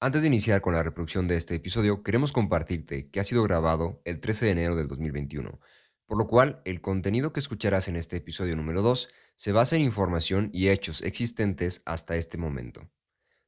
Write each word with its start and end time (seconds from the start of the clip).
Antes 0.00 0.20
de 0.22 0.28
iniciar 0.28 0.60
con 0.60 0.74
la 0.74 0.84
reproducción 0.84 1.26
de 1.26 1.36
este 1.36 1.56
episodio, 1.56 2.04
queremos 2.04 2.30
compartirte 2.30 3.10
que 3.10 3.18
ha 3.18 3.24
sido 3.24 3.42
grabado 3.42 4.00
el 4.04 4.20
13 4.20 4.44
de 4.44 4.52
enero 4.52 4.76
del 4.76 4.86
2021, 4.86 5.58
por 6.06 6.16
lo 6.18 6.28
cual 6.28 6.62
el 6.64 6.80
contenido 6.80 7.32
que 7.32 7.40
escucharás 7.40 7.88
en 7.88 7.96
este 7.96 8.18
episodio 8.18 8.54
número 8.54 8.80
2 8.80 9.08
se 9.34 9.50
basa 9.50 9.74
en 9.74 9.82
información 9.82 10.50
y 10.52 10.68
hechos 10.68 11.02
existentes 11.02 11.82
hasta 11.84 12.14
este 12.14 12.38
momento. 12.38 12.88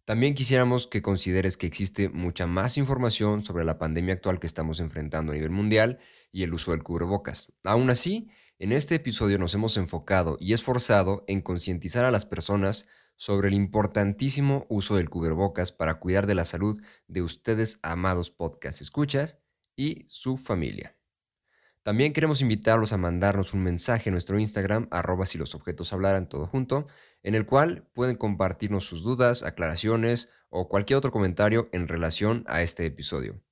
También 0.04 0.34
quisiéramos 0.34 0.88
que 0.88 1.02
consideres 1.02 1.56
que 1.56 1.68
existe 1.68 2.08
mucha 2.08 2.48
más 2.48 2.78
información 2.78 3.44
sobre 3.44 3.64
la 3.64 3.78
pandemia 3.78 4.14
actual 4.14 4.40
que 4.40 4.48
estamos 4.48 4.80
enfrentando 4.80 5.30
a 5.30 5.36
nivel 5.36 5.50
mundial 5.50 5.98
y 6.32 6.42
el 6.42 6.52
uso 6.52 6.72
del 6.72 6.82
cubrebocas. 6.82 7.52
Aún 7.62 7.90
así, 7.90 8.28
en 8.58 8.72
este 8.72 8.96
episodio 8.96 9.38
nos 9.38 9.54
hemos 9.54 9.76
enfocado 9.76 10.36
y 10.40 10.52
esforzado 10.52 11.24
en 11.28 11.42
concientizar 11.42 12.04
a 12.04 12.10
las 12.10 12.26
personas 12.26 12.88
sobre 13.20 13.48
el 13.48 13.54
importantísimo 13.54 14.64
uso 14.70 14.96
del 14.96 15.10
cubrebocas 15.10 15.72
para 15.72 15.96
cuidar 16.00 16.26
de 16.26 16.34
la 16.34 16.46
salud 16.46 16.80
de 17.06 17.20
ustedes, 17.20 17.78
amados 17.82 18.30
podcast 18.30 18.80
escuchas, 18.80 19.36
y 19.76 20.06
su 20.08 20.38
familia. 20.38 20.96
También 21.82 22.14
queremos 22.14 22.40
invitarlos 22.40 22.94
a 22.94 22.96
mandarnos 22.96 23.52
un 23.52 23.62
mensaje 23.62 24.08
en 24.08 24.14
nuestro 24.14 24.38
Instagram, 24.38 24.88
arroba 24.90 25.26
si 25.26 25.36
los 25.36 25.54
objetos 25.54 25.92
hablaran 25.92 26.30
todo 26.30 26.46
junto, 26.46 26.86
en 27.22 27.34
el 27.34 27.44
cual 27.44 27.86
pueden 27.92 28.16
compartirnos 28.16 28.86
sus 28.86 29.02
dudas, 29.02 29.42
aclaraciones 29.42 30.30
o 30.48 30.70
cualquier 30.70 30.96
otro 30.96 31.12
comentario 31.12 31.68
en 31.72 31.88
relación 31.88 32.42
a 32.46 32.62
este 32.62 32.86
episodio. 32.86 33.42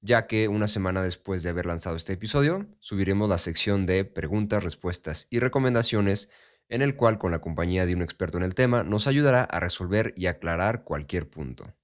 Ya 0.00 0.28
que 0.28 0.46
una 0.46 0.68
semana 0.68 1.02
después 1.02 1.42
de 1.42 1.50
haber 1.50 1.66
lanzado 1.66 1.96
este 1.96 2.12
episodio, 2.12 2.68
subiremos 2.78 3.28
la 3.28 3.38
sección 3.38 3.84
de 3.84 4.04
preguntas, 4.04 4.62
respuestas 4.62 5.26
y 5.28 5.40
recomendaciones 5.40 6.28
en 6.68 6.82
el 6.82 6.96
cual 6.96 7.18
con 7.18 7.30
la 7.30 7.40
compañía 7.40 7.86
de 7.86 7.94
un 7.94 8.02
experto 8.02 8.38
en 8.38 8.44
el 8.44 8.54
tema 8.54 8.82
nos 8.82 9.06
ayudará 9.06 9.44
a 9.44 9.60
resolver 9.60 10.12
y 10.16 10.26
aclarar 10.26 10.84
cualquier 10.84 11.28
punto. 11.28 11.74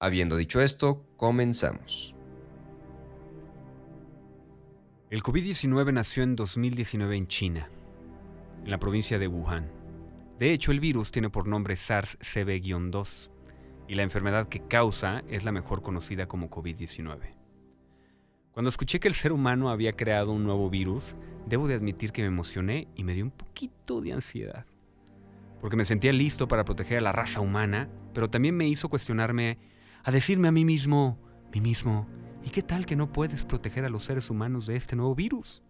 Habiendo 0.00 0.36
dicho 0.36 0.60
esto, 0.60 1.06
comenzamos. 1.16 2.14
El 5.10 5.22
COVID-19 5.22 5.92
nació 5.92 6.22
en 6.22 6.34
2019 6.34 7.16
en 7.16 7.28
China, 7.28 7.70
en 8.64 8.70
la 8.70 8.78
provincia 8.78 9.18
de 9.18 9.28
Wuhan. 9.28 9.70
De 10.38 10.52
hecho, 10.52 10.72
el 10.72 10.80
virus 10.80 11.12
tiene 11.12 11.30
por 11.30 11.46
nombre 11.46 11.76
SARS-CoV-2 11.76 13.30
y 13.88 13.94
la 13.94 14.02
enfermedad 14.02 14.48
que 14.48 14.66
causa 14.66 15.22
es 15.28 15.44
la 15.44 15.52
mejor 15.52 15.82
conocida 15.82 16.26
como 16.26 16.50
COVID-19. 16.50 17.35
Cuando 18.56 18.70
escuché 18.70 19.00
que 19.00 19.08
el 19.08 19.12
ser 19.12 19.32
humano 19.32 19.68
había 19.68 19.92
creado 19.92 20.32
un 20.32 20.42
nuevo 20.42 20.70
virus, 20.70 21.14
debo 21.44 21.68
de 21.68 21.74
admitir 21.74 22.10
que 22.10 22.22
me 22.22 22.28
emocioné 22.28 22.88
y 22.94 23.04
me 23.04 23.12
dio 23.12 23.22
un 23.22 23.30
poquito 23.30 24.00
de 24.00 24.14
ansiedad. 24.14 24.64
Porque 25.60 25.76
me 25.76 25.84
sentía 25.84 26.10
listo 26.14 26.48
para 26.48 26.64
proteger 26.64 26.96
a 26.96 27.02
la 27.02 27.12
raza 27.12 27.42
humana, 27.42 27.90
pero 28.14 28.30
también 28.30 28.56
me 28.56 28.66
hizo 28.66 28.88
cuestionarme, 28.88 29.58
a 30.04 30.10
decirme 30.10 30.48
a 30.48 30.52
mí 30.52 30.64
mismo, 30.64 31.18
mí 31.52 31.60
mismo, 31.60 32.08
¿y 32.42 32.48
qué 32.48 32.62
tal 32.62 32.86
que 32.86 32.96
no 32.96 33.12
puedes 33.12 33.44
proteger 33.44 33.84
a 33.84 33.90
los 33.90 34.04
seres 34.04 34.30
humanos 34.30 34.66
de 34.66 34.76
este 34.76 34.96
nuevo 34.96 35.14
virus? 35.14 35.62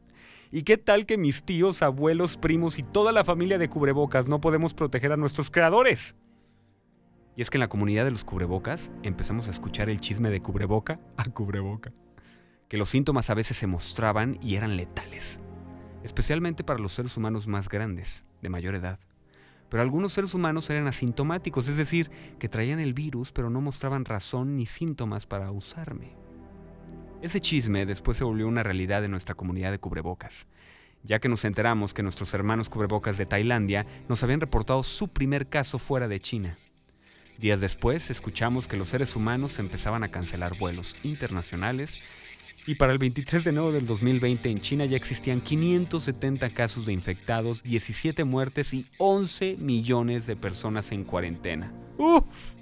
¿Y 0.52 0.62
qué 0.62 0.78
tal 0.78 1.06
que 1.06 1.18
mis 1.18 1.42
tíos, 1.42 1.82
abuelos, 1.82 2.36
primos 2.36 2.78
y 2.78 2.84
toda 2.84 3.10
la 3.10 3.24
familia 3.24 3.58
de 3.58 3.68
cubrebocas 3.68 4.28
no 4.28 4.40
podemos 4.40 4.74
proteger 4.74 5.10
a 5.10 5.16
nuestros 5.16 5.50
creadores? 5.50 6.14
Y 7.34 7.42
es 7.42 7.50
que 7.50 7.56
en 7.56 7.62
la 7.62 7.68
comunidad 7.68 8.04
de 8.04 8.12
los 8.12 8.24
cubrebocas 8.24 8.92
empezamos 9.02 9.48
a 9.48 9.50
escuchar 9.50 9.90
el 9.90 9.98
chisme 9.98 10.30
de 10.30 10.40
cubreboca 10.40 10.94
a 11.16 11.24
cubreboca 11.24 11.90
que 12.68 12.76
los 12.76 12.90
síntomas 12.90 13.30
a 13.30 13.34
veces 13.34 13.56
se 13.56 13.66
mostraban 13.66 14.38
y 14.42 14.56
eran 14.56 14.76
letales, 14.76 15.40
especialmente 16.02 16.64
para 16.64 16.80
los 16.80 16.92
seres 16.92 17.16
humanos 17.16 17.46
más 17.46 17.68
grandes, 17.68 18.26
de 18.42 18.48
mayor 18.48 18.74
edad. 18.74 18.98
Pero 19.68 19.82
algunos 19.82 20.12
seres 20.12 20.34
humanos 20.34 20.70
eran 20.70 20.86
asintomáticos, 20.86 21.68
es 21.68 21.76
decir, 21.76 22.10
que 22.38 22.48
traían 22.48 22.78
el 22.78 22.94
virus 22.94 23.32
pero 23.32 23.50
no 23.50 23.60
mostraban 23.60 24.04
razón 24.04 24.56
ni 24.56 24.66
síntomas 24.66 25.26
para 25.26 25.50
usarme. 25.50 26.14
Ese 27.22 27.40
chisme 27.40 27.86
después 27.86 28.18
se 28.18 28.24
volvió 28.24 28.46
una 28.46 28.62
realidad 28.62 29.04
en 29.04 29.10
nuestra 29.10 29.34
comunidad 29.34 29.70
de 29.70 29.78
cubrebocas, 29.78 30.46
ya 31.02 31.18
que 31.18 31.28
nos 31.28 31.44
enteramos 31.44 31.94
que 31.94 32.02
nuestros 32.02 32.34
hermanos 32.34 32.68
cubrebocas 32.68 33.16
de 33.16 33.26
Tailandia 33.26 33.86
nos 34.08 34.22
habían 34.22 34.40
reportado 34.40 34.82
su 34.82 35.08
primer 35.08 35.48
caso 35.48 35.78
fuera 35.78 36.08
de 36.08 36.20
China. 36.20 36.58
Días 37.38 37.60
después 37.60 38.10
escuchamos 38.10 38.66
que 38.66 38.76
los 38.76 38.88
seres 38.88 39.14
humanos 39.14 39.58
empezaban 39.58 40.04
a 40.04 40.10
cancelar 40.10 40.58
vuelos 40.58 40.96
internacionales 41.02 41.98
y 42.66 42.74
para 42.74 42.92
el 42.92 42.98
23 42.98 43.44
de 43.44 43.50
enero 43.50 43.72
del 43.72 43.86
2020 43.86 44.50
en 44.50 44.60
China 44.60 44.84
ya 44.84 44.96
existían 44.96 45.40
570 45.40 46.50
casos 46.50 46.84
de 46.84 46.92
infectados, 46.92 47.62
17 47.62 48.24
muertes 48.24 48.74
y 48.74 48.86
11 48.98 49.56
millones 49.58 50.26
de 50.26 50.36
personas 50.36 50.90
en 50.92 51.04
cuarentena. 51.04 51.72
¡Uf! 51.96 52.54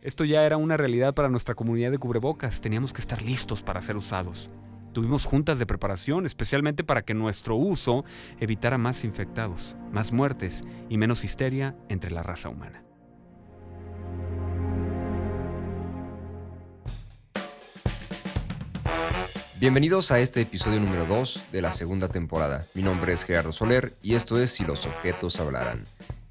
Esto 0.00 0.24
ya 0.24 0.44
era 0.44 0.58
una 0.58 0.76
realidad 0.76 1.14
para 1.14 1.28
nuestra 1.28 1.54
comunidad 1.54 1.90
de 1.90 1.98
cubrebocas. 1.98 2.60
Teníamos 2.60 2.92
que 2.92 3.00
estar 3.00 3.22
listos 3.22 3.62
para 3.62 3.82
ser 3.82 3.96
usados. 3.96 4.48
Tuvimos 4.92 5.24
juntas 5.24 5.58
de 5.58 5.66
preparación, 5.66 6.24
especialmente 6.24 6.84
para 6.84 7.02
que 7.02 7.14
nuestro 7.14 7.56
uso 7.56 8.04
evitara 8.38 8.78
más 8.78 9.02
infectados, 9.02 9.76
más 9.92 10.12
muertes 10.12 10.62
y 10.88 10.98
menos 10.98 11.24
histeria 11.24 11.74
entre 11.88 12.12
la 12.12 12.22
raza 12.22 12.48
humana. 12.48 12.83
Bienvenidos 19.64 20.10
a 20.10 20.18
este 20.18 20.42
episodio 20.42 20.78
número 20.78 21.06
2 21.06 21.50
de 21.50 21.62
la 21.62 21.72
segunda 21.72 22.08
temporada. 22.08 22.66
Mi 22.74 22.82
nombre 22.82 23.14
es 23.14 23.24
Gerardo 23.24 23.50
Soler 23.50 23.94
y 24.02 24.14
esto 24.14 24.38
es 24.38 24.52
Si 24.52 24.62
los 24.62 24.84
objetos 24.84 25.40
hablaran, 25.40 25.84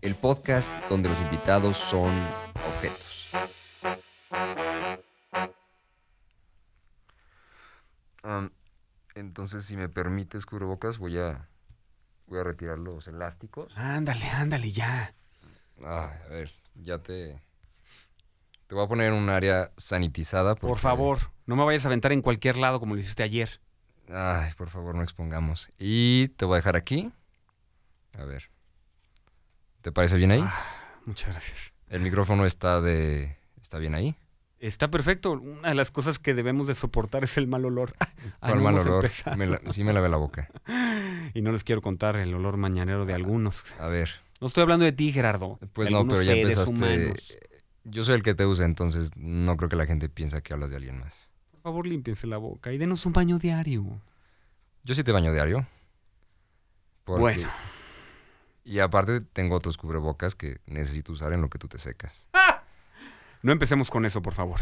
el 0.04 0.14
podcast 0.14 0.80
donde 0.88 1.10
los 1.10 1.20
invitados 1.20 1.78
son 1.78 2.12
objetos. 2.76 3.32
entonces, 9.16 9.66
si 9.66 9.78
me 9.78 9.90
permites, 9.90 10.46
cubrebocas, 10.46 11.00
voy 11.00 11.18
a, 11.18 11.50
voy 12.28 12.40
a 12.40 12.44
retirar 12.44 12.78
los 12.78 13.08
elásticos. 13.08 13.76
Ándale, 13.76 14.28
ándale, 14.28 14.70
ya. 14.70 15.16
a 15.84 16.14
ver, 16.30 16.52
ya 16.76 17.00
te, 17.00 17.42
te 18.74 18.76
voy 18.76 18.86
a 18.86 18.88
poner 18.88 19.10
en 19.10 19.14
un 19.14 19.30
área 19.30 19.72
sanitizada. 19.78 20.56
Por 20.56 20.80
favor, 20.80 21.20
no 21.46 21.56
me 21.56 21.64
vayas 21.64 21.86
a 21.86 21.90
aventar 21.90 22.12
en 22.12 22.24
cualquier 22.24 22.58
lado 22.58 22.80
como 22.80 22.96
lo 22.96 23.02
hiciste 23.02 23.22
ayer. 23.22 23.60
Ay, 24.10 24.52
por 24.58 24.72
favor, 24.72 24.96
no 24.96 25.04
expongamos. 25.04 25.70
Y 25.78 26.30
te 26.30 26.46
voy 26.46 26.56
a 26.56 26.58
dejar 26.58 26.76
aquí. 26.76 27.12
A 28.18 28.26
ver. 28.26 28.50
¿Te 29.84 29.92
parece 29.92 30.18
bien 30.18 30.32
ahí? 30.32 30.44
Ah, 30.44 30.66
muchas 31.06 31.30
gracias. 31.30 31.74
El 31.88 32.02
micrófono 32.02 32.48
está 32.48 32.82
de. 32.82 33.38
¿Está 33.62 33.78
bien 33.78 33.94
ahí? 33.94 34.16
Está 34.58 34.90
perfecto. 34.90 35.34
Una 35.34 35.70
de 35.70 35.76
las 35.76 35.92
cosas 35.92 36.18
que 36.18 36.34
debemos 36.34 36.66
de 36.66 36.74
soportar 36.74 37.24
es 37.24 37.38
el 37.38 37.46
mal 37.46 37.66
olor. 37.66 37.94
¿Cuál 38.40 38.60
mal 38.60 38.80
olor? 38.80 39.08
sí 39.70 39.84
me 39.84 39.94
lavé 39.94 40.10
la 40.10 40.18
boca. 40.18 40.50
Y 41.36 41.42
no 41.42 41.52
les 41.52 41.64
quiero 41.64 41.82
contar 41.82 42.16
el 42.18 42.34
olor 42.34 42.58
mañanero 42.58 43.06
de 43.06 43.14
algunos. 43.14 43.64
A 43.80 43.88
ver. 43.88 44.10
No 44.42 44.48
estoy 44.48 44.64
hablando 44.64 44.84
de 44.84 44.92
ti, 44.92 45.12
Gerardo. 45.12 45.60
Pues 45.74 45.90
no, 45.90 46.08
pero 46.08 46.22
ya 46.24 46.34
empezaste. 46.34 47.14
Yo 47.84 48.04
soy 48.04 48.16
el 48.16 48.24
que 48.24 48.34
te 48.34 48.46
usa, 48.46 48.66
entonces 48.66 49.12
no 49.16 49.58
creo 49.58 49.70
que 49.70 49.76
la 49.76 49.86
gente 49.86 50.10
piensa 50.10 50.42
que 50.42 50.54
hablas 50.54 50.70
de 50.70 50.78
alguien 50.78 51.00
más. 51.00 51.30
Por 51.52 51.62
favor, 51.62 51.88
límpiense 51.88 52.28
la 52.28 52.38
boca 52.38 52.72
y 52.72 52.78
denos 52.78 53.06
un 53.06 53.14
baño 53.14 53.40
diario. 53.40 54.02
Yo 54.84 54.96
sí 54.96 55.04
te 55.04 55.12
baño 55.12 55.34
diario. 55.34 55.66
Bueno. 57.06 57.50
Y 58.66 58.80
aparte 58.80 59.22
tengo 59.22 59.56
otros 59.56 59.78
cubrebocas 59.78 60.36
que 60.36 60.60
necesito 60.66 61.12
usar 61.12 61.34
en 61.34 61.42
lo 61.42 61.50
que 61.50 61.60
tú 61.60 61.68
te 61.68 61.80
secas. 61.80 62.28
¡Ah! 62.34 62.64
No 63.42 63.52
empecemos 63.52 63.90
con 63.90 64.06
eso, 64.06 64.22
por 64.22 64.34
favor. 64.34 64.62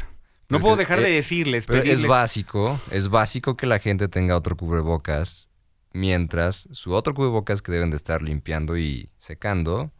No 0.49 0.59
puedo 0.59 0.75
dejar 0.75 0.99
de 0.99 1.11
decirles, 1.11 1.67
pero 1.67 1.83
es 1.83 2.01
básico, 2.01 2.81
es 2.89 3.09
básico 3.09 3.55
que 3.55 3.67
la 3.67 3.77
gente 3.77 4.07
tenga 4.07 4.35
otro 4.35 4.57
cubrebocas 4.57 5.51
mientras 5.93 6.67
su 6.71 6.93
otro 6.93 7.13
cubrebocas 7.13 7.61
que 7.61 7.71
deben 7.71 7.91
de 7.91 7.97
estar 7.97 8.23
limpiando 8.23 8.77
y 8.77 9.11
secando 9.19 9.91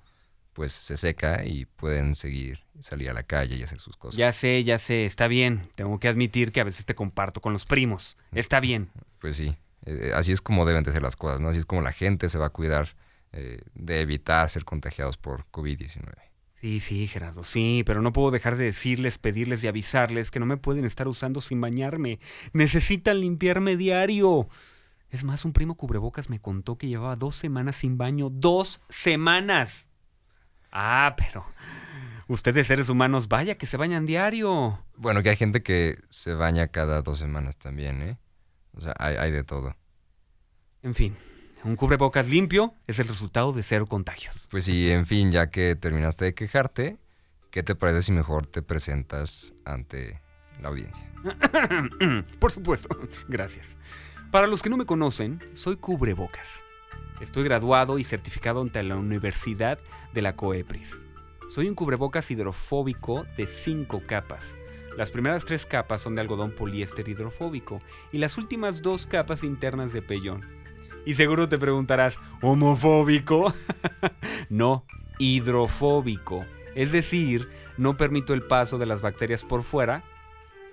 pues 0.53 0.73
se 0.73 0.97
seca 0.97 1.45
y 1.45 1.65
pueden 1.65 2.15
seguir, 2.15 2.59
salir 2.81 3.09
a 3.09 3.13
la 3.13 3.23
calle 3.23 3.55
y 3.55 3.63
hacer 3.63 3.79
sus 3.79 3.95
cosas. 3.97 4.17
Ya 4.17 4.31
sé, 4.31 4.63
ya 4.63 4.79
sé, 4.79 5.05
está 5.05 5.27
bien. 5.27 5.67
Tengo 5.75 5.99
que 5.99 6.07
admitir 6.07 6.51
que 6.51 6.61
a 6.61 6.63
veces 6.63 6.85
te 6.85 6.95
comparto 6.95 7.41
con 7.41 7.53
los 7.53 7.65
primos. 7.65 8.17
Está 8.33 8.59
bien. 8.59 8.89
Pues 9.19 9.37
sí, 9.37 9.55
eh, 9.85 10.11
así 10.13 10.31
es 10.31 10.41
como 10.41 10.65
deben 10.65 10.83
de 10.83 10.91
ser 10.91 11.01
las 11.01 11.15
cosas, 11.15 11.39
¿no? 11.39 11.49
Así 11.49 11.59
es 11.59 11.65
como 11.65 11.81
la 11.81 11.93
gente 11.93 12.29
se 12.29 12.37
va 12.37 12.47
a 12.47 12.49
cuidar 12.49 12.95
eh, 13.33 13.61
de 13.75 14.01
evitar 14.01 14.49
ser 14.49 14.65
contagiados 14.65 15.17
por 15.17 15.45
COVID-19. 15.51 16.01
Sí, 16.53 16.79
sí, 16.79 17.07
Gerardo, 17.07 17.43
sí, 17.43 17.83
pero 17.87 18.03
no 18.03 18.13
puedo 18.13 18.29
dejar 18.29 18.55
de 18.55 18.65
decirles, 18.65 19.17
pedirles 19.17 19.63
y 19.63 19.67
avisarles 19.67 20.29
que 20.29 20.39
no 20.39 20.45
me 20.45 20.57
pueden 20.57 20.85
estar 20.85 21.07
usando 21.07 21.41
sin 21.41 21.59
bañarme. 21.59 22.19
Necesitan 22.53 23.19
limpiarme 23.19 23.77
diario. 23.77 24.47
Es 25.09 25.23
más, 25.23 25.43
un 25.43 25.53
primo 25.53 25.75
cubrebocas 25.75 26.29
me 26.29 26.39
contó 26.39 26.77
que 26.77 26.87
llevaba 26.87 27.15
dos 27.15 27.35
semanas 27.35 27.77
sin 27.77 27.97
baño. 27.97 28.29
¡Dos 28.29 28.81
semanas! 28.89 29.89
Ah, 30.71 31.15
pero 31.17 31.45
ustedes 32.31 32.67
seres 32.67 32.87
humanos, 32.89 33.27
vaya 33.27 33.55
que 33.55 33.65
se 33.65 33.77
bañan 33.77 34.05
diario. 34.05 34.79
Bueno, 34.95 35.21
que 35.21 35.29
hay 35.29 35.35
gente 35.35 35.61
que 35.61 35.99
se 36.09 36.33
baña 36.33 36.69
cada 36.69 37.01
dos 37.01 37.19
semanas 37.19 37.57
también, 37.57 38.01
¿eh? 38.01 38.17
O 38.73 38.81
sea, 38.81 38.93
hay, 38.97 39.31
de 39.31 39.43
todo. 39.43 39.75
En 40.81 40.93
fin, 40.93 41.15
un 41.65 41.75
cubrebocas 41.75 42.27
limpio 42.27 42.73
es 42.87 42.99
el 42.99 43.07
resultado 43.09 43.51
de 43.51 43.63
cero 43.63 43.85
contagios. 43.85 44.47
Pues 44.49 44.63
sí, 44.63 44.89
en 44.89 45.05
fin, 45.05 45.31
ya 45.31 45.49
que 45.49 45.75
terminaste 45.75 46.25
de 46.25 46.33
quejarte, 46.33 46.97
¿qué 47.49 47.63
te 47.63 47.75
parece 47.75 48.03
si 48.03 48.11
mejor 48.13 48.47
te 48.47 48.61
presentas 48.61 49.53
ante 49.65 50.21
la 50.61 50.69
audiencia? 50.69 51.05
Por 52.39 52.51
supuesto, 52.53 52.97
gracias. 53.27 53.77
Para 54.31 54.47
los 54.47 54.61
que 54.61 54.69
no 54.69 54.77
me 54.77 54.85
conocen, 54.85 55.41
soy 55.53 55.75
cubrebocas. 55.75 56.63
Estoy 57.19 57.43
graduado 57.43 57.99
y 57.99 58.05
certificado 58.05 58.61
ante 58.61 58.81
la 58.81 58.95
Universidad 58.95 59.77
de 60.13 60.21
la 60.21 60.37
COEPRIS. 60.37 61.01
Soy 61.51 61.67
un 61.67 61.75
cubrebocas 61.75 62.31
hidrofóbico 62.31 63.25
de 63.35 63.45
5 63.45 64.03
capas. 64.07 64.57
Las 64.95 65.11
primeras 65.11 65.43
tres 65.43 65.65
capas 65.65 65.99
son 65.99 66.15
de 66.15 66.21
algodón 66.21 66.51
poliéster 66.51 67.09
hidrofóbico 67.09 67.81
y 68.13 68.19
las 68.19 68.37
últimas 68.37 68.81
dos 68.81 69.05
capas 69.05 69.43
internas 69.43 69.91
de 69.91 70.01
pellón. 70.01 70.47
Y 71.05 71.15
seguro 71.15 71.49
te 71.49 71.57
preguntarás, 71.57 72.17
¿homofóbico? 72.41 73.53
no, 74.49 74.85
hidrofóbico. 75.19 76.45
Es 76.73 76.93
decir, 76.93 77.49
no 77.77 77.97
permito 77.97 78.33
el 78.33 78.43
paso 78.43 78.77
de 78.77 78.85
las 78.85 79.01
bacterias 79.01 79.43
por 79.43 79.63
fuera, 79.63 80.05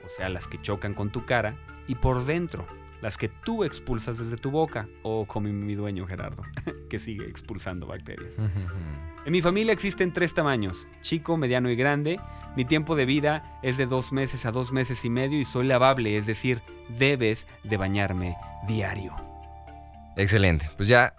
o 0.07 0.09
sea, 0.11 0.29
las 0.29 0.47
que 0.47 0.63
chocan 0.63 0.95
con 0.95 1.11
tu 1.11 1.27
cara, 1.27 1.57
y 1.89 1.97
por 1.97 2.25
dentro, 2.25 2.65
las 3.01 3.17
que 3.17 3.29
tú 3.29 3.65
expulsas 3.65 4.19
desde 4.19 4.37
tu 4.37 4.51
boca, 4.51 4.89
o 5.03 5.27
como 5.27 5.49
mi 5.49 5.75
dueño 5.75 6.07
Gerardo, 6.07 6.43
que 6.91 6.99
sigue 6.99 7.27
expulsando 7.27 7.87
bacterias. 7.87 8.37
En 9.25 9.33
mi 9.33 9.43
familia 9.43 9.73
existen 9.73 10.13
tres 10.13 10.35
tamaños, 10.35 10.87
chico, 11.01 11.37
mediano 11.37 11.71
y 11.71 11.77
grande. 11.77 12.19
Mi 12.57 12.65
tiempo 12.65 12.97
de 12.97 13.05
vida 13.05 13.59
es 13.63 13.77
de 13.77 13.87
dos 13.87 14.13
meses 14.13 14.47
a 14.47 14.53
dos 14.53 14.73
meses 14.73 15.05
y 15.05 15.11
medio 15.11 15.39
y 15.39 15.45
soy 15.45 15.67
lavable, 15.67 16.17
es 16.17 16.27
decir, 16.27 16.63
debes 16.99 17.47
de 17.63 17.77
bañarme 17.77 18.37
diario. 18.67 19.13
Excelente, 20.17 20.71
pues 20.77 20.89
ya 20.89 21.15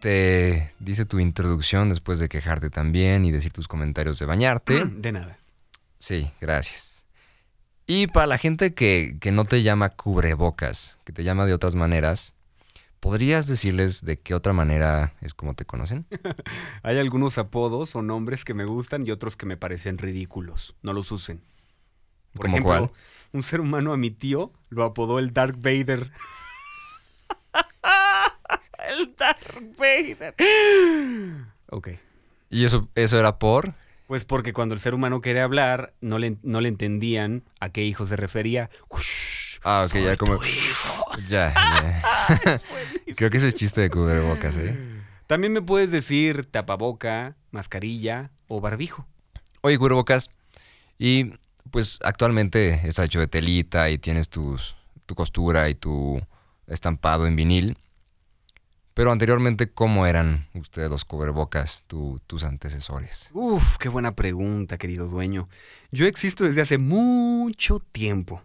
te 0.00 0.72
dice 0.78 1.04
tu 1.04 1.18
introducción 1.18 1.90
después 1.90 2.18
de 2.18 2.28
quejarte 2.28 2.70
también 2.70 3.24
y 3.24 3.30
decir 3.30 3.52
tus 3.52 3.68
comentarios 3.68 4.18
de 4.18 4.26
bañarte. 4.26 4.84
De 4.96 5.12
nada. 5.12 5.38
Sí, 5.98 6.30
gracias. 6.40 6.97
Y 7.90 8.06
para 8.06 8.26
la 8.26 8.36
gente 8.36 8.74
que, 8.74 9.18
no 9.32 9.46
te 9.46 9.62
llama 9.62 9.88
cubrebocas, 9.88 10.98
que 11.06 11.12
te 11.14 11.24
llama 11.24 11.46
de 11.46 11.54
otras 11.54 11.74
maneras, 11.74 12.34
¿podrías 13.00 13.46
decirles 13.46 14.04
de 14.04 14.18
qué 14.18 14.34
otra 14.34 14.52
manera 14.52 15.14
es 15.22 15.32
como 15.32 15.54
te 15.54 15.64
conocen? 15.64 16.04
Hay 16.82 16.98
algunos 16.98 17.38
apodos 17.38 17.96
o 17.96 18.02
nombres 18.02 18.44
que 18.44 18.52
me 18.52 18.66
gustan 18.66 19.06
y 19.06 19.10
otros 19.10 19.38
que 19.38 19.46
me 19.46 19.56
parecen 19.56 19.96
ridículos. 19.96 20.76
No 20.82 20.92
los 20.92 21.10
usen. 21.10 21.40
Por 22.34 22.50
¿Cómo 22.50 22.62
cuál? 22.62 22.90
un 23.32 23.42
ser 23.42 23.62
humano 23.62 23.94
a 23.94 23.96
mi 23.96 24.10
tío 24.10 24.52
lo 24.68 24.84
apodó 24.84 25.18
el 25.18 25.32
Dark 25.32 25.56
Vader. 25.56 26.12
el 28.86 29.16
Dark 29.16 29.76
Vader. 29.78 30.34
Ok. 31.70 31.88
¿Y 32.50 32.64
eso, 32.64 32.90
eso 32.94 33.18
era 33.18 33.38
por? 33.38 33.72
Pues 34.08 34.24
porque 34.24 34.54
cuando 34.54 34.74
el 34.74 34.80
ser 34.80 34.94
humano 34.94 35.20
quiere 35.20 35.42
hablar, 35.42 35.92
no 36.00 36.18
le, 36.18 36.38
no 36.42 36.62
le 36.62 36.70
entendían 36.70 37.44
a 37.60 37.68
qué 37.68 37.84
hijo 37.84 38.06
se 38.06 38.16
refería. 38.16 38.70
ah, 39.62 39.84
ok, 39.86 39.94
ya 39.94 40.16
como. 40.16 40.40
Ya, 41.28 41.52
ya. 41.52 42.60
Creo 43.16 43.28
que 43.28 43.36
ese 43.36 43.48
es 43.48 43.54
chiste 43.54 43.82
de 43.82 43.90
cubrebocas, 43.90 44.56
¿eh? 44.56 44.78
También 45.26 45.52
me 45.52 45.60
puedes 45.60 45.90
decir 45.90 46.46
tapaboca, 46.46 47.36
mascarilla 47.50 48.30
o 48.46 48.62
barbijo. 48.62 49.06
Oye, 49.60 49.76
cubrebocas. 49.76 50.30
Y 50.98 51.34
pues 51.70 51.98
actualmente 52.02 52.80
está 52.88 53.04
hecho 53.04 53.20
de 53.20 53.26
telita 53.26 53.90
y 53.90 53.98
tienes 53.98 54.30
tus, 54.30 54.74
tu 55.04 55.14
costura 55.14 55.68
y 55.68 55.74
tu 55.74 56.22
estampado 56.66 57.26
en 57.26 57.36
vinil. 57.36 57.76
Pero 58.98 59.12
anteriormente, 59.12 59.70
¿cómo 59.70 60.06
eran 60.06 60.48
ustedes 60.54 60.90
los 60.90 61.04
cubrebocas, 61.04 61.84
tus 61.86 62.42
antecesores? 62.42 63.30
Uf, 63.32 63.76
qué 63.76 63.88
buena 63.88 64.16
pregunta, 64.16 64.76
querido 64.76 65.06
dueño. 65.06 65.48
Yo 65.92 66.08
existo 66.08 66.42
desde 66.42 66.62
hace 66.62 66.78
mucho 66.78 67.78
tiempo. 67.78 68.42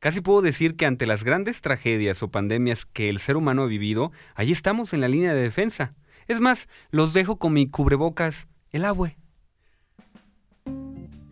Casi 0.00 0.20
puedo 0.20 0.42
decir 0.42 0.74
que 0.74 0.86
ante 0.86 1.06
las 1.06 1.22
grandes 1.22 1.60
tragedias 1.60 2.20
o 2.24 2.32
pandemias 2.32 2.84
que 2.84 3.08
el 3.08 3.20
ser 3.20 3.36
humano 3.36 3.62
ha 3.62 3.66
vivido, 3.66 4.10
ahí 4.34 4.50
estamos 4.50 4.92
en 4.92 5.02
la 5.02 5.06
línea 5.06 5.34
de 5.34 5.42
defensa. 5.42 5.94
Es 6.26 6.40
más, 6.40 6.68
los 6.90 7.14
dejo 7.14 7.36
con 7.36 7.52
mi 7.52 7.68
cubrebocas, 7.68 8.48
el 8.72 8.84
agua. 8.84 9.14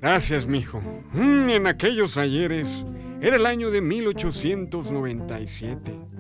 Gracias, 0.01 0.47
mijo. 0.47 0.81
Mm, 1.13 1.51
en 1.51 1.67
aquellos 1.67 2.17
ayeres, 2.17 2.85
era 3.21 3.35
el 3.35 3.47
año 3.47 3.73
de 3.73 3.81
1897 3.81 6.20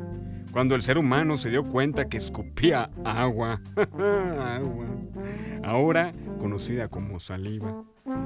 cuando 0.53 0.75
el 0.75 0.83
ser 0.83 0.99
humano 0.99 1.37
se 1.37 1.51
dio 1.51 1.63
cuenta 1.63 2.09
que 2.09 2.19
escupía 2.19 2.91
agua, 3.05 3.61
agua, 3.77 4.87
ahora 5.63 6.13
conocida 6.39 6.89
como 6.89 7.21
saliva, 7.21 7.85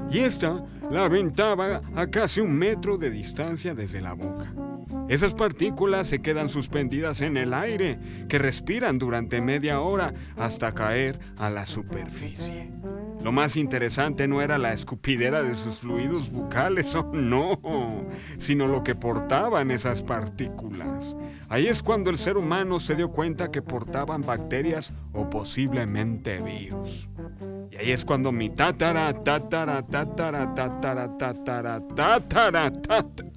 y 0.09 0.19
esta 0.19 0.63
la 0.89 1.05
aventaba 1.05 1.81
a 1.95 2.07
casi 2.07 2.41
un 2.41 2.53
metro 2.57 2.97
de 2.97 3.09
distancia 3.09 3.73
desde 3.73 4.01
la 4.01 4.13
boca. 4.13 4.53
Esas 5.07 5.33
partículas 5.33 6.07
se 6.07 6.21
quedan 6.21 6.49
suspendidas 6.49 7.21
en 7.21 7.37
el 7.37 7.53
aire, 7.53 7.99
que 8.27 8.39
respiran 8.39 8.97
durante 8.97 9.39
media 9.41 9.81
hora 9.81 10.13
hasta 10.37 10.71
caer 10.71 11.19
a 11.37 11.49
la 11.49 11.65
superficie. 11.65 12.71
Lo 13.25 13.31
más 13.31 13.57
interesante 13.57 14.27
no 14.27 14.39
era 14.39 14.59
la 14.59 14.71
escupidera 14.71 15.41
de 15.41 15.55
sus 15.55 15.79
fluidos 15.79 16.29
bucales, 16.29 16.93
oh 16.95 17.09
no, 17.11 17.59
sino 18.37 18.67
lo 18.67 18.83
que 18.83 18.93
portaban 18.93 19.71
esas 19.71 20.03
partículas. 20.03 21.17
Ahí 21.49 21.65
es 21.65 21.81
cuando 21.81 22.11
el 22.11 22.19
ser 22.19 22.37
humano 22.37 22.79
se 22.79 22.93
dio 22.93 23.09
cuenta 23.09 23.49
que 23.49 23.63
portaban 23.63 24.21
bacterias 24.21 24.93
o 25.11 25.27
posiblemente 25.27 26.37
virus. 26.37 27.09
Y 27.71 27.77
ahí 27.77 27.91
es 27.93 28.05
cuando 28.05 28.31
mi 28.31 28.51
tatara, 28.51 29.11
tatara, 29.11 29.81
tatara, 29.81 30.53
tatara, 30.53 31.17
tatara, 31.17 31.81
tatara, 31.95 32.71
tatara, 32.71 33.31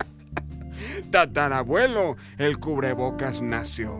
tatarabuelo, 1.11 2.17
el 2.37 2.59
cubrebocas 2.59 3.41
nació. 3.41 3.99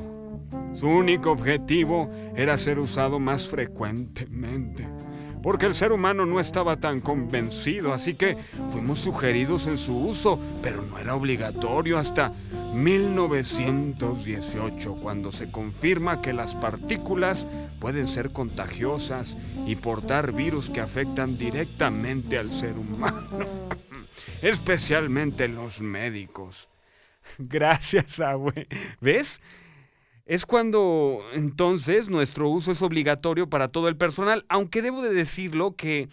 Su 0.75 0.87
único 0.87 1.31
objetivo 1.31 2.11
era 2.37 2.59
ser 2.59 2.79
usado 2.79 3.19
más 3.19 3.47
frecuentemente 3.47 4.87
porque 5.43 5.67
el 5.67 5.75
ser 5.75 5.93
humano 5.93 6.25
no 6.27 6.41
estaba 6.41 6.77
tan 6.77 7.01
convencido, 7.01 7.93
así 7.93 8.15
que 8.15 8.37
fuimos 8.71 9.01
sugeridos 9.01 9.67
en 9.67 9.79
su 9.79 9.99
uso, 9.99 10.39
pero 10.63 10.83
no 10.83 10.99
era 10.99 11.15
obligatorio 11.15 11.99
hasta 11.99 12.33
1918, 12.75 14.95
cuando 14.95 15.33
se 15.33 15.51
confirma 15.51 16.23
que 16.23 16.33
las 16.33 16.55
partículas 16.55 17.47
pueden 17.81 18.07
ser 18.09 18.31
contagiosas 18.31 19.37
y 19.67 19.77
portar 19.77 20.33
virus 20.33 20.71
que 20.71 20.81
afectan 20.81 21.39
directamente 21.39 22.39
al 22.39 22.51
ser 22.51 22.73
humano, 22.73 23.27
especialmente 24.43 25.47
los 25.49 25.81
médicos. 25.81 26.69
Gracias, 27.39 28.21
abue. 28.21 28.67
¿Ves? 29.01 29.41
Es 30.29 30.45
cuando 30.45 31.23
entonces 31.33 32.11
nuestro 32.11 32.51
uso 32.51 32.71
es 32.71 32.83
obligatorio 32.83 33.49
para 33.49 33.69
todo 33.69 33.89
el 33.89 33.97
personal, 33.97 34.45
aunque 34.51 34.83
debo 34.83 35.03
de 35.03 35.15
decirlo 35.15 35.75
que 35.75 36.11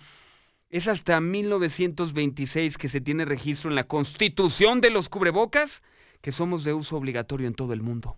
es 0.70 0.88
hasta 0.88 1.20
1926 1.20 2.78
que 2.78 2.88
se 2.88 3.02
tiene 3.02 3.26
registro 3.26 3.70
en 3.70 3.76
la 3.76 3.84
Constitución 3.84 4.80
de 4.80 4.90
los 4.90 5.10
cubrebocas 5.10 5.84
que 6.22 6.32
somos 6.32 6.64
de 6.64 6.72
uso 6.72 6.96
obligatorio 6.96 7.46
en 7.46 7.56
todo 7.56 7.74
el 7.74 7.82
mundo. 7.82 8.18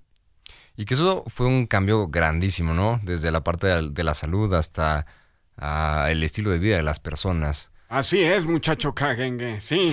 Y 0.76 0.86
que 0.86 0.94
eso 0.94 1.24
fue 1.28 1.48
un 1.48 1.66
cambio 1.66 2.08
grandísimo, 2.10 2.76
¿no? 2.76 3.02
Desde 3.02 3.32
la 3.32 3.44
parte 3.44 3.66
de 3.66 4.04
la 4.04 4.14
salud 4.14 4.54
hasta 4.54 5.08
ah, 5.58 6.10
el 6.12 6.22
estilo 6.24 6.52
de 6.52 6.60
vida 6.60 6.78
de 6.78 6.84
las 6.84 7.00
personas. 7.00 7.72
Así 7.90 8.22
es, 8.22 8.46
muchacho 8.46 8.94
Kagengue, 8.94 9.62
sí. 9.62 9.92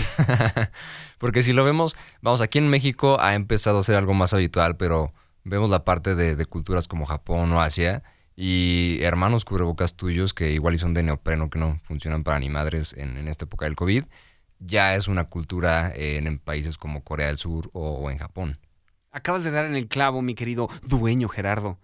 Porque 1.19 1.43
si 1.43 1.55
lo 1.55 1.65
vemos, 1.65 1.97
vamos, 2.21 2.43
aquí 2.43 2.59
en 2.59 2.69
México 2.69 3.17
ha 3.21 3.35
empezado 3.35 3.79
a 3.79 3.83
ser 3.83 3.97
algo 3.97 4.13
más 4.13 4.35
habitual, 4.35 4.77
pero 4.77 5.15
vemos 5.45 5.71
la 5.71 5.85
parte 5.85 6.15
de, 6.15 6.47
culturas 6.47 6.89
como 6.89 7.07
Japón 7.07 7.53
o 7.53 7.61
Asia 7.61 8.03
y 8.35 8.99
hermanos 9.03 9.45
cubrebocas 9.45 9.95
tuyos 9.95 10.35
que 10.35 10.53
igual 10.53 10.75
y 10.75 10.79
son 10.79 10.95
de 10.95 11.03
neopreno 11.03 11.51
que 11.51 11.59
no 11.59 11.81
funcionan 11.85 12.25
para 12.25 12.41
ni 12.41 12.49
madres 12.49 12.95
en, 12.95 13.29
esta 13.29 13.45
época 13.45 13.67
del 13.67 13.77
COVID, 13.77 14.05
ya 14.59 14.97
es 14.97 15.07
una 15.07 15.25
cultura 15.25 15.93
en, 15.95 16.39
países 16.39 16.79
como 16.79 17.05
Corea 17.05 17.29
del 17.29 17.39
Sur 17.39 17.71
o, 17.73 18.11
en 18.11 18.19
Japón. 18.19 18.59
Acabas 19.13 19.45
de 19.45 19.53
dar 19.53 19.67
en 19.67 19.77
el 19.77 19.87
clavo, 19.87 20.23
mi 20.23 20.35
querido 20.35 20.69
dueño 20.87 21.29
Gerardo. 21.29 21.79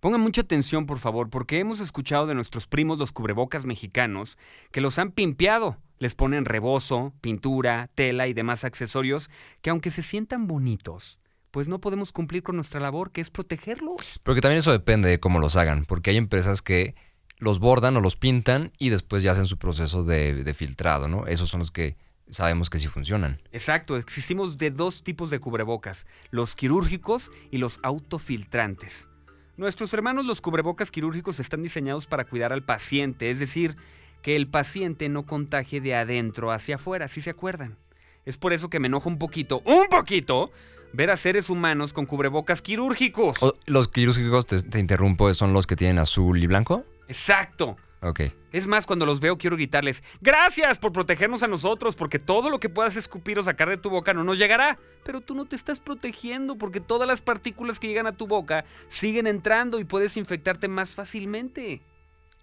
Pongan 0.00 0.20
mucha 0.20 0.40
atención, 0.40 0.86
por 0.86 0.98
favor, 0.98 1.30
porque 1.30 1.60
hemos 1.60 1.78
escuchado 1.78 2.26
de 2.26 2.34
nuestros 2.34 2.66
primos 2.66 2.98
los 2.98 3.12
cubrebocas 3.12 3.64
mexicanos 3.64 4.36
que 4.72 4.80
los 4.80 4.98
han 4.98 5.12
pimpeado. 5.12 5.76
Les 6.00 6.16
ponen 6.16 6.44
rebozo, 6.44 7.12
pintura, 7.20 7.88
tela 7.94 8.26
y 8.26 8.32
demás 8.32 8.64
accesorios 8.64 9.30
que 9.60 9.70
aunque 9.70 9.92
se 9.92 10.02
sientan 10.02 10.48
bonitos, 10.48 11.20
pues 11.52 11.68
no 11.68 11.80
podemos 11.80 12.12
cumplir 12.12 12.42
con 12.42 12.56
nuestra 12.56 12.80
labor, 12.80 13.12
que 13.12 13.20
es 13.20 13.30
protegerlos. 13.30 14.18
Pero 14.22 14.34
que 14.34 14.40
también 14.40 14.58
eso 14.58 14.72
depende 14.72 15.08
de 15.08 15.20
cómo 15.20 15.38
los 15.38 15.54
hagan, 15.54 15.84
porque 15.84 16.10
hay 16.10 16.16
empresas 16.16 16.62
que 16.62 16.96
los 17.38 17.60
bordan 17.60 17.96
o 17.96 18.00
los 18.00 18.16
pintan 18.16 18.72
y 18.78 18.88
después 18.88 19.22
ya 19.22 19.32
hacen 19.32 19.46
su 19.46 19.58
proceso 19.58 20.02
de, 20.02 20.54
filtrado, 20.56 21.08
¿no? 21.08 21.26
Esos 21.26 21.50
son 21.50 21.60
los 21.60 21.70
que 21.70 21.96
sabemos 22.30 22.70
que 22.70 22.78
sí 22.78 22.88
funcionan. 22.88 23.40
Exacto, 23.52 23.98
existimos 23.98 24.56
de 24.56 24.70
dos 24.70 25.04
tipos 25.04 25.30
de 25.30 25.40
cubrebocas, 25.40 26.06
los 26.30 26.56
quirúrgicos 26.56 27.30
y 27.50 27.58
los 27.58 27.80
autofiltrantes. 27.82 29.08
Nuestros 29.58 29.92
hermanos 29.92 30.24
los 30.24 30.40
cubrebocas 30.40 30.90
quirúrgicos 30.90 31.38
están 31.38 31.62
diseñados 31.62 32.06
para 32.06 32.24
cuidar 32.24 32.54
al 32.54 32.64
paciente, 32.64 33.30
es 33.30 33.38
decir, 33.38 33.76
que 34.22 34.36
el 34.36 34.48
paciente 34.48 35.10
no 35.10 35.26
contagie 35.26 35.82
de 35.82 35.94
adentro 35.94 36.50
hacia 36.50 36.76
afuera, 36.76 37.08
si 37.08 37.20
se 37.20 37.30
acuerdan. 37.30 37.76
Es 38.24 38.36
por 38.36 38.52
eso 38.52 38.70
que 38.70 38.78
me 38.78 38.86
enoja 38.86 39.08
un 39.08 39.18
poquito, 39.18 39.60
un 39.64 39.88
poquito, 39.88 40.52
ver 40.92 41.10
a 41.10 41.16
seres 41.16 41.50
humanos 41.50 41.92
con 41.92 42.06
cubrebocas 42.06 42.62
quirúrgicos. 42.62 43.42
O- 43.42 43.54
los 43.66 43.88
quirúrgicos, 43.88 44.46
te, 44.46 44.62
te 44.62 44.78
interrumpo, 44.78 45.32
son 45.34 45.52
los 45.52 45.66
que 45.66 45.76
tienen 45.76 45.98
azul 45.98 46.42
y 46.42 46.46
blanco. 46.46 46.84
Exacto. 47.08 47.76
Ok. 48.04 48.20
Es 48.52 48.66
más, 48.66 48.84
cuando 48.84 49.06
los 49.06 49.20
veo 49.20 49.38
quiero 49.38 49.54
gritarles, 49.56 50.02
gracias 50.20 50.76
por 50.78 50.92
protegernos 50.92 51.42
a 51.44 51.46
nosotros, 51.46 51.94
porque 51.94 52.18
todo 52.18 52.50
lo 52.50 52.58
que 52.58 52.68
puedas 52.68 52.96
escupir 52.96 53.38
o 53.38 53.42
sacar 53.44 53.68
de 53.68 53.76
tu 53.76 53.90
boca 53.90 54.12
no 54.12 54.24
nos 54.24 54.38
llegará. 54.38 54.76
Pero 55.04 55.20
tú 55.20 55.34
no 55.36 55.44
te 55.44 55.54
estás 55.56 55.78
protegiendo, 55.78 56.56
porque 56.56 56.80
todas 56.80 57.06
las 57.06 57.22
partículas 57.22 57.78
que 57.78 57.86
llegan 57.88 58.08
a 58.08 58.12
tu 58.16 58.26
boca 58.26 58.64
siguen 58.88 59.26
entrando 59.28 59.78
y 59.78 59.84
puedes 59.84 60.16
infectarte 60.16 60.66
más 60.68 60.94
fácilmente. 60.94 61.80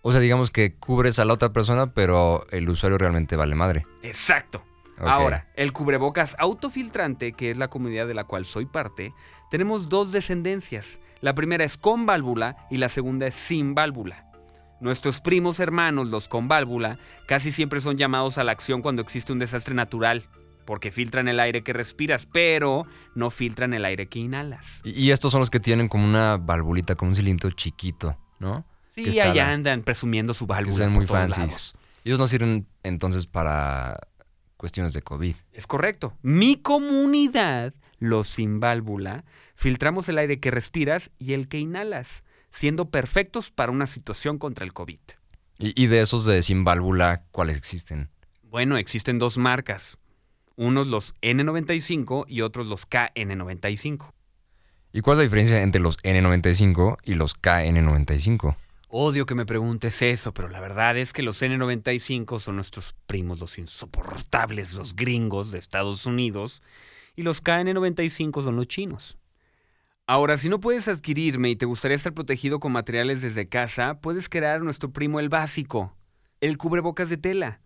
O 0.01 0.13
sea, 0.13 0.21
digamos 0.21 0.49
que 0.49 0.75
cubres 0.75 1.19
a 1.19 1.25
la 1.25 1.33
otra 1.33 1.49
persona, 1.51 1.93
pero 1.93 2.47
el 2.51 2.69
usuario 2.69 2.97
realmente 2.97 3.35
vale 3.35 3.53
madre. 3.55 3.83
Exacto. 4.01 4.63
Ahora, 5.07 5.47
el 5.55 5.71
cubrebocas 5.73 6.35
autofiltrante, 6.39 7.33
que 7.33 7.51
es 7.51 7.57
la 7.57 7.67
comunidad 7.69 8.07
de 8.07 8.13
la 8.13 8.23
cual 8.25 8.45
soy 8.45 8.65
parte, 8.65 9.13
tenemos 9.51 9.89
dos 9.89 10.11
descendencias. 10.11 10.99
La 11.21 11.33
primera 11.35 11.63
es 11.63 11.77
con 11.77 12.05
válvula 12.05 12.57
y 12.69 12.77
la 12.77 12.89
segunda 12.89 13.27
es 13.27 13.35
sin 13.35 13.75
válvula. 13.75 14.25
Nuestros 14.81 15.19
primos 15.19 15.59
hermanos, 15.59 16.07
los 16.07 16.27
con 16.27 16.47
válvula, 16.47 16.97
casi 17.27 17.51
siempre 17.51 17.81
son 17.81 17.97
llamados 17.97 18.37
a 18.37 18.43
la 18.43 18.53
acción 18.53 18.81
cuando 18.81 19.01
existe 19.01 19.33
un 19.33 19.39
desastre 19.39 19.75
natural, 19.75 20.23
porque 20.65 20.91
filtran 20.91 21.27
el 21.27 21.39
aire 21.39 21.63
que 21.63 21.73
respiras, 21.73 22.25
pero 22.25 22.85
no 23.15 23.29
filtran 23.29 23.73
el 23.73 23.83
aire 23.83 24.07
que 24.07 24.19
inhalas. 24.19 24.79
Y, 24.85 25.11
estos 25.11 25.31
son 25.31 25.39
los 25.41 25.49
que 25.49 25.59
tienen 25.59 25.87
como 25.89 26.05
una 26.05 26.37
valvulita, 26.37 26.95
como 26.95 27.09
un 27.09 27.15
cilindro 27.15 27.49
chiquito, 27.51 28.17
¿no? 28.39 28.63
Sí, 28.89 29.03
Que 29.03 29.21
allá 29.21 29.45
la- 29.45 29.51
andan 29.51 29.81
presumiendo 29.81 30.33
su 30.33 30.45
Que 30.45 30.53
válvula. 30.53 30.75
sean 30.77 30.89
por 30.91 30.95
muy 30.97 31.05
todos 31.07 31.19
fancies. 31.19 31.47
lados. 31.47 31.75
Ellos 32.05 32.19
no 32.19 32.27
sirven 32.27 32.65
entonces 32.83 33.25
para 33.27 33.99
cuestiones 34.59 34.93
de 34.93 35.01
COVID. 35.01 35.35
Es 35.53 35.65
correcto. 35.65 36.13
Mi 36.21 36.57
comunidad, 36.57 37.73
los 37.97 38.27
sin 38.27 38.59
válvula, 38.59 39.23
filtramos 39.55 40.09
el 40.09 40.17
aire 40.17 40.39
que 40.39 40.51
respiras 40.51 41.11
y 41.17 41.33
el 41.33 41.47
que 41.47 41.59
inhalas, 41.59 42.23
siendo 42.51 42.89
perfectos 42.89 43.51
para 43.51 43.71
una 43.71 43.87
situación 43.87 44.37
contra 44.37 44.65
el 44.65 44.73
COVID. 44.73 44.99
Y, 45.57 45.81
y 45.81 45.87
de 45.87 46.01
esos 46.01 46.25
de 46.25 46.43
sin 46.43 46.65
válvula, 46.65 47.23
¿cuáles 47.31 47.57
existen? 47.57 48.09
Bueno, 48.43 48.77
existen 48.77 49.17
dos 49.17 49.37
marcas. 49.37 49.97
Unos 50.57 50.87
los 50.87 51.15
N95 51.21 52.25
y 52.27 52.41
otros 52.41 52.67
los 52.67 52.87
KN95. 52.89 54.11
¿Y 54.91 55.01
cuál 55.01 55.15
es 55.15 55.17
la 55.19 55.23
diferencia 55.23 55.61
entre 55.61 55.81
los 55.81 55.97
N95 55.99 56.97
y 57.03 57.13
los 57.13 57.39
KN95? 57.41 58.55
Odio 58.91 59.27
que 59.27 59.35
me 59.35 59.45
preguntes 59.45 60.01
eso, 60.01 60.33
pero 60.33 60.49
la 60.49 60.59
verdad 60.59 60.97
es 60.97 61.13
que 61.13 61.21
los 61.21 61.43
N95 61.43 62.39
son 62.39 62.55
nuestros 62.55 62.95
primos, 63.05 63.39
los 63.39 63.59
insoportables, 63.59 64.73
los 64.73 64.95
gringos 64.95 65.51
de 65.51 65.59
Estados 65.59 66.07
Unidos, 66.07 66.63
y 67.15 67.21
los 67.21 67.43
KN95 67.43 68.43
son 68.43 68.55
los 68.55 68.67
chinos. 68.67 69.15
Ahora, 70.07 70.37
si 70.37 70.49
no 70.49 70.59
puedes 70.59 70.87
adquirirme 70.87 71.51
y 71.51 71.55
te 71.55 71.67
gustaría 71.67 71.93
estar 71.93 72.15
protegido 72.15 72.59
con 72.59 72.71
materiales 72.71 73.21
desde 73.21 73.45
casa, 73.45 74.01
puedes 74.01 74.27
crear 74.27 74.63
nuestro 74.63 74.91
primo 74.91 75.19
el 75.19 75.29
básico, 75.29 75.95
el 76.41 76.57
cubrebocas 76.57 77.09
de 77.09 77.17
tela. 77.17 77.61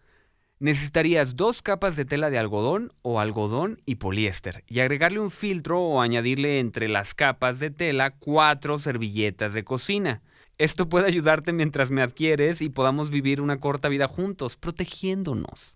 Necesitarías 0.59 1.37
dos 1.37 1.61
capas 1.61 1.95
de 1.95 2.03
tela 2.03 2.31
de 2.31 2.37
algodón 2.37 2.91
o 3.01 3.21
algodón 3.21 3.81
y 3.85 3.95
poliéster 3.95 4.65
y 4.67 4.81
agregarle 4.81 5.21
un 5.21 5.31
filtro 5.31 5.79
o 5.79 6.01
añadirle 6.01 6.59
entre 6.59 6.89
las 6.89 7.13
capas 7.13 7.61
de 7.61 7.71
tela 7.71 8.11
cuatro 8.11 8.77
servilletas 8.77 9.53
de 9.53 9.63
cocina. 9.63 10.21
Esto 10.63 10.88
puede 10.88 11.08
ayudarte 11.08 11.51
mientras 11.51 11.91
me 11.91 12.01
adquieres 12.01 12.62
y 12.62 12.70
podamos 12.70 13.10
vivir 13.10 13.41
una 13.41 13.60
corta 13.60 13.89
vida 13.89 14.08
juntos, 14.08 14.55
protegiéndonos. 14.55 15.75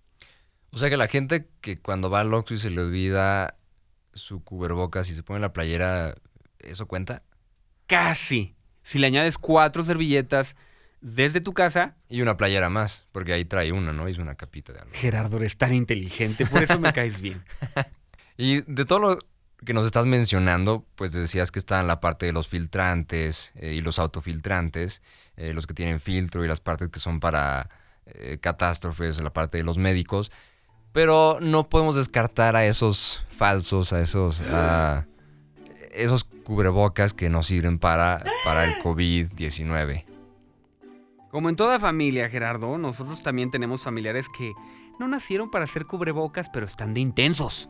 O 0.71 0.77
sea 0.77 0.89
que 0.89 0.95
la 0.95 1.09
gente 1.09 1.49
que 1.59 1.75
cuando 1.75 2.09
va 2.09 2.21
al 2.21 2.33
Oxxo 2.33 2.53
y 2.53 2.57
se 2.57 2.69
le 2.69 2.79
olvida 2.79 3.57
su 4.13 4.41
cubrebocas 4.45 5.09
y 5.09 5.13
se 5.13 5.23
pone 5.23 5.41
la 5.41 5.51
playera, 5.51 6.15
¿eso 6.59 6.87
cuenta? 6.87 7.23
Casi. 7.85 8.55
Si 8.81 8.97
le 8.97 9.07
añades 9.07 9.37
cuatro 9.37 9.83
servilletas 9.83 10.55
desde 11.01 11.41
tu 11.41 11.53
casa, 11.53 11.97
Y 12.07 12.21
una 12.21 12.37
playera 12.37 12.69
más, 12.69 13.07
porque 13.11 13.33
ahí 13.33 13.43
trae 13.43 13.73
una, 13.73 13.91
¿no? 13.91 14.07
Es 14.07 14.19
una 14.19 14.35
capita 14.35 14.71
de 14.71 14.79
algo. 14.79 14.91
Gerardo, 14.93 15.35
eres 15.35 15.57
tan 15.57 15.73
inteligente, 15.73 16.45
por 16.45 16.63
eso 16.63 16.79
me 16.79 16.93
caes 16.93 17.19
bien. 17.19 17.43
Y 18.39 18.61
de 18.61 18.85
todo 18.85 18.99
lo 18.99 19.19
que 19.65 19.73
nos 19.73 19.85
estás 19.85 20.05
mencionando, 20.05 20.85
pues 20.95 21.11
decías 21.11 21.51
que 21.51 21.59
está 21.59 21.79
en 21.81 21.87
la 21.87 21.99
parte 21.99 22.25
de 22.27 22.33
los 22.33 22.47
filtrantes 22.47 23.51
eh, 23.55 23.73
y 23.73 23.81
los 23.81 23.99
autofiltrantes, 23.99 25.01
eh, 25.35 25.53
los 25.53 25.65
que 25.65 25.73
tienen 25.73 25.99
filtro 25.99 26.45
y 26.45 26.47
las 26.47 26.59
partes 26.59 26.89
que 26.89 26.99
son 26.99 27.19
para 27.19 27.69
eh, 28.05 28.37
catástrofes, 28.39 29.21
la 29.21 29.33
parte 29.33 29.57
de 29.57 29.63
los 29.63 29.77
médicos. 29.77 30.31
Pero 30.91 31.39
no 31.41 31.69
podemos 31.69 31.95
descartar 31.95 32.55
a 32.55 32.65
esos 32.65 33.23
falsos, 33.37 33.93
a 33.93 34.01
esos, 34.01 34.41
a 34.41 35.05
esos 35.91 36.23
cubrebocas 36.23 37.13
que 37.13 37.29
no 37.29 37.43
sirven 37.43 37.77
para, 37.77 38.23
para 38.43 38.63
el 38.65 38.75
COVID-19. 38.81 40.05
Como 41.29 41.49
en 41.49 41.55
toda 41.55 41.79
familia, 41.79 42.29
Gerardo, 42.29 42.77
nosotros 42.77 43.21
también 43.21 43.51
tenemos 43.51 43.83
familiares 43.83 44.27
que 44.29 44.53
no 44.97 45.07
nacieron 45.07 45.51
para 45.51 45.65
hacer 45.65 45.85
cubrebocas, 45.85 46.49
pero 46.49 46.65
están 46.65 46.93
de 46.93 47.01
intensos. 47.01 47.69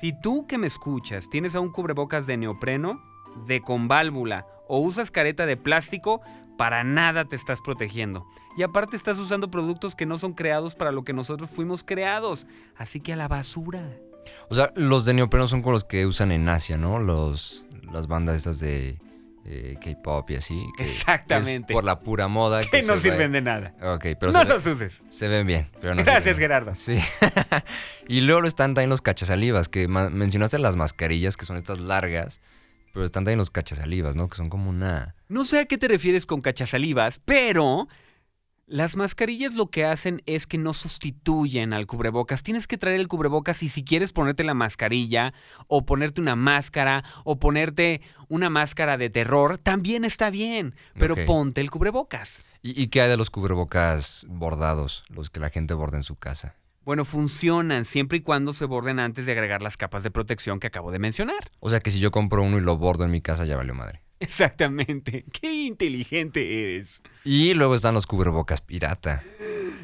Si 0.00 0.12
tú 0.12 0.46
que 0.46 0.58
me 0.58 0.66
escuchas 0.66 1.30
tienes 1.30 1.54
a 1.54 1.60
un 1.60 1.72
cubrebocas 1.72 2.26
de 2.26 2.36
neopreno, 2.36 3.02
de 3.46 3.62
con 3.62 3.88
válvula 3.88 4.46
o 4.68 4.78
usas 4.78 5.10
careta 5.10 5.46
de 5.46 5.56
plástico, 5.56 6.20
para 6.58 6.84
nada 6.84 7.24
te 7.24 7.36
estás 7.36 7.60
protegiendo. 7.60 8.26
Y 8.56 8.62
aparte 8.62 8.96
estás 8.96 9.18
usando 9.18 9.50
productos 9.50 9.94
que 9.94 10.06
no 10.06 10.18
son 10.18 10.32
creados 10.32 10.74
para 10.74 10.92
lo 10.92 11.04
que 11.04 11.12
nosotros 11.12 11.50
fuimos 11.50 11.82
creados. 11.82 12.46
Así 12.76 13.00
que 13.00 13.12
a 13.12 13.16
la 13.16 13.28
basura. 13.28 13.82
O 14.50 14.54
sea, 14.54 14.72
los 14.74 15.04
de 15.04 15.14
neopreno 15.14 15.48
son 15.48 15.62
con 15.62 15.72
los 15.72 15.84
que 15.84 16.04
usan 16.04 16.32
en 16.32 16.48
Asia, 16.48 16.76
¿no? 16.76 16.98
Los, 16.98 17.64
las 17.92 18.06
bandas 18.06 18.36
estas 18.36 18.58
de 18.58 18.98
eh, 19.48 19.76
K-pop 19.82 20.30
y 20.30 20.34
así. 20.36 20.54
que- 20.76 20.82
que 20.82 20.88
es 20.88 20.98
Exactamente. 21.00 21.72
por 21.72 21.84
la 21.84 22.00
pura 22.00 22.28
moda. 22.28 22.60
Que 22.62 22.82
no 22.82 22.98
sirven 22.98 23.32
de 23.32 23.40
nada. 23.42 23.72
Ok, 23.80 24.06
pero 24.18 24.32
no 24.32 24.44
los 24.44 24.66
uses. 24.66 25.02
se 25.08 25.28
ven 25.28 25.46
bien. 25.46 25.70
Pero 25.80 25.94
no 25.94 26.02
Gracias. 26.04 26.36
Gerardo. 26.38 26.74
Sí. 26.74 26.98
y 28.08 28.20
luego 28.22 28.46
están 28.46 28.74
también 28.74 28.90
los 28.90 29.02
cachasalivas, 29.02 29.68
que 29.68 29.88
mencionaste 29.88 30.58
las 30.58 30.76
mascarillas, 30.76 31.36
que 31.36 31.44
son 31.46 31.56
estas 31.56 31.80
largas, 31.80 32.40
pero 32.92 33.04
están 33.04 33.24
también 33.24 33.38
los 33.38 33.50
cachasalivas, 33.50 34.16
¿no? 34.16 34.28
Que 34.28 34.36
son 34.36 34.48
como 34.48 34.70
una... 34.70 35.14
No 35.28 35.44
sé 35.44 35.60
a 35.60 35.64
qué 35.66 35.76
te 35.78 35.88
refieres 35.88 36.24
con 36.26 36.40
cachasalivas, 36.40 37.20
pero 37.24 37.88
las 38.66 38.96
mascarillas 38.96 39.54
lo 39.54 39.70
que 39.70 39.84
hacen 39.84 40.22
es 40.26 40.46
que 40.46 40.58
no 40.58 40.72
sustituyen 40.72 41.72
al 41.72 41.86
cubrebocas. 41.86 42.42
Tienes 42.42 42.66
que 42.66 42.76
traer 42.76 43.00
el 43.00 43.08
cubrebocas 43.08 43.62
y 43.62 43.68
si 43.68 43.84
quieres 43.84 44.12
ponerte 44.12 44.42
la 44.42 44.54
mascarilla 44.54 45.32
o 45.68 45.86
ponerte 45.86 46.20
una 46.20 46.34
máscara 46.34 47.04
o 47.24 47.38
ponerte 47.38 48.02
una 48.28 48.50
máscara 48.50 48.96
de 48.96 49.08
terror, 49.08 49.58
también 49.58 50.04
está 50.04 50.30
bien, 50.30 50.74
pero 50.94 51.14
ponte 51.26 51.60
el 51.60 51.70
cubrebocas. 51.70 52.44
¿Y, 52.60 52.80
y 52.80 52.88
qué 52.88 53.02
hay 53.02 53.08
de 53.08 53.16
los 53.16 53.30
cubrebocas 53.30 54.26
bordados, 54.28 55.04
los 55.08 55.30
que 55.30 55.38
la 55.38 55.50
gente 55.50 55.74
borda 55.74 55.98
en 55.98 56.02
su 56.02 56.16
casa? 56.16 56.56
Bueno, 56.84 57.04
funcionan 57.04 57.84
siempre 57.84 58.18
y 58.18 58.20
cuando 58.20 58.52
se 58.52 58.64
borden 58.64 58.98
antes 58.98 59.26
de 59.26 59.32
agregar 59.32 59.62
las 59.62 59.76
capas 59.76 60.02
de 60.02 60.10
protección 60.10 60.60
que 60.60 60.68
acabo 60.68 60.90
de 60.90 60.98
mencionar. 60.98 61.50
O 61.60 61.70
sea 61.70 61.80
que 61.80 61.90
si 61.90 61.98
yo 62.00 62.10
compro 62.10 62.42
uno 62.42 62.58
y 62.58 62.60
lo 62.60 62.76
bordo 62.76 63.04
en 63.04 63.10
mi 63.10 63.20
casa, 63.20 63.44
ya 63.44 63.56
valió 63.56 63.74
madre. 63.74 64.05
Exactamente. 64.20 65.24
Qué 65.32 65.52
inteligente 65.52 66.62
eres. 66.62 67.02
Y 67.24 67.54
luego 67.54 67.74
están 67.74 67.94
los 67.94 68.06
cubrebocas 68.06 68.60
pirata. 68.60 69.22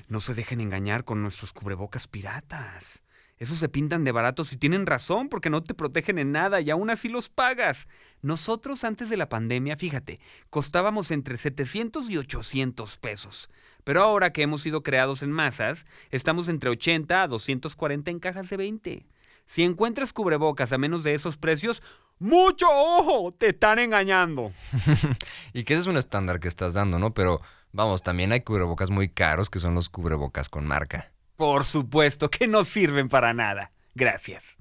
No 0.08 0.20
se 0.20 0.34
dejen 0.34 0.60
engañar 0.60 1.04
con 1.04 1.22
nuestros 1.22 1.52
cubrebocas 1.52 2.06
piratas. 2.08 3.02
Esos 3.38 3.58
se 3.58 3.68
pintan 3.68 4.04
de 4.04 4.12
baratos 4.12 4.52
y 4.52 4.56
tienen 4.56 4.86
razón 4.86 5.28
porque 5.28 5.50
no 5.50 5.64
te 5.64 5.74
protegen 5.74 6.18
en 6.18 6.30
nada 6.30 6.60
y 6.60 6.70
aún 6.70 6.90
así 6.90 7.08
los 7.08 7.28
pagas. 7.28 7.88
Nosotros 8.20 8.84
antes 8.84 9.10
de 9.10 9.16
la 9.16 9.28
pandemia, 9.28 9.76
fíjate, 9.76 10.20
costábamos 10.48 11.10
entre 11.10 11.36
700 11.36 12.08
y 12.08 12.18
800 12.18 12.98
pesos. 12.98 13.50
Pero 13.82 14.02
ahora 14.02 14.32
que 14.32 14.42
hemos 14.42 14.62
sido 14.62 14.84
creados 14.84 15.24
en 15.24 15.32
masas, 15.32 15.86
estamos 16.10 16.48
entre 16.48 16.70
80 16.70 17.22
a 17.22 17.26
240 17.26 18.10
en 18.12 18.20
cajas 18.20 18.48
de 18.48 18.56
20. 18.56 19.06
Si 19.46 19.64
encuentras 19.64 20.12
cubrebocas 20.12 20.72
a 20.72 20.78
menos 20.78 21.02
de 21.02 21.14
esos 21.14 21.36
precios, 21.36 21.82
¡mucho 22.22 22.66
ojo! 22.70 23.32
Te 23.32 23.50
están 23.50 23.78
engañando. 23.78 24.52
Y 25.52 25.64
que 25.64 25.74
ese 25.74 25.82
es 25.82 25.86
un 25.86 25.96
estándar 25.96 26.40
que 26.40 26.48
estás 26.48 26.74
dando, 26.74 26.98
¿no? 26.98 27.12
Pero 27.12 27.40
vamos, 27.72 28.02
también 28.02 28.32
hay 28.32 28.40
cubrebocas 28.40 28.90
muy 28.90 29.08
caros 29.08 29.50
que 29.50 29.58
son 29.58 29.74
los 29.74 29.88
cubrebocas 29.88 30.48
con 30.48 30.66
marca. 30.66 31.12
Por 31.36 31.64
supuesto 31.64 32.30
que 32.30 32.46
no 32.46 32.64
sirven 32.64 33.08
para 33.08 33.34
nada. 33.34 33.72
Gracias. 33.94 34.58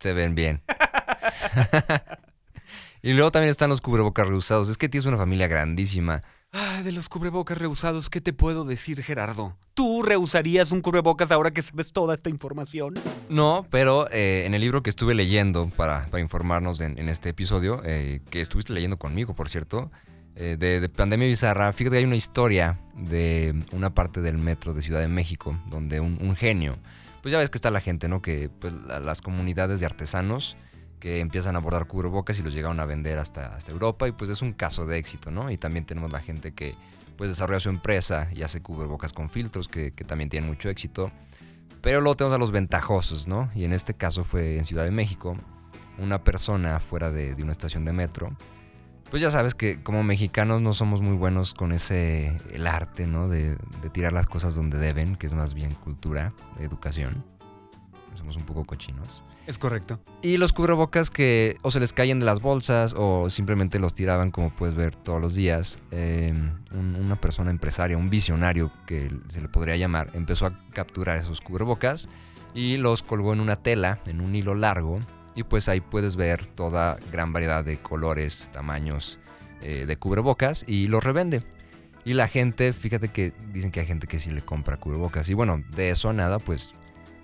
Se 0.00 0.12
ven 0.12 0.34
bien. 0.34 0.62
y 3.02 3.12
luego 3.12 3.30
también 3.30 3.50
están 3.50 3.70
los 3.70 3.80
cubrebocas 3.80 4.28
reusados. 4.28 4.68
Es 4.68 4.76
que 4.76 4.88
tienes 4.88 5.06
una 5.06 5.16
familia 5.16 5.46
grandísima. 5.46 6.20
Ah, 6.56 6.82
de 6.84 6.92
los 6.92 7.08
cubrebocas 7.08 7.58
rehusados, 7.58 8.08
¿qué 8.08 8.20
te 8.20 8.32
puedo 8.32 8.64
decir, 8.64 9.02
Gerardo? 9.02 9.56
¿Tú 9.74 10.04
rehusarías 10.04 10.70
un 10.70 10.82
cubrebocas 10.82 11.32
ahora 11.32 11.50
que 11.50 11.62
sabes 11.62 11.92
toda 11.92 12.14
esta 12.14 12.30
información? 12.30 12.94
No, 13.28 13.66
pero 13.70 14.08
eh, 14.12 14.44
en 14.46 14.54
el 14.54 14.60
libro 14.60 14.80
que 14.80 14.90
estuve 14.90 15.14
leyendo 15.14 15.68
para, 15.70 16.06
para 16.10 16.20
informarnos 16.20 16.80
en, 16.80 16.96
este 17.08 17.30
episodio, 17.30 17.82
eh, 17.84 18.20
que 18.30 18.40
estuviste 18.40 18.72
leyendo 18.72 18.98
conmigo, 18.98 19.34
por 19.34 19.48
cierto, 19.48 19.90
eh, 20.36 20.56
de, 20.56 20.78
de 20.78 20.88
pandemia 20.88 21.26
bizarra, 21.26 21.72
fíjate 21.72 21.94
que 21.94 21.98
hay 21.98 22.04
una 22.04 22.14
historia 22.14 22.78
de 22.94 23.60
una 23.72 23.92
parte 23.92 24.20
del 24.20 24.38
metro 24.38 24.74
de 24.74 24.82
Ciudad 24.82 25.00
de 25.00 25.08
México, 25.08 25.58
donde 25.66 25.98
un, 25.98 26.18
un 26.20 26.36
genio, 26.36 26.76
pues 27.20 27.32
ya 27.32 27.38
ves 27.38 27.50
que 27.50 27.58
está 27.58 27.72
la 27.72 27.80
gente, 27.80 28.06
¿no? 28.08 28.22
Que 28.22 28.48
pues, 28.60 28.72
la- 28.86 29.00
las 29.00 29.22
comunidades 29.22 29.80
de 29.80 29.86
artesanos 29.86 30.56
que 31.04 31.20
empiezan 31.20 31.54
a 31.54 31.58
bordar 31.58 31.86
cubrebocas 31.86 32.38
y 32.38 32.42
los 32.42 32.54
llegaron 32.54 32.80
a 32.80 32.86
vender 32.86 33.18
hasta, 33.18 33.54
hasta 33.54 33.70
Europa 33.70 34.08
y 34.08 34.12
pues 34.12 34.30
es 34.30 34.40
un 34.40 34.54
caso 34.54 34.86
de 34.86 34.96
éxito, 34.96 35.30
¿no? 35.30 35.50
Y 35.50 35.58
también 35.58 35.84
tenemos 35.84 36.10
la 36.10 36.20
gente 36.20 36.54
que 36.54 36.76
pues 37.18 37.28
desarrolla 37.28 37.60
su 37.60 37.68
empresa 37.68 38.28
y 38.32 38.40
hace 38.40 38.62
cubrebocas 38.62 39.12
con 39.12 39.28
filtros 39.28 39.68
que, 39.68 39.90
también 39.90 40.30
tienen 40.30 40.48
mucho 40.48 40.70
éxito. 40.70 41.12
Pero 41.82 42.00
luego 42.00 42.16
tenemos 42.16 42.36
a 42.36 42.38
los 42.38 42.52
ventajosos, 42.52 43.28
¿no? 43.28 43.50
Y 43.54 43.64
en 43.64 43.74
este 43.74 43.92
caso 43.92 44.24
fue 44.24 44.56
en 44.56 44.64
Ciudad 44.64 44.84
de 44.84 44.92
México, 44.92 45.36
una 45.98 46.24
persona 46.24 46.80
fuera 46.80 47.10
de, 47.10 47.34
de 47.34 47.42
una 47.42 47.52
estación 47.52 47.84
de 47.84 47.92
metro. 47.92 48.34
Pues 49.10 49.20
ya 49.20 49.30
sabes 49.30 49.54
que 49.54 49.82
como 49.82 50.02
mexicanos 50.04 50.62
no 50.62 50.72
somos 50.72 51.02
muy 51.02 51.16
buenos 51.16 51.52
con 51.52 51.72
ese, 51.72 52.40
el 52.50 52.66
arte, 52.66 53.06
¿no? 53.06 53.28
De, 53.28 53.58
de 53.82 53.90
tirar 53.92 54.14
las 54.14 54.24
cosas 54.24 54.54
donde 54.54 54.78
deben, 54.78 55.16
que 55.16 55.26
es 55.26 55.34
más 55.34 55.52
bien 55.52 55.74
cultura, 55.74 56.32
educación. 56.60 57.22
Somos 58.14 58.36
un 58.36 58.44
poco 58.44 58.64
cochinos. 58.64 59.22
Es 59.46 59.58
correcto. 59.58 60.00
Y 60.22 60.38
los 60.38 60.52
cubrebocas 60.54 61.10
que 61.10 61.58
o 61.62 61.70
se 61.70 61.78
les 61.78 61.92
caen 61.92 62.18
de 62.18 62.24
las 62.24 62.40
bolsas 62.40 62.94
o 62.96 63.28
simplemente 63.28 63.78
los 63.78 63.92
tiraban 63.92 64.30
como 64.30 64.48
puedes 64.54 64.74
ver 64.74 64.96
todos 64.96 65.20
los 65.20 65.34
días. 65.34 65.78
Un- 65.92 66.96
una 66.96 67.20
persona 67.20 67.50
empresaria, 67.50 67.98
un 67.98 68.08
visionario 68.08 68.72
que 68.86 69.10
se 69.28 69.42
le 69.42 69.48
podría 69.48 69.76
llamar, 69.76 70.10
empezó 70.14 70.46
a 70.46 70.58
capturar 70.72 71.18
esos 71.18 71.40
cubrebocas 71.42 72.08
y 72.54 72.78
los 72.78 73.02
colgó 73.02 73.34
en 73.34 73.40
una 73.40 73.56
tela, 73.56 73.98
en 74.06 74.20
un 74.22 74.34
hilo 74.34 74.54
largo. 74.54 74.98
Y 75.34 75.42
pues 75.42 75.68
ahí 75.68 75.80
puedes 75.80 76.16
ver 76.16 76.46
toda 76.46 76.96
gran 77.12 77.32
variedad 77.32 77.64
de 77.64 77.76
colores, 77.76 78.48
tamaños 78.52 79.18
eh, 79.62 79.84
de 79.84 79.96
cubrebocas 79.96 80.64
y 80.66 80.86
los 80.86 81.04
revende. 81.04 81.42
Y 82.06 82.14
la 82.14 82.28
gente, 82.28 82.72
fíjate 82.72 83.08
que 83.08 83.32
dicen 83.52 83.70
que 83.72 83.80
hay 83.80 83.86
gente 83.86 84.06
que 84.06 84.20
sí 84.20 84.30
le 84.30 84.42
compra 84.42 84.76
cubrebocas. 84.78 85.28
Y 85.28 85.34
bueno, 85.34 85.62
de 85.74 85.90
eso 85.90 86.12
nada, 86.12 86.38
pues 86.38 86.74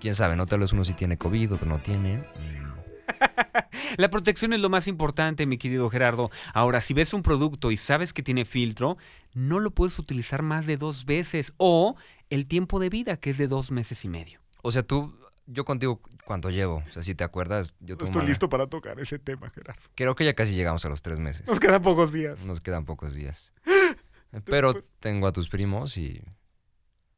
quién 0.01 0.15
sabe, 0.15 0.35
¿no? 0.35 0.45
Tal 0.45 0.59
vez 0.59 0.73
uno 0.73 0.83
sí 0.83 0.93
tiene 0.93 1.17
COVID, 1.17 1.53
otro 1.53 1.67
no 1.69 1.79
tiene. 1.79 2.17
Mm, 2.17 2.71
La 3.97 4.09
protección 4.09 4.53
es 4.53 4.61
lo 4.61 4.69
más 4.69 4.87
importante, 4.87 5.45
mi 5.45 5.57
querido 5.57 5.89
Gerardo. 5.89 6.29
Ahora, 6.53 6.81
si 6.81 6.93
ves 6.93 7.13
un 7.13 7.23
producto 7.23 7.71
y 7.71 7.77
sabes 7.77 8.13
que 8.13 8.23
tiene 8.23 8.45
filtro, 8.45 8.97
no 9.33 9.59
lo 9.59 9.71
puedes 9.71 9.99
utilizar 9.99 10.41
más 10.41 10.65
de 10.65 10.77
dos 10.77 11.05
veces 11.05 11.53
o 11.57 11.95
el 12.29 12.47
tiempo 12.47 12.79
de 12.79 12.89
vida, 12.89 13.17
que 13.17 13.29
es 13.31 13.37
de 13.37 13.47
dos 13.47 13.71
meses 13.71 14.03
y 14.05 14.09
medio. 14.09 14.39
O 14.63 14.71
sea, 14.71 14.83
tú, 14.83 15.13
yo 15.45 15.65
contigo, 15.65 16.01
¿cuánto 16.25 16.49
llevo? 16.49 16.83
O 16.87 16.91
sea, 16.91 17.03
si 17.03 17.15
te 17.15 17.23
acuerdas, 17.23 17.75
yo 17.79 17.97
tomo- 17.97 18.49
para 18.49 18.67
tocar 18.67 18.99
ese 18.99 19.19
tema, 19.19 19.49
Gerardo. 19.49 19.81
Creo 19.95 20.15
que 20.15 20.23
ya 20.25 20.33
casi 20.33 20.53
llegamos 20.55 20.85
a 20.85 20.89
los 20.89 21.01
tres 21.01 21.19
meses. 21.19 21.45
quedan 21.59 21.81
pocos 21.81 22.13
días. 22.13 22.45
Nos 22.45 22.61
quedan 22.61 22.85
pocos 22.85 23.13
días. 23.13 23.53
Pero 24.45 24.73
Después. 24.73 24.95
tengo 24.99 25.27
a 25.27 25.33
tus 25.33 25.49
primos 25.49 25.97
y... 25.97 26.23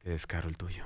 Qué 0.00 0.10
descaro 0.10 0.48
el 0.48 0.56
tuyo. 0.56 0.84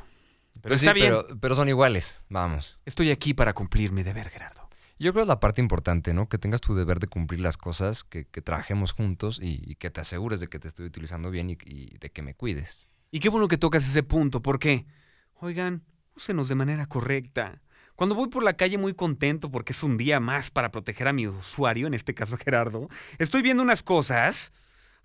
Pero 0.62 0.78
sí, 0.78 0.86
bien. 0.92 1.08
Pero, 1.08 1.40
pero 1.40 1.54
son 1.54 1.68
iguales, 1.68 2.22
vamos. 2.28 2.78
Estoy 2.84 3.10
aquí 3.10 3.34
para 3.34 3.52
cumplir 3.52 3.92
mi 3.92 4.02
deber, 4.02 4.28
Gerardo. 4.28 4.68
Yo 4.98 5.12
creo 5.12 5.22
que 5.22 5.26
es 5.26 5.28
la 5.28 5.38
parte 5.38 5.60
importante, 5.60 6.12
¿no? 6.12 6.28
Que 6.28 6.38
tengas 6.38 6.60
tu 6.60 6.74
deber 6.74 6.98
de 6.98 7.06
cumplir 7.06 7.40
las 7.40 7.56
cosas, 7.56 8.02
que, 8.02 8.26
que 8.26 8.42
trabajemos 8.42 8.92
juntos 8.92 9.38
y, 9.40 9.62
y 9.64 9.76
que 9.76 9.90
te 9.90 10.00
asegures 10.00 10.40
de 10.40 10.48
que 10.48 10.58
te 10.58 10.66
estoy 10.66 10.86
utilizando 10.86 11.30
bien 11.30 11.50
y, 11.50 11.58
y 11.64 11.96
de 11.98 12.10
que 12.10 12.22
me 12.22 12.34
cuides. 12.34 12.88
Y 13.10 13.20
qué 13.20 13.28
bueno 13.28 13.46
que 13.46 13.58
tocas 13.58 13.86
ese 13.86 14.02
punto, 14.02 14.42
porque, 14.42 14.86
oigan, 15.34 15.84
úsenos 16.16 16.48
de 16.48 16.56
manera 16.56 16.86
correcta. 16.86 17.62
Cuando 17.94 18.14
voy 18.14 18.28
por 18.28 18.42
la 18.42 18.56
calle 18.56 18.78
muy 18.78 18.94
contento 18.94 19.50
porque 19.50 19.72
es 19.72 19.82
un 19.82 19.96
día 19.96 20.20
más 20.20 20.50
para 20.50 20.70
proteger 20.70 21.08
a 21.08 21.12
mi 21.12 21.26
usuario, 21.26 21.86
en 21.86 21.94
este 21.94 22.14
caso 22.14 22.36
Gerardo, 22.36 22.88
estoy 23.18 23.42
viendo 23.42 23.62
unas 23.62 23.82
cosas. 23.82 24.52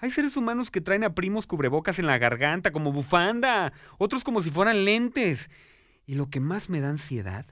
Hay 0.03 0.11
seres 0.11 0.35
humanos 0.35 0.69
que 0.69 0.81
traen 0.81 1.05
a 1.05 1.15
primos 1.15 1.47
cubrebocas 1.47 1.97
en 1.97 2.07
la 2.07 2.17
garganta 2.17 2.71
como 2.71 2.91
bufanda, 2.91 3.71
otros 3.97 4.25
como 4.25 4.43
si 4.43 4.51
fueran 4.51 4.83
lentes. 4.83 5.49
Y 6.05 6.15
lo 6.15 6.29
que 6.29 6.41
más 6.41 6.69
me 6.69 6.81
da 6.81 6.89
ansiedad, 6.89 7.45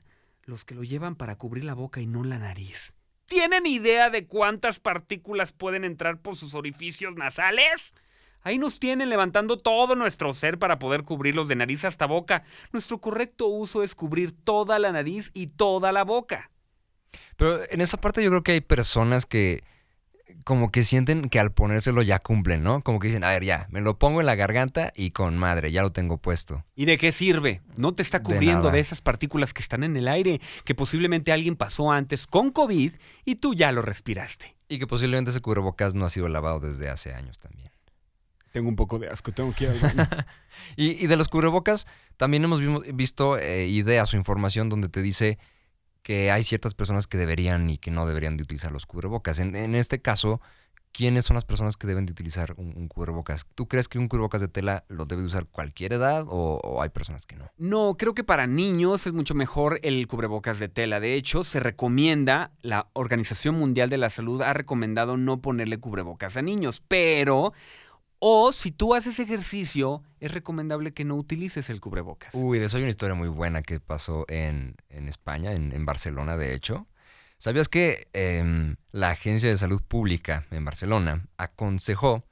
los 0.44 0.66
que 0.66 0.76
lo 0.76 0.84
llevan 0.84 1.16
para 1.16 1.38
cubrir 1.38 1.64
la 1.64 1.76
boca 1.76 2.02
y 2.02 2.08
no 2.08 2.26
la 2.26 2.40
nariz. 2.40 2.94
¿Tienen 3.26 3.66
idea 3.66 4.10
de 4.10 4.28
cuántas 4.28 4.82
partículas 4.82 5.54
pueden 5.54 5.86
entrar 5.86 6.20
por 6.20 6.36
sus 6.36 6.54
orificios 6.54 7.16
nasales? 7.16 7.96
Ahí 8.42 8.58
nos 8.58 8.82
tienen 8.82 9.10
levantando 9.10 9.58
todo 9.58 9.96
nuestro 9.96 10.34
ser 10.34 10.60
para 10.60 10.78
poder 10.78 11.04
cubrirlos 11.04 11.48
de 11.48 11.56
nariz 11.56 11.86
hasta 11.86 12.06
boca. 12.06 12.44
Nuestro 12.74 13.00
correcto 13.00 13.48
uso 13.48 13.82
es 13.82 13.96
cubrir 13.96 14.34
toda 14.34 14.78
la 14.78 14.92
nariz 14.92 15.32
y 15.34 15.48
toda 15.48 15.94
la 15.94 16.04
boca. 16.04 16.52
Pero 17.38 17.62
en 17.70 17.80
esa 17.80 17.96
parte 17.96 18.22
yo 18.22 18.30
creo 18.30 18.44
que 18.44 18.52
hay 18.52 18.62
personas 18.62 19.26
que 19.26 19.64
como 20.44 20.72
que 20.72 20.84
sienten 20.84 21.30
que 21.30 21.40
al 21.40 21.52
ponérselo 21.52 22.02
ya 22.02 22.20
cumplen, 22.20 22.64
¿no? 22.64 22.82
Como 22.82 23.00
que 23.00 23.08
dicen, 23.08 23.24
a 23.24 23.30
ver, 23.30 23.44
ya, 23.44 23.68
me 23.70 23.82
lo 23.82 23.98
pongo 23.98 24.20
en 24.20 24.26
la 24.26 24.36
garganta 24.36 24.92
y 24.96 25.12
con 25.12 25.38
madre, 25.38 25.72
ya 25.72 25.82
lo 25.82 25.92
tengo 25.92 26.18
puesto. 26.18 26.64
¿Y 26.76 26.86
de 26.86 26.98
qué 26.98 27.12
sirve? 27.12 27.62
No 27.78 27.94
te 27.94 28.02
está 28.02 28.24
cubriendo 28.24 28.72
de, 28.72 28.80
esas 28.80 29.02
partículas 29.02 29.54
que 29.54 29.62
están 29.62 29.84
en 29.84 29.96
el 29.98 30.08
aire, 30.08 30.42
que 30.66 30.76
posiblemente 30.76 31.32
alguien 31.32 31.56
pasó 31.56 31.92
antes 31.92 32.28
con 32.28 32.52
COVID 32.52 32.94
y 33.26 33.36
tú 33.36 33.54
ya 33.54 33.72
lo 33.72 33.82
respiraste. 33.82 34.56
Y 34.68 34.80
que 34.80 34.88
posiblemente 34.88 35.32
ese 35.32 35.42
cubrebocas 35.42 35.94
no 35.96 36.06
ha 36.06 36.10
sido 36.10 36.28
lavado 36.28 36.60
desde 36.60 36.90
hace 36.90 37.14
años 37.14 37.40
también. 37.40 37.72
Tengo 38.52 38.68
un 38.68 38.76
poco 38.76 39.00
de 39.00 39.10
asco, 39.10 39.32
tengo 39.32 39.54
que 39.54 39.66
ir 39.66 39.70
al. 39.70 40.26
Y, 40.76 41.04
y 41.04 41.08
de 41.08 41.16
los 41.16 41.30
cubrebocas, 41.30 41.88
también 42.18 42.44
hemos 42.44 42.62
visto 42.94 43.38
eh, 43.38 43.68
ideas 43.68 44.14
o 44.14 44.18
información 44.18 44.70
donde 44.70 44.90
te 44.90 45.02
dice 45.02 45.40
que 46.04 46.32
hay 46.32 46.44
ciertas 46.44 46.74
personas 46.74 47.08
que 47.08 47.18
deberían 47.18 47.70
y 47.70 47.78
que 47.78 47.92
no 47.92 48.06
deberían 48.06 48.38
de 48.38 48.44
utilizar 48.44 48.72
los 48.72 48.86
cubrebocas. 48.86 49.40
En, 49.40 49.76
este 49.76 50.02
caso, 50.02 50.42
¿quiénes 50.92 51.26
son 51.26 51.36
las 51.36 51.46
personas 51.46 51.78
que 51.78 51.88
deben 51.88 52.06
de 52.06 52.12
utilizar 52.12 52.54
un, 52.58 52.88
cubrebocas? 52.88 53.46
¿Tú 53.56 53.68
crees 53.68 53.88
que 53.88 54.00
un 54.00 54.08
cubrebocas 54.08 54.42
de 54.42 54.48
tela 54.48 54.84
lo 54.88 55.06
debe 55.06 55.22
de 55.22 55.28
usar 55.28 55.46
cualquier 55.46 55.94
edad 55.94 56.26
o 56.28 56.82
hay 56.82 56.90
personas 56.90 57.26
que 57.26 57.36
no? 57.36 57.52
No, 57.58 57.96
creo 57.98 58.14
que 58.16 58.24
para 58.24 58.48
niños 58.48 59.06
es 59.06 59.14
mucho 59.14 59.36
mejor 59.36 59.80
el 59.84 60.08
cubrebocas 60.08 60.60
de 60.60 60.70
tela. 60.70 61.00
De 61.00 61.16
hecho, 61.16 61.44
se 61.44 61.60
recomienda, 61.60 62.52
la 62.62 62.88
Organización 62.94 63.56
Mundial 63.56 63.90
de 63.90 63.98
la 63.98 64.10
Salud 64.10 64.42
ha 64.42 64.54
recomendado 64.54 65.18
no 65.18 65.42
ponerle 65.42 65.80
cubrebocas 65.80 66.38
a 66.38 66.42
niños, 66.42 66.82
pero... 66.88 67.54
O 68.24 68.52
si 68.52 68.72
tú 68.72 68.94
haces 68.94 69.18
ejercicio, 69.18 70.04
es 70.20 70.32
recomendable 70.32 70.94
que 70.94 71.04
no 71.04 71.16
utilices 71.16 71.72
el 71.72 71.82
cubrebocas. 71.82 72.36
Uy, 72.36 72.60
de 72.60 72.66
eso 72.66 72.78
hay 72.78 72.84
una 72.84 72.92
historia 72.92 73.16
muy 73.16 73.30
buena 73.30 73.64
que 73.64 73.80
pasó 73.80 74.26
en, 74.28 74.76
en 74.90 75.10
España, 75.10 75.54
en, 75.54 75.74
en 75.74 75.88
Barcelona, 75.88 76.38
de 76.38 76.54
hecho. 76.54 76.86
¿Sabías 77.40 77.68
que 77.68 78.10
em, 78.14 78.76
la 78.92 79.10
Agencia 79.10 79.50
de 79.50 79.58
Salud 79.58 79.82
Pública 79.82 80.46
en 80.52 80.64
Barcelona 80.64 81.26
aconsejó 81.38 82.24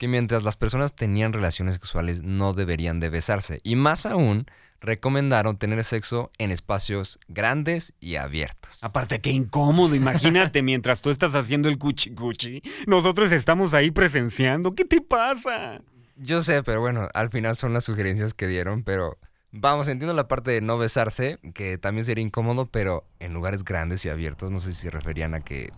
que 0.00 0.08
mientras 0.08 0.42
las 0.44 0.56
personas 0.56 0.96
tenían 0.96 1.34
relaciones 1.34 1.74
sexuales 1.74 2.22
no 2.22 2.54
deberían 2.54 3.00
de 3.00 3.10
besarse? 3.10 3.60
Y 3.62 3.76
más 3.76 4.06
aún, 4.06 4.46
recomendaron 4.80 5.58
tener 5.58 5.84
sexo 5.84 6.30
en 6.38 6.50
espacios 6.50 7.20
grandes 7.28 7.92
y 8.00 8.16
abiertos. 8.16 8.82
Aparte, 8.82 9.20
qué 9.20 9.28
incómodo, 9.28 9.94
imagínate, 9.94 10.62
mientras 10.62 11.02
tú 11.02 11.10
estás 11.10 11.34
haciendo 11.34 11.68
el 11.68 11.76
cuchi 11.76 12.14
cuchi, 12.14 12.62
nosotros 12.86 13.30
estamos 13.30 13.74
ahí 13.74 13.90
presenciando. 13.90 14.74
¿Qué 14.74 14.86
te 14.86 15.02
pasa? 15.02 15.82
Yo 16.16 16.40
sé, 16.40 16.62
pero 16.62 16.80
bueno, 16.80 17.10
al 17.12 17.28
final 17.28 17.58
son 17.58 17.74
las 17.74 17.84
sugerencias 17.84 18.32
que 18.32 18.46
dieron, 18.46 18.84
pero 18.84 19.18
vamos, 19.52 19.86
entiendo 19.86 20.14
la 20.14 20.28
parte 20.28 20.50
de 20.50 20.62
no 20.62 20.78
besarse, 20.78 21.38
que 21.52 21.76
también 21.76 22.06
sería 22.06 22.24
incómodo, 22.24 22.64
pero 22.64 23.04
en 23.18 23.34
lugares 23.34 23.64
grandes 23.64 24.02
y 24.06 24.08
abiertos, 24.08 24.50
no 24.50 24.60
sé 24.60 24.72
si 24.72 24.80
se 24.80 24.90
referían 24.90 25.34
a 25.34 25.40
que 25.40 25.68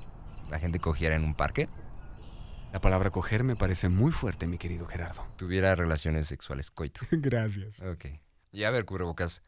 la 0.48 0.61
gente 0.61 0.78
cogiera 0.78 1.16
en 1.16 1.24
un 1.24 1.35
parque, 1.35 1.68
La 2.72 2.80
palabra 2.80 3.11
coger 3.11 3.44
me 3.44 3.54
parece 3.54 3.90
muy 3.90 4.12
fuerte, 4.12 4.46
mi 4.46 4.56
querido 4.56 4.87
Gerardo. 4.87 5.26
tuviera 5.37 5.74
relaciones 5.74 6.26
sexuales 6.26 6.70
coito. 6.70 7.02
Gracias. 7.12 7.78
Ok. 7.80 8.06
Y 8.50 8.64
a 8.64 8.70
ver, 8.70 8.87
cubrebocas, 8.87 9.42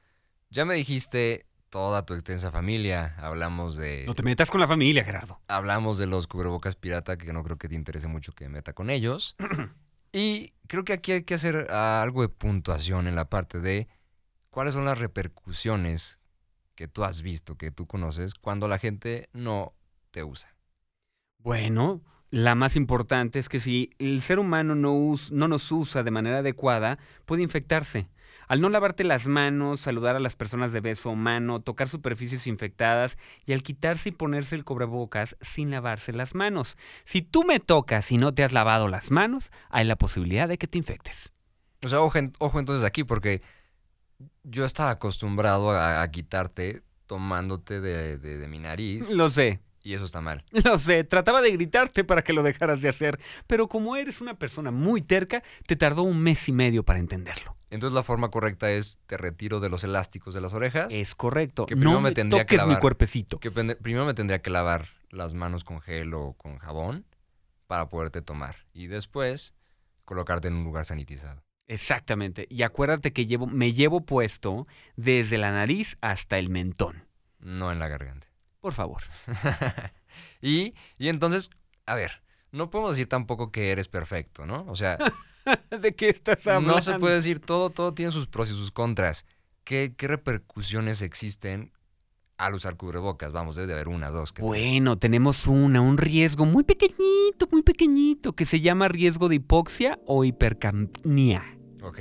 ya 0.51 0.67
me 0.67 0.75
dijiste 0.75 1.47
toda 1.71 2.05
tu 2.05 2.13
extensa 2.13 2.51
familia, 2.51 3.15
hablamos 3.19 3.77
de... 3.77 4.05
No 4.07 4.15
te 4.15 4.23
metas 4.23 4.51
con 4.51 4.61
la 4.61 4.69
familia, 4.69 5.05
Gerardo. 5.05 5.41
hablamos 5.49 5.97
de 5.97 6.07
los 6.07 6.27
cubrebocas 6.27 6.77
pirata, 6.77 7.17
que 7.17 7.33
no 7.33 7.43
creo 7.43 7.57
que 7.57 7.69
te 7.69 7.75
interese 7.75 8.09
mucho 8.09 8.35
que 8.35 8.45
me 8.45 8.57
meta 8.57 8.75
con 8.75 8.91
ellos. 8.91 9.37
y 10.13 10.53
creo 10.67 10.85
que 10.85 10.93
aquí 10.93 11.13
hay 11.13 11.23
que 11.25 11.35
hacer 11.35 11.71
algo 11.71 12.21
de 12.21 12.29
puntuación 12.29 13.09
en 13.09 13.15
la 13.15 13.31
parte 13.31 13.59
de 13.59 13.89
cuáles 14.51 14.75
son 14.75 14.85
las 14.85 14.99
repercusiones 14.99 16.19
que 16.75 16.89
tú 16.89 17.05
has 17.05 17.23
visto, 17.23 17.57
que 17.57 17.71
tú 17.71 17.87
conoces, 17.87 18.35
cuando 18.35 18.69
la 18.69 18.79
gente 18.79 19.31
no 19.33 19.73
te 20.11 20.25
usa. 20.25 20.55
Bueno, 21.39 22.03
la 22.35 22.55
más 22.57 22.75
importante 22.77 23.39
es 23.39 23.49
que 23.49 23.61
si 23.61 23.91
el 23.99 24.21
ser 24.21 24.39
humano 24.41 24.75
no, 24.75 24.93
us- 24.93 25.31
no 25.31 25.47
nos 25.47 25.71
usa 25.71 26.03
de 26.03 26.11
manera 26.11 26.39
adecuada, 26.39 26.99
puede 27.27 27.43
infectarse. 27.43 28.09
Al 28.49 28.61
no 28.61 28.69
lavarte 28.69 29.05
las 29.05 29.27
manos, 29.27 29.81
saludar 29.81 30.17
a 30.17 30.21
las 30.21 30.35
personas 30.37 30.73
de 30.73 30.81
beso 30.81 31.11
o 31.11 31.15
mano, 31.15 31.61
tocar 31.61 31.89
superficies 31.89 32.47
infectadas 32.47 33.17
y 33.47 33.53
al 33.53 33.63
quitarse 33.63 34.09
y 34.09 34.13
ponerse 34.13 34.57
el 34.57 34.65
cubrebocas 34.65 35.37
sin 35.41 35.71
lavarse 35.71 36.13
las 36.13 36.35
manos. 36.35 36.77
Si 37.05 37.23
tú 37.23 37.45
me 37.45 37.61
tocas 37.61 38.11
y 38.13 38.19
no 38.19 38.35
te 38.35 38.43
has 38.45 38.53
lavado 38.53 38.89
las 38.89 39.11
manos, 39.13 39.51
hay 39.71 39.85
la 39.85 39.97
posibilidad 39.97 40.49
de 40.49 40.59
que 40.59 40.67
te 40.67 40.77
infectes. 40.79 41.33
O 41.83 41.89
sea, 41.89 42.01
ojo, 42.01 42.19
en- 42.19 42.33
ojo 42.39 42.59
entonces 42.59 42.85
aquí, 42.85 43.05
porque 43.05 43.41
yo 44.43 44.65
estaba 44.65 44.91
acostumbrado 44.91 45.71
a, 45.71 46.03
a 46.03 46.11
quitarte 46.11 46.83
tomándote 47.07 47.81
de, 47.81 48.19
de- 48.19 48.39
de 48.39 48.49
mi 48.49 48.59
nariz. 48.59 49.09
Lo 49.11 49.31
sé. 49.31 49.61
Y 49.85 49.95
eso 49.95 50.05
está 50.07 50.21
mal. 50.21 50.45
Lo 50.65 50.79
sé, 50.79 51.05
trataba 51.05 51.43
de 51.43 51.53
gritarte 51.53 52.03
para 52.05 52.23
que 52.25 52.33
lo 52.33 52.43
dejaras 52.43 52.81
de 52.81 52.89
hacer, 52.89 53.21
pero 53.47 53.69
como 53.69 53.95
eres 53.97 54.21
una 54.23 54.35
persona 54.39 54.71
muy 54.73 55.03
terca, 55.03 55.43
te 55.67 55.77
tardó 55.77 56.03
un 56.03 56.19
mes 56.21 56.49
y 56.49 56.53
medio 56.53 56.83
para 56.85 56.99
entenderlo. 56.99 57.57
Entonces 57.71 57.95
la 57.95 58.03
forma 58.03 58.31
correcta 58.31 58.71
es 58.71 58.99
te 59.07 59.17
retiro 59.19 59.61
de 59.61 59.69
los 59.69 59.85
elásticos 59.85 60.33
de 60.35 60.41
las 60.41 60.55
orejas. 60.55 60.93
Es 60.93 61.15
correcto. 61.15 61.67
Que 61.67 61.77
primero 61.77 61.93
no 61.93 62.01
me 62.01 62.09
me, 62.11 62.15
tendría 62.15 62.47
que 62.47 62.57
toques 62.57 62.65
mi 62.67 62.71
lavar. 62.73 62.81
cuerpecito. 62.81 63.39
Que 63.41 63.53
pende- 63.53 63.77
primero 63.77 64.07
me 64.07 64.15
tendría 64.15 64.41
que 64.41 64.49
lavar 64.51 64.89
las 65.11 65.35
manos 65.35 65.65
con 65.65 65.81
gel 65.83 66.15
o 66.15 66.33
con 66.33 66.57
jabón 66.59 67.05
para 67.67 67.89
poderte 67.91 68.23
tomar. 68.23 68.57
Y 68.73 68.87
después 68.87 69.55
colocarte 70.07 70.49
en 70.49 70.55
un 70.55 70.65
lugar 70.65 70.87
sanitizado. 70.87 71.43
Exactamente. 71.67 72.47
Y 72.49 72.63
acuérdate 72.63 73.13
que 73.13 73.27
llevo, 73.27 73.47
me 73.47 73.73
llevo 73.75 74.01
puesto 74.07 74.67
desde 74.97 75.37
la 75.37 75.51
nariz 75.53 75.97
hasta 76.01 76.39
el 76.39 76.49
mentón. 76.49 77.05
No 77.39 77.71
en 77.73 77.79
la 77.81 77.89
garganta. 77.89 78.27
Por 78.65 78.73
favor. 78.73 79.03
y, 80.41 80.73
y 80.97 81.09
entonces, 81.11 81.51
a 81.85 81.95
ver, 81.95 82.23
no 82.51 82.71
podemos 82.71 82.93
decir 82.97 83.11
tampoco 83.11 83.53
que 83.53 83.73
eres 83.73 83.89
perfecto, 83.89 84.47
¿no? 84.47 84.65
O 84.69 84.75
sea, 84.75 84.97
¿De 85.83 85.95
qué 85.95 86.09
estás 86.09 86.47
hablando? 86.47 86.77
no 86.77 86.81
se 86.81 86.99
puede 86.99 87.17
decir 87.17 87.41
todo, 87.41 87.69
todo 87.69 87.93
tiene 87.93 88.11
sus 88.11 88.27
pros 88.27 88.51
y 88.51 88.55
sus 88.55 88.71
contras. 88.71 89.27
¿Qué, 89.65 89.93
qué 89.99 90.09
repercusiones 90.09 91.03
existen 91.03 91.73
al 92.39 92.55
usar 92.55 92.79
cubrebocas? 92.79 93.33
Vamos, 93.33 93.55
debe 93.55 93.67
de 93.67 93.75
haber 93.75 93.89
una, 93.89 94.09
dos. 94.09 94.33
Bueno, 94.41 94.97
tenemos 94.99 95.47
una, 95.47 95.83
un 95.83 95.99
riesgo 95.99 96.47
muy 96.47 96.65
pequeñito, 96.65 97.47
muy 97.53 97.61
pequeñito, 97.61 98.33
que 98.33 98.47
se 98.47 98.61
llama 98.61 98.89
riesgo 98.89 99.29
de 99.29 99.35
hipoxia 99.35 99.99
o 100.07 100.25
hipercapnia. 100.25 101.45
Ok. 101.83 102.01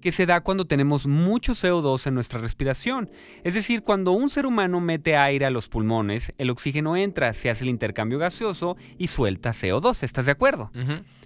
Que 0.00 0.12
se 0.12 0.26
da 0.26 0.40
cuando 0.40 0.66
tenemos 0.66 1.06
mucho 1.06 1.52
CO2 1.52 2.06
en 2.06 2.14
nuestra 2.14 2.40
respiración. 2.40 3.10
Es 3.44 3.54
decir, 3.54 3.82
cuando 3.82 4.12
un 4.12 4.30
ser 4.30 4.46
humano 4.46 4.80
mete 4.80 5.16
aire 5.16 5.46
a 5.46 5.50
los 5.50 5.68
pulmones, 5.68 6.32
el 6.38 6.50
oxígeno 6.50 6.96
entra, 6.96 7.32
se 7.32 7.50
hace 7.50 7.64
el 7.64 7.70
intercambio 7.70 8.18
gaseoso 8.18 8.76
y 8.98 9.08
suelta 9.08 9.50
CO2. 9.50 10.02
¿Estás 10.02 10.26
de 10.26 10.32
acuerdo? 10.32 10.70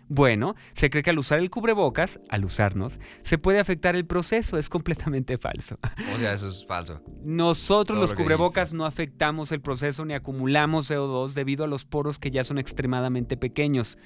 Bueno, 0.08 0.54
se 0.74 0.90
cree 0.90 1.02
que 1.02 1.10
al 1.10 1.18
usar 1.18 1.38
el 1.38 1.50
cubrebocas, 1.50 2.20
al 2.28 2.44
usarnos, 2.44 2.98
se 3.22 3.38
puede 3.38 3.58
afectar 3.60 3.96
el 3.96 4.04
proceso. 4.04 4.58
Es 4.58 4.68
completamente 4.68 5.38
falso. 5.38 5.78
O 6.14 6.18
sea, 6.18 6.34
eso 6.34 6.48
es 6.48 6.66
falso. 6.66 7.02
Nosotros 7.22 7.96
Todo 7.96 8.00
los 8.00 8.10
lo 8.10 8.16
cubrebocas 8.16 8.66
dijiste. 8.70 8.76
no 8.76 8.86
afectamos 8.86 9.52
el 9.52 9.60
proceso 9.60 10.04
ni 10.04 10.14
acumulamos 10.14 10.90
CO2 10.90 11.32
debido 11.32 11.64
a 11.64 11.68
los 11.68 11.84
poros 11.84 12.18
que 12.18 12.30
ya 12.30 12.44
son 12.44 12.58
extremadamente 12.58 13.36
pequeños. 13.36 13.96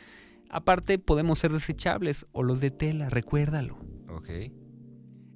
Aparte, 0.51 0.99
podemos 0.99 1.39
ser 1.39 1.53
desechables 1.53 2.27
o 2.33 2.43
los 2.43 2.61
de 2.61 2.71
tela, 2.71 3.11
recuérdalo. 3.11 3.79
Ok. 4.09 4.31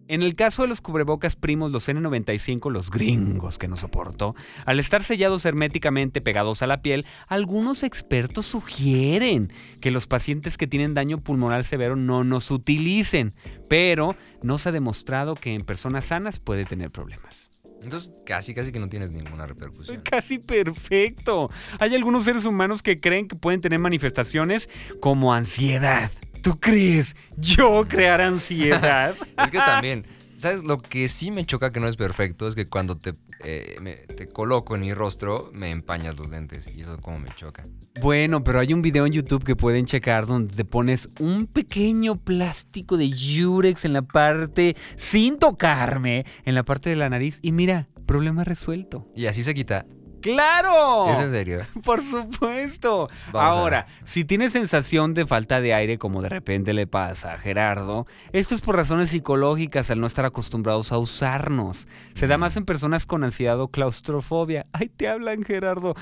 En 0.09 0.23
el 0.23 0.35
caso 0.35 0.63
de 0.63 0.69
los 0.69 0.81
cubrebocas 0.81 1.37
primos, 1.37 1.71
los 1.71 1.89
N95, 1.89 2.71
los 2.71 2.91
gringos 2.91 3.59
que 3.59 3.69
no 3.69 3.77
soporto, 3.77 4.35
al 4.67 4.81
estar 4.81 5.03
sellados 5.03 5.47
herméticamente 5.47 6.21
pegados 6.21 6.61
a 6.61 6.67
la 6.67 6.83
piel, 6.83 7.07
algunos 7.29 7.83
expertos 7.83 8.47
sugieren 8.47 9.53
que 9.81 9.91
los 9.91 10.07
pacientes 10.07 10.59
que 10.59 10.67
tienen 10.67 10.93
daño 10.93 11.19
pulmonar 11.19 11.65
severo 11.65 11.97
no 11.97 12.25
nos 12.25 12.51
utilicen, 12.51 13.33
pero 13.69 14.17
no 14.43 14.59
se 14.59 14.71
ha 14.71 14.73
demostrado 14.73 15.35
que 15.35 15.55
en 15.55 15.65
personas 15.65 16.07
sanas 16.07 16.41
puede 16.41 16.65
tener 16.65 16.91
problemas. 16.91 17.52
Entonces, 17.83 18.13
casi, 18.25 18.55
casi 18.55 18.73
que 18.73 18.79
no 18.79 18.89
tienes 18.89 19.11
ninguna 19.13 19.47
repercusión. 19.47 20.01
Casi 20.05 20.39
perfecto. 20.39 21.51
Hay 21.79 21.95
algunos 21.95 22.25
seres 22.25 22.45
humanos 22.45 22.83
que 22.83 23.01
creen 23.01 23.29
que 23.29 23.37
pueden 23.37 23.61
tener 23.61 23.79
manifestaciones 23.79 24.69
como 25.01 25.35
ansiedad. 25.35 26.11
¿Tú 26.43 26.59
crees 26.59 27.17
yo 27.37 27.87
crear 27.89 28.21
ansiedad? 28.21 29.15
Es 29.37 29.51
que 29.51 29.59
también, 29.59 30.07
¿sabes? 30.37 30.63
Lo 30.65 30.79
que 30.79 31.09
sí 31.09 31.31
me 31.31 31.45
choca 31.45 31.73
que 31.73 31.81
no 31.81 31.89
es 31.89 31.97
perfecto 31.97 32.47
es 32.47 32.55
que 32.55 32.67
cuando 32.67 32.99
te, 32.99 33.15
eh, 33.45 33.77
me- 33.81 33.95
te 33.97 34.29
coloco 34.29 34.75
en 34.75 34.83
mi 34.83 34.95
rostro, 34.95 35.51
me 35.53 35.71
empañas 35.71 36.17
los 36.17 36.29
lentes. 36.31 36.69
Y 36.75 36.81
eso 36.83 36.97
como 37.01 37.19
me 37.19 37.29
choca. 37.37 37.65
Bueno, 38.01 38.43
pero 38.43 38.59
hay 38.59 38.73
un 38.73 38.81
video 38.83 39.05
en 39.07 39.13
YouTube 39.13 39.45
que 39.45 39.55
pueden 39.57 39.85
checar 39.85 40.27
donde 40.27 40.55
te 40.55 40.65
pones 40.65 41.09
un 41.21 41.47
pequeño 41.47 42.17
plástico 42.17 42.97
de 42.97 43.11
Yurex 43.11 43.85
en 43.85 43.93
la 43.93 44.03
parte, 44.03 44.77
sin 44.97 45.39
tocarme, 45.39 46.25
en 46.45 46.55
la 46.55 46.63
parte 46.63 46.89
de 46.91 46.97
la 46.97 47.09
nariz. 47.11 47.39
Y 47.43 47.53
mira, 47.53 47.89
problema 48.07 48.45
resuelto. 48.45 49.07
Y 49.15 49.27
así 49.27 49.43
se 49.43 49.53
quita. 49.55 49.87
¡Claro! 50.23 51.11
¿Es 51.11 51.19
en 51.19 51.31
serio? 51.31 51.61
Por 51.85 52.01
supuesto. 52.03 53.09
Vamos 53.33 53.57
Ahora, 53.57 53.87
si 54.05 54.25
tienes 54.25 54.53
sensación 54.53 55.15
de 55.15 55.27
falta 55.27 55.61
de 55.61 55.75
aire 55.75 55.99
como 55.99 56.23
de 56.23 56.29
repente 56.29 56.73
le 56.73 56.87
pasa 56.87 57.35
a 57.35 57.39
Gerardo, 57.39 58.07
esto 58.33 58.55
es 58.55 58.61
por 58.61 58.77
razones 58.77 59.11
psicológicas 59.11 59.91
al 59.91 60.01
no 60.01 60.07
estar 60.07 60.25
acostumbrados 60.25 60.93
a 60.93 60.99
usarnos. 60.99 61.87
Se 62.15 62.27
da 62.27 62.37
Mm. 62.37 62.41
más 62.41 62.57
en 62.57 62.65
personas 62.65 63.05
con 63.07 63.25
ansiedad 63.25 63.61
o 63.61 63.69
claustrofobia. 63.69 64.67
Ay, 64.73 64.89
te 64.89 65.09
hablan 65.09 65.43
Gerardo. 65.43 65.95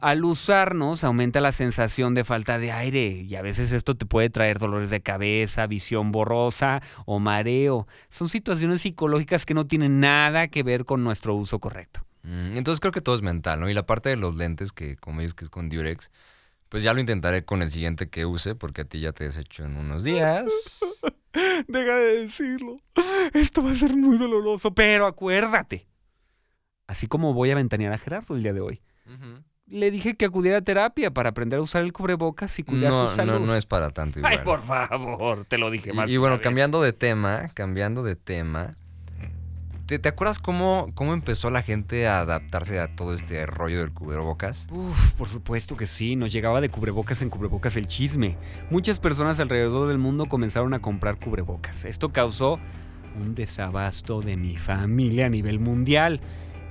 Al 0.00 0.24
usarnos 0.24 1.04
aumenta 1.04 1.40
la 1.40 1.52
sensación 1.52 2.12
de 2.14 2.24
falta 2.24 2.58
de 2.58 2.72
aire 2.72 3.06
y 3.22 3.36
a 3.36 3.42
veces 3.42 3.70
esto 3.70 3.94
te 3.94 4.04
puede 4.04 4.30
traer 4.30 4.58
dolores 4.58 4.90
de 4.90 5.00
cabeza, 5.00 5.68
visión 5.68 6.10
borrosa 6.10 6.82
o 7.06 7.20
mareo. 7.20 7.86
Son 8.10 8.28
situaciones 8.28 8.80
psicológicas 8.80 9.46
que 9.46 9.54
no 9.54 9.68
tienen 9.68 10.00
nada 10.00 10.48
que 10.48 10.64
ver 10.64 10.86
con 10.86 11.04
nuestro 11.04 11.36
uso 11.36 11.60
correcto. 11.60 12.00
Mm, 12.22 12.56
Entonces 12.56 12.80
creo 12.80 12.92
que 12.92 13.00
todo 13.00 13.14
es 13.16 13.22
mental, 13.22 13.60
¿no? 13.60 13.68
Y 13.68 13.74
la 13.74 13.84
parte 13.86 14.08
de 14.08 14.16
los 14.16 14.36
lentes, 14.36 14.72
que 14.72 14.96
como 14.96 15.20
dices 15.20 15.34
que 15.34 15.44
es 15.44 15.50
con 15.50 15.68
Durex, 15.68 16.10
pues 16.68 16.82
ya 16.82 16.94
lo 16.94 17.00
intentaré 17.00 17.44
con 17.44 17.62
el 17.62 17.70
siguiente 17.70 18.08
que 18.08 18.24
use, 18.26 18.54
porque 18.54 18.82
a 18.82 18.84
ti 18.84 19.00
ya 19.00 19.12
te 19.12 19.24
desecho 19.24 19.64
en 19.64 19.76
unos 19.76 20.04
días. 20.04 20.80
Deja 21.68 21.96
de 21.96 22.22
decirlo. 22.24 22.78
Esto 23.34 23.62
va 23.64 23.72
a 23.72 23.74
ser 23.74 23.94
muy 23.96 24.18
doloroso, 24.18 24.72
pero 24.74 25.06
acuérdate. 25.06 25.86
Así 26.86 27.06
como 27.06 27.32
voy 27.34 27.50
a 27.50 27.54
ventanear 27.54 27.92
a 27.92 27.98
Gerardo 27.98 28.36
el 28.36 28.42
día 28.42 28.52
de 28.52 28.60
hoy. 28.60 28.80
Le 29.66 29.90
dije 29.90 30.14
que 30.16 30.26
acudiera 30.26 30.58
a 30.58 30.62
terapia 30.62 31.10
para 31.12 31.30
aprender 31.30 31.58
a 31.58 31.62
usar 31.62 31.82
el 31.82 31.92
cubrebocas 31.92 32.58
y 32.58 32.62
cuidar 32.62 32.90
No, 32.90 33.08
su 33.08 33.16
salud. 33.16 33.32
no, 33.34 33.38
no 33.40 33.54
es 33.56 33.64
para 33.64 33.90
tanto 33.90 34.18
igual. 34.18 34.32
Ay, 34.38 34.44
por 34.44 34.62
favor, 34.62 35.44
te 35.46 35.56
lo 35.56 35.70
dije. 35.70 35.92
Y, 36.06 36.12
y 36.12 36.16
bueno, 36.18 36.40
cambiando 36.42 36.82
de 36.82 36.92
tema, 36.92 37.50
cambiando 37.54 38.02
de 38.02 38.16
tema, 38.16 38.76
¿te, 39.86 40.08
acuerdas 40.08 40.38
cómo, 40.38 40.90
cómo 40.94 41.14
empezó 41.14 41.50
la 41.50 41.62
gente 41.62 42.06
a 42.06 42.20
adaptarse 42.20 42.80
a 42.80 42.94
todo 42.94 43.14
este 43.14 43.44
rollo 43.46 43.80
del 43.80 43.92
cubrebocas? 43.92 44.66
Uf, 44.70 45.12
por 45.12 45.28
supuesto 45.28 45.76
que 45.76 45.86
sí, 45.86 46.16
nos 46.16 46.32
llegaba 46.32 46.60
de 46.60 46.68
cubrebocas 46.68 47.22
en 47.22 47.30
cubrebocas 47.30 47.76
el 47.76 47.86
chisme. 47.86 48.36
Muchas 48.70 49.00
personas 49.00 49.40
alrededor 49.40 49.88
del 49.88 49.98
mundo 49.98 50.26
comenzaron 50.26 50.74
a 50.74 50.80
comprar 50.80 51.18
cubrebocas. 51.18 51.84
Esto 51.84 52.10
causó 52.10 52.58
un 53.20 53.34
desabasto 53.34 54.20
de 54.20 54.36
mi 54.36 54.56
familia 54.56 55.26
a 55.26 55.30
nivel 55.30 55.58
mundial. 55.58 56.20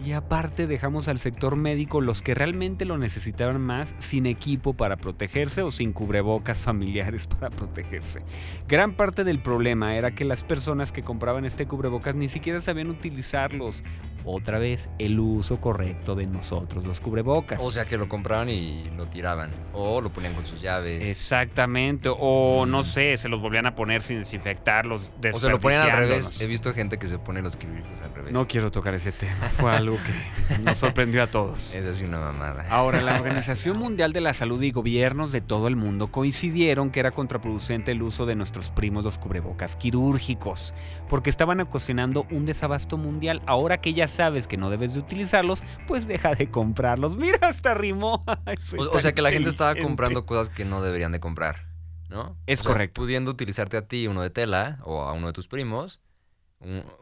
Y 0.04 0.14
aparte 0.14 0.66
dejamos 0.66 1.08
al 1.08 1.20
sector 1.20 1.56
médico 1.56 2.02
los 2.02 2.24
que 2.24 2.34
realmente 2.34 2.86
lo 2.86 2.98
necesitaban 2.98 3.62
más 3.62 3.94
sin 4.00 4.26
equipo 4.26 4.74
para 4.74 4.98
protegerse 4.98 5.62
o 5.62 5.72
sin 5.72 5.94
cubrebocas 5.94 6.60
familiares 6.60 7.28
para 7.40 7.50
protegerse. 7.50 8.24
Gran 8.68 8.94
parte 8.94 9.24
del 9.24 9.40
problema 9.40 9.96
era 9.96 10.12
que 10.12 10.26
las 10.26 10.44
personas 10.44 10.92
que 10.92 11.04
compraban 11.04 11.46
este 11.46 11.68
cubrebocas 11.68 12.16
ni 12.16 12.30
siquiera 12.30 12.62
sabían 12.62 12.90
utilizarlos. 12.90 13.84
Otra 14.24 14.60
vez, 14.60 14.88
el 15.00 15.20
uso 15.20 15.60
correcto 15.60 16.14
de 16.14 16.28
nosotros, 16.28 16.86
los 16.86 17.00
cubrebocas. 17.00 17.60
O 17.60 17.72
sea, 17.72 17.86
que 17.86 17.98
lo 17.98 18.08
compraban 18.08 18.50
y 18.50 18.84
lo 18.96 19.08
tiraban. 19.08 19.50
O 19.74 20.00
lo 20.00 20.12
ponían 20.12 20.36
con 20.36 20.46
sus 20.46 20.62
llaves. 20.62 21.02
Exactamente, 21.10 22.08
o 22.12 22.68
no 22.68 22.84
sé, 22.84 23.18
se 23.18 23.30
los 23.30 23.42
volvían 23.42 23.66
a 23.66 23.74
poner 23.74 24.04
sin 24.04 24.20
desinfectarlos, 24.20 25.10
o 25.34 25.40
se 25.40 25.50
lo 25.50 25.60
ponían 25.60 25.90
al 25.90 25.98
revés. 25.98 26.40
He 26.40 26.46
visto 26.46 26.72
gente 26.74 27.00
que 27.00 27.08
se 27.08 27.18
pone 27.18 27.42
los 27.42 27.58
quirúrgicos 27.58 28.00
al 28.02 28.14
revés. 28.14 28.32
No 28.32 28.48
quiero 28.48 28.70
tocar 28.70 28.94
ese 28.94 29.12
tema, 29.12 29.50
fue 29.58 29.72
algo 29.72 29.91
que 29.96 30.60
nos 30.60 30.78
sorprendió 30.78 31.24
a 31.24 31.28
todos. 31.28 31.74
Es 31.76 31.86
así 31.86 32.04
una 32.04 32.20
mamada. 32.20 32.66
Ahora, 32.70 33.02
la 33.02 33.16
Organización 33.16 33.78
Mundial 33.78 34.14
de 34.14 34.22
la 34.22 34.34
Salud 34.34 34.62
y 34.62 34.72
gobiernos 34.72 35.32
de 35.32 35.42
todo 35.42 35.68
el 35.68 35.76
mundo 35.76 36.08
coincidieron 36.08 36.92
que 36.92 37.00
era 37.00 37.12
contraproducente 37.12 37.92
el 37.92 38.02
uso 38.02 38.26
de 38.26 38.36
nuestros 38.36 38.70
primos 38.70 39.04
los 39.04 39.18
cubrebocas 39.18 39.76
quirúrgicos, 39.76 40.74
porque 41.10 41.30
estaban 41.30 41.60
ocasionando 41.60 42.26
un 42.32 42.46
desabasto 42.46 42.98
mundial. 42.98 43.42
Ahora 43.46 43.82
que 43.82 43.94
ya 43.94 44.08
sabes 44.08 44.48
que 44.48 44.58
no 44.58 44.70
debes 44.70 44.94
de 44.94 45.00
utilizarlos, 45.00 45.64
pues 45.88 46.08
deja 46.08 46.34
de 46.36 46.50
comprarlos. 46.50 47.18
Mira, 47.18 47.40
hasta 47.42 47.74
rimó. 47.74 48.24
O, 48.78 49.00
sea, 49.00 49.14
que 49.14 49.22
la 49.22 49.32
gente 49.32 49.50
estaba 49.50 49.76
comprando 49.76 50.26
cosas 50.26 50.50
que 50.50 50.66
no 50.66 50.82
deberían 50.82 51.12
de 51.12 51.20
comprar, 51.20 51.68
¿no? 52.10 52.38
Es 52.48 52.60
O 52.60 52.64
sea, 52.64 52.72
correcto. 52.74 53.02
Pudiendo 53.02 53.32
utilizarte 53.32 53.78
a 53.78 53.88
ti 53.88 54.08
uno 54.08 54.22
de 54.22 54.30
tela 54.30 54.80
o 54.84 55.04
a 55.04 55.14
uno 55.14 55.28
de 55.28 55.34
tus 55.34 55.48
primos, 55.48 56.00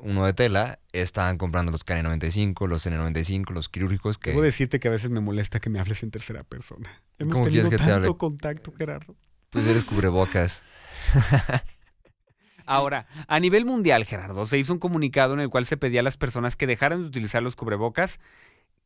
uno 0.02 0.26
de 0.26 0.34
tela, 0.34 0.80
estaban 0.94 1.38
comprando 1.38 1.72
los 1.72 1.86
KN95, 1.86 2.68
los 2.68 2.86
N95, 2.86 3.52
los 3.52 3.68
quirúrgicos 3.70 4.18
que... 4.18 4.32
Debo 4.32 4.42
decirte 4.42 4.80
que 4.80 4.88
a 4.88 4.92
veces 4.92 5.10
me 5.10 5.20
molesta 5.20 5.60
que 5.60 5.70
me 5.70 5.80
hables 5.80 6.02
en 6.04 6.12
tercera 6.12 6.44
persona. 6.44 7.02
Hemos 7.18 7.34
¿Cómo 7.34 7.46
tenido 7.46 7.64
quieres 7.64 7.80
que 7.80 7.86
te 7.86 7.92
tanto 7.92 8.08
hable? 8.08 8.18
contacto, 8.18 8.72
Gerardo. 8.72 9.16
Pues 9.50 9.68
eres 9.68 9.84
cubrebocas. 9.84 10.64
Ahora, 12.66 13.08
a 13.28 13.40
nivel 13.40 13.66
mundial, 13.66 14.06
Gerardo, 14.06 14.46
se 14.46 14.58
hizo 14.60 14.72
un 14.72 14.80
comunicado 14.80 15.34
en 15.34 15.40
el 15.40 15.50
cual 15.50 15.66
se 15.66 15.76
pedía 15.76 16.02
a 16.02 16.04
las 16.04 16.18
personas 16.18 16.56
que 16.56 16.68
dejaran 16.68 17.02
de 17.02 17.08
utilizar 17.08 17.42
los 17.42 17.56
cubrebocas 17.56 18.20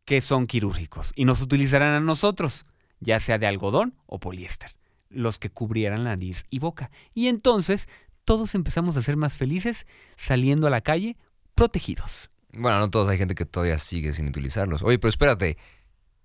que 0.05 0.21
son 0.21 0.47
quirúrgicos 0.47 1.11
y 1.15 1.25
nos 1.25 1.41
utilizaran 1.41 1.93
a 1.93 1.99
nosotros, 1.99 2.65
ya 2.99 3.19
sea 3.19 3.37
de 3.37 3.47
algodón 3.47 3.95
o 4.05 4.19
poliéster, 4.19 4.71
los 5.09 5.37
que 5.37 5.49
cubrieran 5.49 6.05
nariz 6.05 6.45
y 6.49 6.59
boca. 6.59 6.91
Y 7.13 7.27
entonces 7.27 7.89
todos 8.25 8.55
empezamos 8.55 8.97
a 8.97 9.01
ser 9.01 9.17
más 9.17 9.37
felices 9.37 9.85
saliendo 10.15 10.67
a 10.67 10.69
la 10.69 10.81
calle 10.81 11.17
protegidos. 11.55 12.29
Bueno, 12.53 12.79
no 12.79 12.89
todos, 12.89 13.09
hay 13.09 13.17
gente 13.17 13.35
que 13.35 13.45
todavía 13.45 13.79
sigue 13.79 14.13
sin 14.13 14.27
utilizarlos. 14.27 14.83
Oye, 14.83 14.99
pero 14.99 15.09
espérate. 15.09 15.57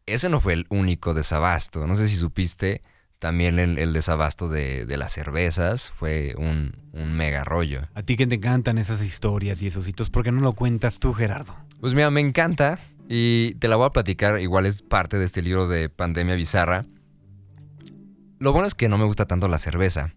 ese 0.06 0.28
no 0.28 0.40
fue 0.40 0.52
el 0.52 0.66
único 0.68 1.14
desabasto. 1.14 1.86
No 1.86 1.96
sé 1.96 2.08
si 2.08 2.16
supiste, 2.16 2.82
también 3.18 3.58
el, 3.58 3.92
desabasto 3.92 4.48
de, 4.48 4.86
las 4.96 5.12
cervezas 5.12 5.90
fue 5.96 6.34
un, 6.36 6.76
mega 6.92 7.44
rollo. 7.44 7.88
A 7.94 8.02
ti 8.02 8.16
que 8.16 8.26
te 8.26 8.36
encantan 8.36 8.78
esas 8.78 9.02
historias 9.02 9.60
y 9.62 9.66
esos 9.66 9.88
hitos, 9.88 10.10
¿por 10.10 10.22
qué 10.22 10.32
no 10.32 10.40
lo 10.40 10.52
cuentas 10.52 10.98
tú, 10.98 11.14
Gerardo? 11.14 11.56
Pues 11.80 11.94
mira, 11.94 12.10
me 12.10 12.20
encanta 12.20 12.78
y 13.08 13.54
te 13.54 13.68
la 13.68 13.76
voy 13.76 13.86
a 13.86 13.90
platicar. 13.90 14.40
Igual 14.40 14.66
es 14.66 14.82
parte 14.82 15.18
de 15.18 15.24
este 15.24 15.42
libro 15.42 15.66
de 15.66 15.88
Pandemia 15.88 16.34
Bizarra. 16.34 16.86
Lo 18.38 18.52
bueno 18.52 18.68
es 18.68 18.74
que 18.74 18.88
no 18.88 18.98
me 18.98 19.04
gusta 19.04 19.26
tanto 19.26 19.48
la 19.48 19.58
cerveza. 19.58 20.14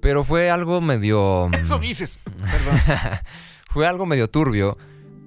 Pero 0.00 0.24
fue 0.24 0.50
algo 0.50 0.80
medio... 0.80 1.48
Mm, 1.48 1.54
Eso 1.54 1.78
dices. 1.78 2.18
Perdón. 2.24 2.80
fue 3.70 3.86
algo 3.86 4.06
medio 4.06 4.28
turbio 4.28 4.78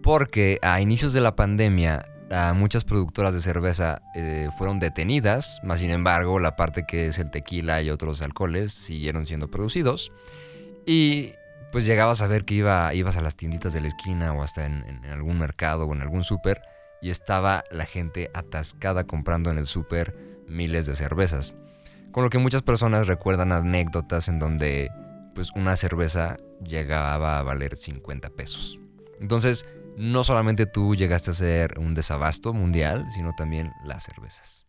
porque 0.02 0.60
a 0.62 0.82
inicios 0.82 1.14
de 1.14 1.22
la 1.22 1.36
pandemia 1.36 2.08
muchas 2.56 2.84
productoras 2.84 3.34
de 3.34 3.42
cerveza 3.42 4.02
eh, 4.16 4.50
fueron 4.58 4.80
detenidas, 4.80 5.60
más 5.64 5.80
sin 5.80 5.92
embargo 5.92 6.40
la 6.40 6.56
parte 6.56 6.84
que 6.88 7.08
es 7.08 7.20
el 7.20 7.30
tequila 7.30 7.82
y 7.82 7.90
otros 7.90 8.22
alcoholes 8.22 8.74
siguieron 8.74 9.26
siendo 9.26 9.50
producidos. 9.50 10.12
Y 10.86 11.34
pues 11.72 11.86
llegabas 11.86 12.22
a 12.22 12.28
ver 12.28 12.46
que 12.46 12.56
iba, 12.56 12.94
ibas 12.94 13.18
a 13.18 13.22
las 13.22 13.36
tienditas 13.36 13.74
de 13.74 13.82
la 13.82 13.88
esquina 13.88 14.34
o 14.34 14.44
hasta 14.44 14.66
en, 14.66 14.84
en 15.04 15.12
algún 15.12 15.40
mercado 15.40 15.86
o 15.86 15.94
en 15.94 16.02
algún 16.02 16.24
súper 16.24 16.62
y 17.02 17.10
estaba 17.10 17.64
la 17.70 17.86
gente 17.86 18.32
atascada 18.34 19.06
comprando 19.06 19.52
en 19.52 19.58
el 19.58 19.68
súper 19.68 20.16
miles 20.48 20.86
de 20.86 20.96
cervezas. 20.96 21.54
Con 22.14 22.24
lo 22.24 22.30
que 22.30 22.38
muchas 22.38 22.62
personas 22.62 23.08
recuerdan 23.08 23.52
anécdotas 23.52 24.28
en 24.28 24.38
donde 24.38 24.92
pues 25.34 25.50
una 25.56 25.76
cerveza 25.76 26.38
llegaba 26.64 27.40
a 27.40 27.44
valer 27.44 27.76
50 27.76 28.30
pesos. 28.30 28.80
Entonces, 29.20 29.66
no 29.98 30.24
solamente 30.24 30.68
tú 30.68 30.94
llegaste 30.94 31.32
a 31.32 31.34
ser 31.34 31.80
un 31.80 31.96
desabasto 31.96 32.54
mundial, 32.54 33.08
sino 33.16 33.34
también 33.34 33.72
las 33.84 34.04
cervezas. 34.04 34.68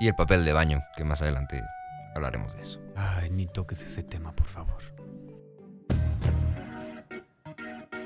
Y 0.00 0.08
el 0.08 0.16
papel 0.16 0.44
de 0.44 0.52
baño, 0.52 0.82
que 0.96 1.04
más 1.04 1.22
adelante 1.22 1.62
hablaremos 2.16 2.56
de 2.56 2.62
eso. 2.62 2.80
Ay, 2.96 3.30
ni 3.30 3.46
toques 3.46 3.80
ese 3.80 4.02
tema, 4.02 4.32
por 4.32 4.48
favor. 4.48 4.82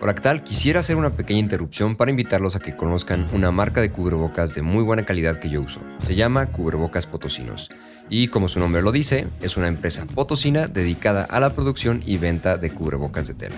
Hola, 0.03 0.15
¿qué 0.15 0.21
tal? 0.21 0.43
Quisiera 0.43 0.81
hacer 0.81 0.97
una 0.97 1.11
pequeña 1.11 1.39
interrupción 1.39 1.95
para 1.95 2.11
invitarlos 2.11 2.57
a 2.57 2.61
que 2.61 2.75
conozcan 2.75 3.25
una 3.33 3.53
marca 3.53 3.81
de 3.81 3.93
cubrebocas 3.93 4.53
de 4.55 4.61
muy 4.61 4.83
buena 4.83 5.05
calidad 5.05 5.39
que 5.39 5.49
yo 5.49 5.63
uso. 5.63 5.81
Se 5.99 6.17
llama 6.17 6.47
Cubrebocas 6.47 7.07
Potosinos. 7.07 7.71
Y 8.09 8.29
como 8.29 8.49
su 8.49 8.61
nombre 8.61 8.83
lo 8.83 8.93
dice, 8.93 9.27
es 9.41 9.57
una 9.57 9.69
empresa 9.69 10.07
potosina 10.07 10.69
dedicada 10.69 11.25
a 11.25 11.41
la 11.41 11.55
producción 11.55 12.03
y 12.05 12.19
venta 12.19 12.59
de 12.59 12.71
cubrebocas 12.71 13.27
de 13.27 13.35
tela. 13.35 13.57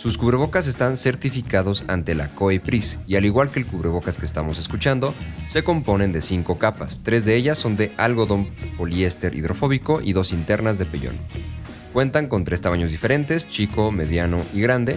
Sus 0.00 0.16
cubrebocas 0.16 0.66
están 0.66 0.96
certificados 0.96 1.84
ante 1.86 2.14
la 2.14 2.28
COEPRIS 2.28 3.00
y 3.06 3.16
al 3.16 3.26
igual 3.26 3.50
que 3.50 3.60
el 3.60 3.66
cubrebocas 3.66 4.16
que 4.16 4.24
estamos 4.24 4.58
escuchando, 4.58 5.12
se 5.46 5.62
componen 5.62 6.10
de 6.10 6.22
cinco 6.22 6.56
capas. 6.56 7.02
Tres 7.04 7.26
de 7.26 7.36
ellas 7.36 7.58
son 7.58 7.76
de 7.76 7.92
algodón 7.98 8.48
poliéster 8.78 9.34
hidrofóbico 9.34 10.00
y 10.00 10.14
dos 10.14 10.32
internas 10.32 10.78
de 10.78 10.86
pellón. 10.86 11.18
Cuentan 11.92 12.28
con 12.28 12.44
tres 12.44 12.62
tamaños 12.62 12.92
diferentes, 12.92 13.46
chico, 13.46 13.92
mediano 13.92 14.38
y 14.54 14.62
grande. 14.62 14.96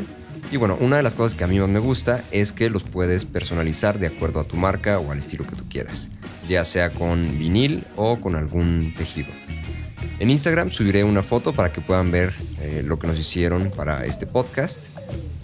Y 0.53 0.55
bueno, 0.57 0.77
una 0.79 0.95
de 0.95 1.03
las 1.03 1.15
cosas 1.15 1.35
que 1.35 1.43
a 1.43 1.47
mí 1.47 1.59
más 1.59 1.67
me 1.67 1.79
gusta 1.79 2.23
es 2.31 2.53
que 2.53 2.69
los 2.69 2.83
puedes 2.83 3.25
personalizar 3.25 3.99
de 3.99 4.07
acuerdo 4.07 4.39
a 4.39 4.45
tu 4.45 4.55
marca 4.55 4.99
o 4.99 5.11
al 5.11 5.19
estilo 5.19 5.45
que 5.45 5.57
tú 5.57 5.65
quieras, 5.67 6.11
ya 6.47 6.65
sea 6.65 6.89
con 6.91 7.37
vinil 7.37 7.83
o 7.95 8.19
con 8.19 8.35
algún 8.35 8.93
tejido. 8.97 9.31
En 10.19 10.29
Instagram 10.29 10.71
subiré 10.71 11.03
una 11.03 11.23
foto 11.23 11.53
para 11.53 11.73
que 11.73 11.81
puedan 11.81 12.11
ver 12.11 12.33
eh, 12.61 12.81
lo 12.85 12.99
que 12.99 13.07
nos 13.07 13.19
hicieron 13.19 13.71
para 13.71 14.05
este 14.05 14.25
podcast. 14.25 14.87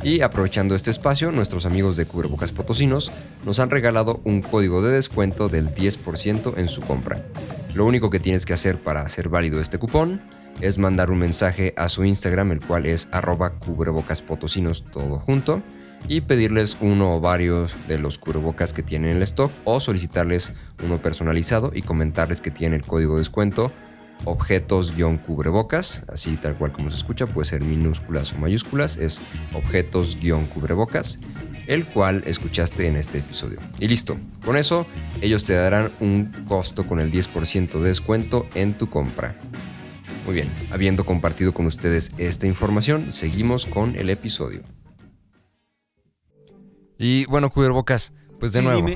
Y 0.01 0.21
aprovechando 0.21 0.75
este 0.75 0.91
espacio, 0.91 1.31
nuestros 1.31 1.65
amigos 1.65 1.97
de 1.97 2.05
Cubrebocas 2.05 2.53
Potosinos 2.53 3.11
nos 3.45 3.59
han 3.59 3.69
regalado 3.69 4.21
un 4.23 4.41
código 4.41 4.81
de 4.81 4.93
descuento 4.93 5.49
del 5.49 5.73
10% 5.73 6.57
en 6.57 6.69
su 6.69 6.81
compra. 6.81 7.25
Lo 7.73 7.85
único 7.85 8.09
que 8.09 8.19
tienes 8.19 8.45
que 8.45 8.53
hacer 8.53 8.77
para 8.77 9.01
hacer 9.01 9.27
válido 9.27 9.59
este 9.59 9.77
cupón 9.77 10.21
es 10.61 10.77
mandar 10.77 11.11
un 11.11 11.19
mensaje 11.19 11.73
a 11.75 11.89
su 11.89 12.05
Instagram, 12.05 12.51
el 12.51 12.61
cual 12.61 12.85
es 12.85 13.09
arroba 13.11 13.53
todo 13.59 15.19
junto, 15.19 15.61
y 16.07 16.21
pedirles 16.21 16.77
uno 16.81 17.15
o 17.15 17.21
varios 17.21 17.87
de 17.87 17.99
los 17.99 18.17
cubrebocas 18.17 18.73
que 18.73 18.83
tienen 18.83 19.11
en 19.11 19.17
el 19.17 19.23
stock 19.23 19.51
o 19.63 19.79
solicitarles 19.79 20.53
uno 20.83 20.97
personalizado 20.97 21.71
y 21.73 21.81
comentarles 21.81 22.41
que 22.41 22.51
tiene 22.51 22.75
el 22.75 22.85
código 22.85 23.13
de 23.13 23.19
descuento 23.19 23.71
objetos-cubrebocas, 24.25 26.03
así 26.07 26.35
tal 26.37 26.55
cual 26.55 26.71
como 26.71 26.89
se 26.89 26.97
escucha, 26.97 27.27
puede 27.27 27.45
ser 27.45 27.63
minúsculas 27.63 28.33
o 28.33 28.37
mayúsculas, 28.37 28.97
es 28.97 29.21
objetos-cubrebocas, 29.53 31.19
el 31.67 31.85
cual 31.85 32.23
escuchaste 32.25 32.87
en 32.87 32.95
este 32.95 33.19
episodio. 33.19 33.59
Y 33.79 33.87
listo, 33.87 34.17
con 34.43 34.57
eso 34.57 34.85
ellos 35.21 35.43
te 35.43 35.53
darán 35.53 35.91
un 35.99 36.31
costo 36.47 36.85
con 36.85 36.99
el 36.99 37.11
10% 37.11 37.79
de 37.79 37.87
descuento 37.87 38.47
en 38.55 38.73
tu 38.73 38.89
compra. 38.89 39.35
Muy 40.25 40.35
bien, 40.35 40.49
habiendo 40.71 41.05
compartido 41.05 41.53
con 41.53 41.65
ustedes 41.65 42.11
esta 42.17 42.45
información, 42.45 43.13
seguimos 43.13 43.65
con 43.65 43.95
el 43.95 44.09
episodio. 44.09 44.78
Y 46.99 47.25
bueno, 47.25 47.49
cubrebocas, 47.49 48.11
pues 48.39 48.51
de 48.51 48.61
nuevo. 48.61 48.87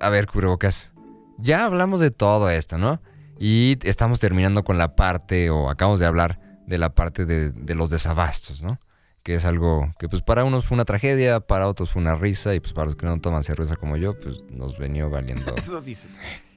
A 0.00 0.10
ver, 0.10 0.26
cubrebocas. 0.28 0.92
Ya 1.38 1.64
hablamos 1.64 2.00
de 2.00 2.12
todo 2.12 2.48
esto, 2.48 2.78
¿no? 2.78 3.02
Y 3.38 3.78
estamos 3.82 4.20
terminando 4.20 4.62
con 4.62 4.78
la 4.78 4.94
parte, 4.94 5.50
o 5.50 5.68
acabamos 5.68 5.98
de 5.98 6.06
hablar 6.06 6.38
de 6.66 6.78
la 6.78 6.94
parte 6.94 7.26
de, 7.26 7.74
los 7.74 7.90
desabastos, 7.90 8.62
¿no? 8.62 8.78
Que 9.24 9.34
es 9.34 9.44
algo 9.44 9.92
que 9.98 10.08
pues 10.08 10.22
para 10.22 10.44
unos 10.44 10.64
fue 10.64 10.76
una 10.76 10.84
tragedia, 10.84 11.40
para 11.40 11.66
otros 11.66 11.90
fue 11.90 12.00
una 12.00 12.14
risa, 12.14 12.54
y 12.54 12.60
pues 12.60 12.72
para 12.72 12.86
los 12.86 12.96
que 12.96 13.06
no 13.06 13.20
toman 13.20 13.42
cerveza 13.42 13.74
como 13.74 13.96
yo, 13.96 14.18
pues 14.20 14.40
nos 14.48 14.78
venía 14.78 15.06
valiendo. 15.06 15.52
Eso 15.56 15.80
dices. 15.80 16.10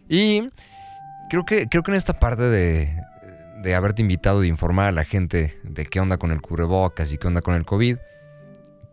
Y 0.07 0.49
creo 1.31 1.45
que, 1.45 1.67
creo 1.67 1.81
que 1.81 1.91
en 1.91 1.97
esta 1.97 2.19
parte 2.19 2.43
de, 2.43 2.95
de 3.63 3.75
haberte 3.75 4.03
invitado, 4.03 4.41
de 4.41 4.47
informar 4.47 4.85
a 4.85 4.91
la 4.91 5.03
gente 5.03 5.59
de 5.63 5.87
qué 5.87 5.99
onda 5.99 6.17
con 6.17 6.29
el 6.31 6.41
cubrebocas 6.41 7.11
y 7.11 7.17
qué 7.17 7.27
onda 7.27 7.41
con 7.41 7.55
el 7.55 7.65
COVID, 7.65 7.97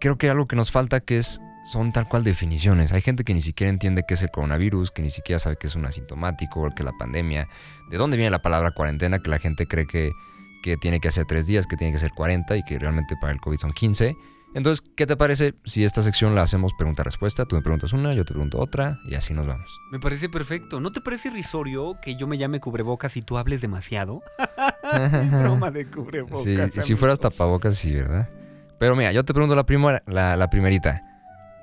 creo 0.01 0.17
que 0.17 0.31
algo 0.31 0.47
que 0.47 0.57
nos 0.57 0.71
falta 0.71 1.01
que 1.01 1.19
es 1.19 1.41
son 1.67 1.93
tal 1.93 2.09
cual 2.09 2.25
definiciones. 2.25 2.93
Hay 2.93 3.03
gente 3.03 3.25
que 3.25 3.35
ni 3.35 3.41
siquiera 3.41 3.71
entiende 3.71 4.05
qué 4.07 4.15
es 4.15 4.23
el 4.23 4.31
coronavirus, 4.31 4.91
que 4.93 5.03
ni 5.03 5.11
siquiera 5.11 5.39
sabe 5.39 5.57
qué 5.61 5.67
es 5.67 5.75
un 5.75 5.85
asintomático, 5.85 6.67
qué 6.75 6.83
es 6.83 6.85
la 6.85 6.97
pandemia, 6.99 7.49
de 7.91 7.97
dónde 7.97 8.17
viene 8.17 8.31
la 8.31 8.41
palabra 8.41 8.71
cuarentena, 8.71 9.19
que 9.19 9.31
la 9.31 9.39
gente 9.39 9.67
cree 9.67 9.87
que, 9.87 10.13
que 10.63 10.77
tiene 10.77 11.01
que 11.01 11.09
hacer 11.09 11.25
tres 11.27 11.47
días, 11.47 11.67
que 11.67 11.77
tiene 11.77 11.93
que 11.93 11.99
ser 11.99 12.13
40 12.13 12.57
y 12.57 12.63
que 12.63 12.79
realmente 12.79 13.17
para 13.21 13.33
el 13.33 13.41
COVID 13.41 13.59
son 13.59 13.73
15. 13.73 14.17
Entonces, 14.55 14.87
¿qué 14.97 15.07
te 15.07 15.17
parece 15.17 15.55
si 15.65 15.85
esta 15.85 16.03
sección 16.03 16.35
la 16.35 16.43
hacemos 16.43 16.73
pregunta-respuesta? 16.79 17.45
Tú 17.45 17.57
me 17.57 17.63
preguntas 17.63 17.93
una, 17.93 18.15
yo 18.15 18.25
te 18.25 18.33
pregunto 18.33 18.59
otra 18.59 18.99
y 19.05 19.15
así 19.15 19.35
nos 19.35 19.47
vamos. 19.47 19.69
Me 19.91 19.99
parece 19.99 20.29
perfecto. 20.29 20.81
¿No 20.81 20.93
te 20.93 21.01
parece 21.01 21.29
irrisorio 21.29 21.99
que 22.01 22.17
yo 22.17 22.27
me 22.27 22.39
llame 22.39 22.61
cubrebocas 22.61 23.17
y 23.19 23.23
tú 23.23 23.37
hables 23.37 23.61
demasiado? 23.61 24.23
broma 25.43 25.71
de 25.71 25.87
cubrebocas. 25.87 26.73
Sí, 26.73 26.81
si 26.81 26.95
fueras 26.95 27.21
tapabocas, 27.21 27.77
sí, 27.77 27.93
¿verdad? 27.93 28.31
Pero 28.79 28.97
mira, 28.97 29.13
yo 29.13 29.25
te 29.25 29.35
pregunto 29.35 29.55
la, 29.55 29.67
primera, 29.67 30.03
la, 30.07 30.37
la 30.37 30.49
primerita. 30.49 31.03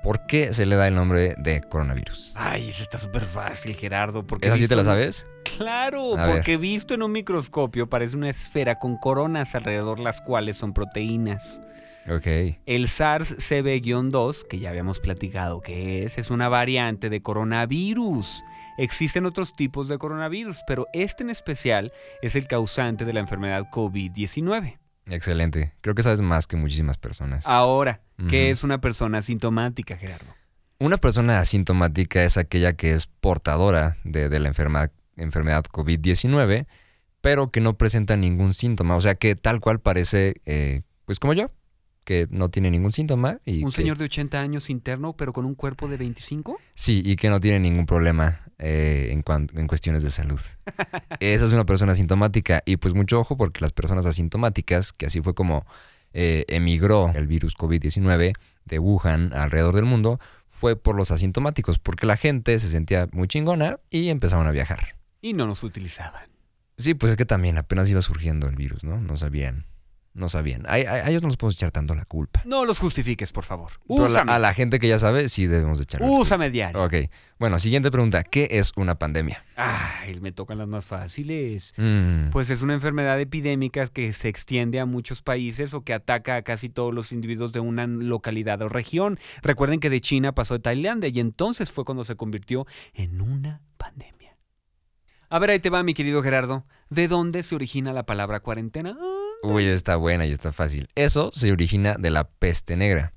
¿Por 0.04 0.26
qué 0.26 0.52
se 0.52 0.66
le 0.66 0.76
da 0.76 0.86
el 0.86 0.94
nombre 0.94 1.34
de 1.38 1.62
coronavirus? 1.62 2.34
Ay, 2.34 2.68
eso 2.68 2.82
está 2.82 2.98
súper 2.98 3.24
fácil, 3.24 3.74
Gerardo. 3.74 4.26
Porque 4.26 4.48
¿Esa 4.48 4.58
sí 4.58 4.68
te 4.68 4.76
la 4.76 4.84
sabes? 4.84 5.26
Claro, 5.56 6.16
porque 6.26 6.58
visto 6.58 6.92
en 6.92 7.02
un 7.02 7.10
microscopio 7.10 7.88
parece 7.88 8.14
una 8.14 8.28
esfera 8.28 8.78
con 8.78 8.98
coronas 8.98 9.54
alrededor 9.54 9.98
las 9.98 10.20
cuales 10.20 10.58
son 10.58 10.74
proteínas. 10.74 11.62
Ok. 12.10 12.26
El 12.66 12.88
SARS-CoV-2, 12.88 14.46
que 14.46 14.58
ya 14.58 14.68
habíamos 14.68 15.00
platicado 15.00 15.62
que 15.62 16.04
es, 16.04 16.18
es 16.18 16.30
una 16.30 16.50
variante 16.50 17.08
de 17.08 17.22
coronavirus. 17.22 18.42
Existen 18.76 19.24
otros 19.24 19.56
tipos 19.56 19.88
de 19.88 19.96
coronavirus, 19.96 20.58
pero 20.66 20.86
este 20.92 21.22
en 21.22 21.30
especial 21.30 21.94
es 22.20 22.36
el 22.36 22.46
causante 22.46 23.06
de 23.06 23.14
la 23.14 23.20
enfermedad 23.20 23.70
COVID-19. 23.72 24.76
Excelente. 25.06 25.72
Creo 25.80 25.94
que 25.94 26.02
sabes 26.02 26.20
más 26.20 26.46
que 26.46 26.56
muchísimas 26.56 26.98
personas. 26.98 27.46
Ahora, 27.46 28.02
¿qué 28.28 28.50
es 28.50 28.64
una 28.64 28.80
persona 28.80 29.18
asintomática, 29.18 29.96
Gerardo? 29.96 30.26
Una 30.78 30.98
persona 30.98 31.40
asintomática 31.40 32.24
es 32.24 32.36
aquella 32.36 32.74
que 32.74 32.94
es 32.94 33.06
portadora 33.06 33.96
de, 34.04 34.28
la 34.38 34.48
enfermedad, 34.48 34.90
enfermedad 35.16 35.64
COVID-19, 35.64 36.66
pero 37.20 37.50
que 37.50 37.60
no 37.60 37.78
presenta 37.78 38.16
ningún 38.16 38.52
síntoma. 38.52 38.96
O 38.96 39.00
sea, 39.00 39.14
que 39.14 39.36
tal 39.36 39.60
cual 39.60 39.80
parece, 39.80 40.34
eh, 40.44 40.82
pues 41.06 41.20
como 41.20 41.32
yo, 41.32 41.50
que 42.04 42.28
no 42.30 42.50
tiene 42.50 42.70
ningún 42.70 42.92
síntoma. 42.92 43.40
Y 43.44 43.64
¿Un 43.64 43.72
señor 43.72 43.98
de 43.98 44.04
80 44.04 44.40
años 44.40 44.68
interno, 44.68 45.14
pero 45.16 45.32
con 45.32 45.44
un 45.44 45.54
cuerpo 45.54 45.88
de 45.88 45.96
25? 45.96 46.58
Sí, 46.74 47.02
y 47.04 47.16
que 47.16 47.30
no 47.30 47.40
tiene 47.40 47.60
ningún 47.60 47.86
problema 47.86 48.40
eh, 48.58 49.08
en, 49.10 49.24
en 49.58 49.66
cuestiones 49.66 50.02
de 50.02 50.10
salud. 50.10 50.40
Esa 51.20 51.46
es 51.46 51.52
una 51.52 51.64
persona 51.64 51.92
asintomática. 51.92 52.62
Y 52.66 52.76
pues 52.76 52.94
mucho 52.94 53.18
ojo 53.18 53.36
porque 53.36 53.60
las 53.60 53.72
personas 53.72 54.06
asintomáticas, 54.06 54.92
que 54.92 55.06
así 55.06 55.20
fue 55.20 55.34
como 55.34 55.64
eh, 56.14 56.44
emigró 56.48 57.12
el 57.14 57.26
virus 57.26 57.56
COVID-19 57.56 58.32
de 58.64 58.78
Wuhan 58.78 59.32
alrededor 59.34 59.74
del 59.74 59.84
mundo, 59.84 60.18
fue 60.48 60.76
por 60.76 60.96
los 60.96 61.10
asintomáticos, 61.10 61.78
porque 61.78 62.06
la 62.06 62.16
gente 62.16 62.58
se 62.58 62.68
sentía 62.68 63.08
muy 63.12 63.28
chingona 63.28 63.80
y 63.90 64.08
empezaron 64.08 64.46
a 64.46 64.50
viajar. 64.50 64.96
Y 65.20 65.34
no 65.34 65.46
nos 65.46 65.62
utilizaban. 65.62 66.28
Sí, 66.78 66.94
pues 66.94 67.10
es 67.10 67.16
que 67.16 67.26
también 67.26 67.58
apenas 67.58 67.90
iba 67.90 68.00
surgiendo 68.00 68.48
el 68.48 68.56
virus, 68.56 68.82
¿no? 68.82 68.98
No 69.00 69.16
sabían 69.16 69.66
no 70.14 70.28
sabían. 70.28 70.64
A, 70.66 70.70
a- 70.74 70.74
a 70.76 71.10
ellos 71.10 71.22
no 71.22 71.28
les 71.28 71.36
podemos 71.36 71.56
echar 71.56 71.70
tanto 71.72 71.94
la 71.94 72.04
culpa. 72.04 72.40
No 72.46 72.64
los 72.64 72.78
justifiques, 72.78 73.32
por 73.32 73.44
favor. 73.44 73.72
Pero 73.86 74.00
la- 74.02 74.06
Úsame. 74.08 74.32
a 74.32 74.38
la 74.38 74.54
gente 74.54 74.78
que 74.78 74.88
ya 74.88 74.98
sabe, 74.98 75.28
sí 75.28 75.46
debemos 75.46 75.78
de 75.78 75.84
echarles 75.84 76.08
Úsame 76.10 76.50
diario. 76.50 76.82
Ok. 76.84 76.94
Bueno, 77.38 77.58
siguiente 77.58 77.90
pregunta. 77.90 78.22
¿Qué 78.22 78.48
es 78.52 78.72
una 78.76 78.94
pandemia? 78.94 79.44
Ay, 79.56 80.18
me 80.20 80.30
tocan 80.32 80.56
las 80.58 80.68
más 80.68 80.84
fáciles. 80.84 81.74
Mm, 81.76 82.30
Pues 82.30 82.48
es 82.50 82.62
una 82.62 82.74
enfermedad 82.74 83.20
epidémica 83.20 83.86
que 83.88 84.12
se 84.12 84.28
extiende 84.28 84.78
a 84.80 84.86
muchos 84.86 85.20
países 85.20 85.74
o 85.74 85.82
que 85.82 85.92
ataca 85.92 86.36
a 86.36 86.42
casi 86.42 86.68
todos 86.68 86.94
los 86.94 87.10
individuos 87.12 87.52
de 87.52 87.60
una 87.60 87.86
localidad 87.86 88.62
o 88.62 88.68
región. 88.68 89.18
Recuerden 89.42 89.80
que 89.80 89.90
de 89.90 90.00
China 90.00 90.32
pasó 90.32 90.54
a 90.54 90.58
Tailandia 90.60 91.08
y 91.10 91.18
entonces 91.20 91.72
fue 91.72 91.84
cuando 91.84 92.04
se 92.04 92.14
convirtió 92.16 92.66
en 92.94 93.20
una 93.20 93.60
pandemia. 93.76 94.36
A 95.28 95.38
ver, 95.40 95.50
ahí 95.50 95.58
te 95.58 95.70
va, 95.70 95.82
mi 95.82 95.94
querido 95.94 96.22
Gerardo. 96.22 96.64
¿De 96.90 97.08
dónde 97.08 97.42
se 97.42 97.54
origina 97.56 97.92
la 97.92 98.06
palabra 98.06 98.38
cuarentena? 98.40 98.96
Uy, 99.44 99.66
está 99.66 99.96
buena 99.96 100.24
y 100.24 100.32
está 100.32 100.52
fácil. 100.52 100.88
Eso 100.94 101.30
se 101.34 101.52
origina 101.52 101.96
de 101.98 102.08
la 102.08 102.24
peste 102.24 102.78
negra. 102.78 103.12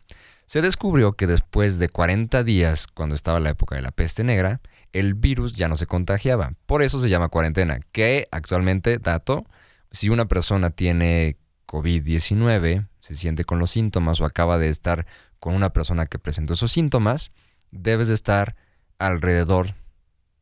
Se 0.46 0.62
descubrió 0.62 1.14
que 1.14 1.26
después 1.26 1.80
de 1.80 1.88
40 1.88 2.44
días, 2.44 2.88
cuando 2.88 3.16
estaba 3.16 3.40
la 3.40 3.52
época 3.52 3.78
de 3.78 3.82
la 3.82 3.92
peste 3.92 4.26
negra, 4.26 4.60
el 4.92 5.14
virus 5.14 5.54
ya 5.54 5.70
no 5.70 5.78
se 5.78 5.86
contagiaba. 5.86 6.52
Por 6.66 6.82
eso 6.82 7.00
se 7.00 7.08
llama 7.08 7.30
cuarentena, 7.30 7.80
que 7.94 8.28
actualmente, 8.32 9.00
dato, 9.00 9.46
si 9.92 10.10
una 10.10 10.26
persona 10.26 10.70
tiene 10.70 11.38
COVID-19, 11.66 12.90
se 13.00 13.16
siente 13.16 13.46
con 13.46 13.60
los 13.60 13.72
síntomas 13.72 14.20
o 14.20 14.26
acaba 14.26 14.58
de 14.58 14.68
estar 14.68 15.06
con 15.40 15.56
una 15.56 15.70
persona 15.72 16.08
que 16.08 16.20
presentó 16.20 16.56
esos 16.56 16.74
síntomas, 16.74 17.32
debes 17.72 18.10
de 18.10 18.16
estar 18.16 18.58
alrededor 19.00 19.76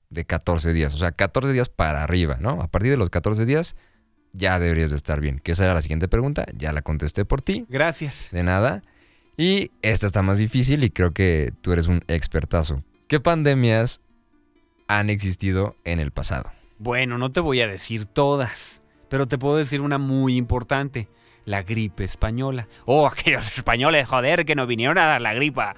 de 0.09 0.25
14 0.25 0.73
días. 0.73 0.95
O 0.95 0.97
sea, 0.97 1.11
14 1.11 1.53
días 1.53 1.69
para 1.69 2.01
arriba, 2.01 2.37
¿no? 2.39 2.59
A 2.63 2.69
partir 2.69 2.89
de 2.89 2.97
los 2.97 3.11
14 3.11 3.45
días 3.45 3.75
ya 4.35 4.59
deberías 4.59 4.89
de 4.89 4.95
estar 4.97 5.21
bien. 5.21 5.39
Que 5.39 5.51
esa 5.53 5.63
era 5.65 5.73
la 5.73 5.81
siguiente 5.81 6.07
pregunta, 6.07 6.45
ya 6.55 6.71
la 6.71 6.81
contesté 6.81 7.25
por 7.25 7.41
ti, 7.41 7.65
Gracias. 7.69 8.29
de 8.31 8.43
nada. 8.43 8.83
Y 9.37 9.71
esta 9.81 10.05
está 10.05 10.21
más 10.21 10.37
difícil 10.37 10.83
y 10.83 10.89
creo 10.89 11.11
que 11.11 11.51
tú 11.61 11.73
eres 11.73 11.87
un 11.87 12.03
expertazo. 12.07 12.83
¿Qué 13.07 13.19
pandemias 13.19 14.01
han 14.87 15.09
existido 15.09 15.75
en 15.83 15.99
el 15.99 16.11
pasado? 16.11 16.51
Bueno, 16.79 17.17
no 17.17 17.31
te 17.31 17.39
voy 17.39 17.61
a 17.61 17.67
decir 17.67 18.05
todas, 18.05 18.81
pero 19.09 19.27
te 19.27 19.37
puedo 19.37 19.57
decir 19.57 19.81
una 19.81 19.97
muy 19.97 20.35
importante. 20.35 21.09
La 21.45 21.61
gripe 21.61 22.03
española. 22.03 22.67
Oh, 22.85 23.05
aquellos 23.11 23.57
españoles, 23.57 24.07
joder, 24.07 24.45
que 24.45 24.55
nos 24.55 24.67
vinieron 24.67 24.97
a 24.97 25.05
dar 25.05 25.21
la 25.21 25.33
gripa. 25.33 25.75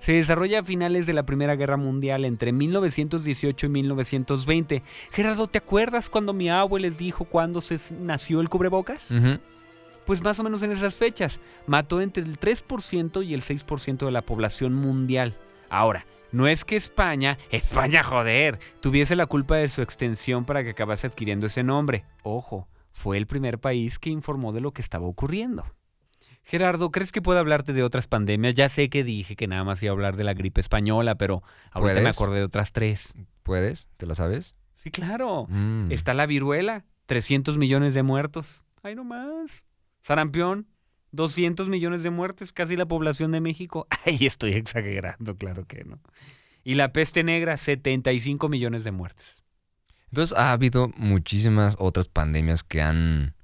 Se 0.00 0.12
desarrolla 0.12 0.60
a 0.60 0.64
finales 0.64 1.06
de 1.06 1.12
la 1.12 1.24
Primera 1.24 1.56
Guerra 1.56 1.76
Mundial 1.76 2.24
entre 2.24 2.52
1918 2.52 3.66
y 3.66 3.68
1920. 3.68 4.82
Gerardo, 5.10 5.46
¿te 5.48 5.58
acuerdas 5.58 6.08
cuando 6.08 6.32
mi 6.32 6.48
abuelo 6.48 6.88
les 6.88 6.98
dijo 6.98 7.24
cuándo 7.24 7.60
se 7.60 7.76
nació 7.94 8.40
el 8.40 8.48
cubrebocas? 8.48 9.12
Pues 10.06 10.22
más 10.22 10.38
o 10.38 10.44
menos 10.44 10.62
en 10.62 10.72
esas 10.72 10.94
fechas. 10.94 11.40
Mató 11.66 12.00
entre 12.00 12.22
el 12.22 12.38
3% 12.38 13.26
y 13.26 13.34
el 13.34 13.42
6% 13.42 14.06
de 14.06 14.12
la 14.12 14.22
población 14.22 14.74
mundial. 14.74 15.36
Ahora, 15.68 16.06
no 16.30 16.46
es 16.46 16.64
que 16.64 16.76
España, 16.76 17.38
España 17.50 18.02
joder, 18.02 18.58
tuviese 18.80 19.16
la 19.16 19.26
culpa 19.26 19.56
de 19.56 19.68
su 19.68 19.82
extensión 19.82 20.44
para 20.44 20.62
que 20.62 20.70
acabase 20.70 21.06
adquiriendo 21.06 21.46
ese 21.46 21.62
nombre. 21.62 22.04
Ojo, 22.22 22.68
fue 22.92 23.16
el 23.16 23.26
primer 23.26 23.58
país 23.58 23.98
que 23.98 24.10
informó 24.10 24.52
de 24.52 24.60
lo 24.60 24.72
que 24.72 24.82
estaba 24.82 25.06
ocurriendo. 25.06 25.64
Gerardo, 26.48 26.90
¿crees 26.90 27.12
que 27.12 27.20
puedo 27.20 27.38
hablarte 27.38 27.74
de 27.74 27.82
otras 27.82 28.06
pandemias? 28.06 28.54
Ya 28.54 28.70
sé 28.70 28.88
que 28.88 29.04
dije 29.04 29.36
que 29.36 29.46
nada 29.46 29.64
más 29.64 29.82
iba 29.82 29.90
a 29.90 29.92
hablar 29.92 30.16
de 30.16 30.24
la 30.24 30.32
gripe 30.32 30.62
española, 30.62 31.16
pero 31.16 31.42
ahorita 31.72 32.00
me 32.00 32.08
acordé 32.08 32.38
de 32.38 32.44
otras 32.44 32.72
tres. 32.72 33.14
¿Puedes? 33.42 33.86
¿Te 33.98 34.06
la 34.06 34.14
sabes? 34.14 34.54
Sí, 34.74 34.90
claro. 34.90 35.44
Mm. 35.50 35.92
Está 35.92 36.14
la 36.14 36.24
viruela, 36.24 36.86
300 37.04 37.58
millones 37.58 37.92
de 37.92 38.02
muertos. 38.02 38.62
Ay, 38.82 38.94
no 38.94 39.04
más. 39.04 39.66
Sarampión, 40.00 40.66
200 41.12 41.68
millones 41.68 42.02
de 42.02 42.08
muertes, 42.08 42.54
casi 42.54 42.76
la 42.76 42.86
población 42.86 43.30
de 43.30 43.42
México. 43.42 43.86
Ay, 44.06 44.24
estoy 44.24 44.54
exagerando, 44.54 45.36
claro 45.36 45.66
que 45.66 45.84
no. 45.84 46.00
Y 46.64 46.76
la 46.76 46.94
peste 46.94 47.24
negra, 47.24 47.58
75 47.58 48.48
millones 48.48 48.84
de 48.84 48.92
muertes. 48.92 49.42
Entonces 50.10 50.34
ha 50.34 50.52
habido 50.52 50.88
muchísimas 50.96 51.76
otras 51.78 52.08
pandemias 52.08 52.62
que 52.62 52.80
han, 52.80 53.34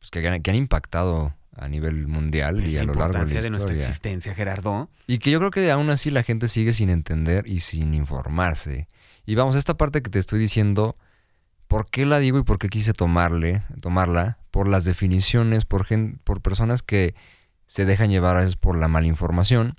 pues, 0.00 0.10
que 0.10 0.26
han, 0.26 0.42
que 0.42 0.50
han 0.50 0.56
impactado 0.56 1.32
a 1.56 1.68
nivel 1.68 2.06
mundial 2.06 2.64
y 2.64 2.76
a 2.78 2.84
lo 2.84 2.94
largo 2.94 3.24
de 3.24 3.34
la 3.34 3.40
de 3.42 3.50
nuestra 3.50 3.72
historia. 3.72 3.86
existencia, 3.88 4.34
Gerardo. 4.34 4.88
Y 5.06 5.18
que 5.18 5.30
yo 5.30 5.38
creo 5.38 5.50
que 5.50 5.70
aún 5.70 5.90
así 5.90 6.10
la 6.10 6.22
gente 6.22 6.48
sigue 6.48 6.72
sin 6.72 6.90
entender 6.90 7.46
y 7.46 7.60
sin 7.60 7.92
informarse. 7.94 8.86
Y 9.26 9.34
vamos, 9.34 9.56
esta 9.56 9.74
parte 9.74 10.00
que 10.02 10.10
te 10.10 10.18
estoy 10.18 10.38
diciendo, 10.38 10.96
¿por 11.68 11.90
qué 11.90 12.06
la 12.06 12.18
digo 12.18 12.38
y 12.38 12.42
por 12.44 12.58
qué 12.58 12.68
quise 12.68 12.92
tomarle, 12.92 13.62
tomarla? 13.80 14.38
Por 14.50 14.68
las 14.68 14.84
definiciones, 14.84 15.64
por, 15.64 15.84
gen- 15.84 16.20
por 16.24 16.40
personas 16.40 16.82
que 16.82 17.14
se 17.66 17.84
dejan 17.84 18.10
llevar 18.10 18.36
a 18.36 18.40
veces 18.40 18.56
por 18.56 18.76
la 18.76 18.88
mala 18.88 19.06
información 19.06 19.76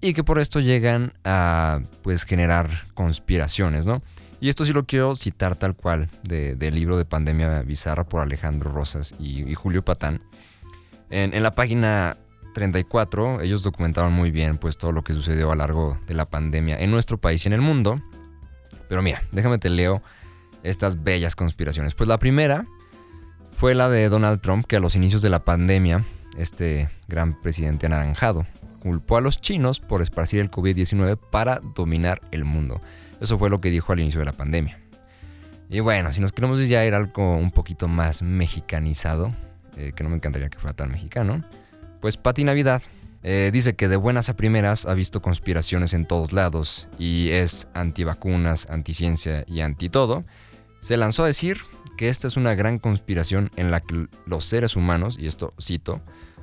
y 0.00 0.14
que 0.14 0.24
por 0.24 0.38
esto 0.38 0.60
llegan 0.60 1.12
a 1.24 1.80
pues 2.02 2.24
generar 2.24 2.86
conspiraciones, 2.94 3.86
¿no? 3.86 4.02
Y 4.40 4.48
esto 4.48 4.64
sí 4.64 4.72
lo 4.72 4.86
quiero 4.86 5.16
citar 5.16 5.56
tal 5.56 5.74
cual 5.74 6.08
de- 6.22 6.54
del 6.54 6.74
libro 6.76 6.96
de 6.96 7.04
Pandemia 7.04 7.62
Bizarra 7.62 8.04
por 8.04 8.20
Alejandro 8.22 8.70
Rosas 8.72 9.14
y, 9.18 9.48
y 9.48 9.54
Julio 9.54 9.84
Patán. 9.84 10.20
En, 11.10 11.42
la 11.42 11.50
página 11.50 12.16
34, 12.54 13.40
ellos 13.40 13.62
documentaron 13.62 14.12
muy 14.12 14.30
bien 14.30 14.58
pues 14.58 14.76
todo 14.76 14.92
lo 14.92 15.02
que 15.02 15.12
sucedió 15.12 15.50
a 15.50 15.54
lo 15.54 15.58
largo 15.58 15.98
de 16.06 16.14
la 16.14 16.26
pandemia 16.26 16.78
en 16.78 16.90
nuestro 16.90 17.18
país 17.18 17.44
y 17.44 17.48
en 17.48 17.54
el 17.54 17.60
mundo. 17.60 18.00
Pero 18.88 19.02
mira, 19.02 19.22
déjame 19.32 19.58
te 19.58 19.70
leo 19.70 20.02
estas 20.62 21.02
bellas 21.02 21.36
conspiraciones. 21.36 21.94
Pues 21.94 22.08
la 22.08 22.18
primera 22.18 22.66
fue 23.56 23.74
la 23.74 23.88
de 23.88 24.08
Donald 24.08 24.40
Trump, 24.40 24.66
que 24.66 24.76
a 24.76 24.80
los 24.80 24.96
inicios 24.96 25.22
de 25.22 25.30
la 25.30 25.44
pandemia, 25.44 26.04
este 26.36 26.90
gran 27.08 27.40
presidente 27.40 27.86
anaranjado, 27.86 28.46
culpó 28.80 29.16
a 29.16 29.20
los 29.20 29.40
chinos 29.40 29.80
por 29.80 30.02
esparcir 30.02 30.40
el 30.40 30.50
COVID-19 30.50 31.18
para 31.30 31.60
dominar 31.74 32.20
el 32.30 32.44
mundo. 32.44 32.80
Eso 33.20 33.38
fue 33.38 33.50
lo 33.50 33.60
que 33.60 33.70
dijo 33.70 33.92
al 33.92 34.00
inicio 34.00 34.20
de 34.20 34.26
la 34.26 34.32
pandemia. 34.32 34.78
Y 35.68 35.80
bueno, 35.80 36.12
si 36.12 36.20
nos 36.20 36.32
queremos 36.32 36.66
ya 36.66 36.84
ir 36.86 36.94
algo 36.94 37.36
un 37.36 37.50
poquito 37.50 37.88
más 37.88 38.22
mexicanizado, 38.22 39.34
eh, 39.78 39.92
que 39.94 40.04
no 40.04 40.10
me 40.10 40.16
encantaría 40.16 40.50
que 40.50 40.58
fuera 40.58 40.74
tan 40.74 40.90
mexicano, 40.90 41.44
pues 42.00 42.16
Pati 42.16 42.44
Navidad 42.44 42.82
eh, 43.22 43.50
dice 43.52 43.74
que 43.74 43.88
de 43.88 43.96
buenas 43.96 44.28
a 44.28 44.36
primeras 44.36 44.86
ha 44.86 44.94
visto 44.94 45.22
conspiraciones 45.22 45.94
en 45.94 46.06
todos 46.06 46.32
lados 46.32 46.88
y 46.98 47.30
es 47.30 47.68
antivacunas, 47.74 48.68
anticiencia 48.70 49.44
y 49.46 49.60
anti 49.60 49.88
todo. 49.88 50.24
Se 50.80 50.96
lanzó 50.96 51.24
a 51.24 51.26
decir 51.26 51.58
que 51.96 52.08
esta 52.08 52.28
es 52.28 52.36
una 52.36 52.54
gran 52.54 52.78
conspiración 52.78 53.50
en 53.56 53.70
la 53.70 53.80
que 53.80 54.06
los 54.26 54.44
seres 54.44 54.76
humanos, 54.76 55.16
y 55.18 55.26
esto 55.26 55.52
cito, 55.60 56.00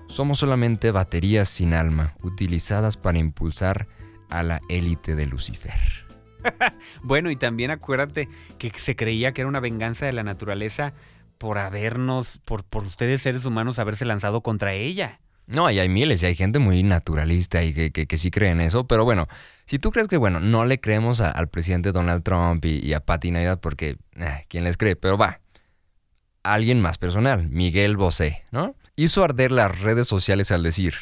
somos 0.08 0.40
solamente 0.40 0.92
baterías 0.92 1.50
sin 1.50 1.74
alma 1.74 2.16
utilizadas 2.22 2.98
para 2.98 3.18
impulsar 3.18 3.88
a 4.30 4.44
la 4.44 4.60
élite 4.70 5.16
de 5.16 5.26
Lucifer. 5.26 5.72
Bueno, 7.02 7.32
y 7.32 7.36
también 7.36 7.72
acuérdate 7.72 8.30
que 8.60 8.72
se 8.78 8.96
creía 8.96 9.32
que 9.32 9.42
era 9.42 9.48
una 9.48 9.60
venganza 9.60 10.06
de 10.06 10.14
la 10.14 10.22
naturaleza 10.22 10.94
por 11.38 11.58
habernos, 11.58 12.40
por, 12.46 12.64
por 12.64 12.84
ustedes 12.84 13.22
seres 13.22 13.46
humanos 13.46 13.80
haberse 13.80 14.06
lanzado 14.06 14.42
contra 14.42 14.74
ella. 14.74 15.20
No, 15.48 15.70
y 15.70 15.78
hay 15.80 15.90
miles, 15.90 16.24
y 16.24 16.26
hay 16.26 16.36
gente 16.36 16.58
muy 16.58 16.82
naturalista 16.82 17.64
y 17.64 17.74
que, 17.74 17.92
que- 17.92 18.18
sí 18.18 18.32
cree 18.32 18.50
en 18.50 18.62
eso, 18.62 18.88
pero 18.88 19.06
bueno, 19.06 19.28
si 19.66 19.78
tú 19.78 19.92
crees 19.92 20.08
que, 20.08 20.18
bueno, 20.18 20.40
no 20.40 20.66
le 20.66 20.80
creemos 20.80 21.22
al 21.22 21.50
presidente 21.50 21.92
Donald 21.92 22.24
Trump 22.24 22.66
y, 22.66 22.94
a 22.94 23.00
Pati 23.00 23.30
Navidad 23.30 23.60
porque, 23.60 23.98
ah, 24.20 24.40
¿quién 24.48 24.64
les 24.64 24.76
cree? 24.78 24.96
Pero 24.96 25.18
va, 25.20 25.42
alguien 26.44 26.82
más 26.82 26.98
personal, 26.98 27.48
Miguel 27.50 27.96
Bosé, 27.98 28.44
¿no? 28.52 28.76
Hizo 28.96 29.24
arder 29.24 29.52
las 29.52 29.80
redes 29.82 30.08
sociales 30.08 30.52
al 30.52 30.64
decir, 30.64 30.96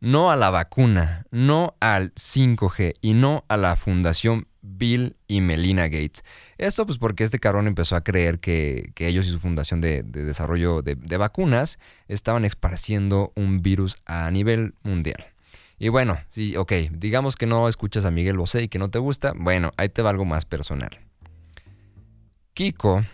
no 0.00 0.30
a 0.30 0.36
la 0.36 0.50
vacuna, 0.50 1.26
no 1.30 1.76
al 1.80 2.14
5G 2.14 2.94
y 3.00 3.14
no 3.14 3.44
a 3.48 3.56
la 3.56 3.76
fundación 3.76 4.46
Bill 4.62 5.16
y 5.26 5.40
Melina 5.40 5.84
Gates. 5.84 6.24
Esto 6.58 6.86
pues 6.86 6.98
porque 6.98 7.24
este 7.24 7.38
cabrón 7.38 7.66
empezó 7.66 7.96
a 7.96 8.02
creer 8.02 8.40
que, 8.40 8.92
que 8.94 9.08
ellos 9.08 9.26
y 9.26 9.30
su 9.30 9.40
fundación 9.40 9.80
de, 9.80 10.02
de 10.02 10.24
desarrollo 10.24 10.82
de, 10.82 10.94
de 10.96 11.16
vacunas 11.16 11.78
estaban 12.08 12.44
esparciendo 12.44 13.32
un 13.36 13.62
virus 13.62 13.96
a 14.06 14.30
nivel 14.30 14.74
mundial. 14.82 15.26
Y 15.78 15.88
bueno, 15.88 16.18
sí, 16.30 16.56
ok, 16.56 16.72
digamos 16.92 17.36
que 17.36 17.46
no 17.46 17.68
escuchas 17.68 18.04
a 18.04 18.10
Miguel 18.10 18.36
Bosé 18.36 18.62
y 18.62 18.68
que 18.68 18.78
no 18.78 18.90
te 18.90 18.98
gusta, 18.98 19.32
bueno, 19.34 19.72
ahí 19.78 19.88
te 19.88 20.02
va 20.02 20.10
algo 20.10 20.26
más 20.26 20.44
personal. 20.44 20.90
Kiko, 22.52 23.04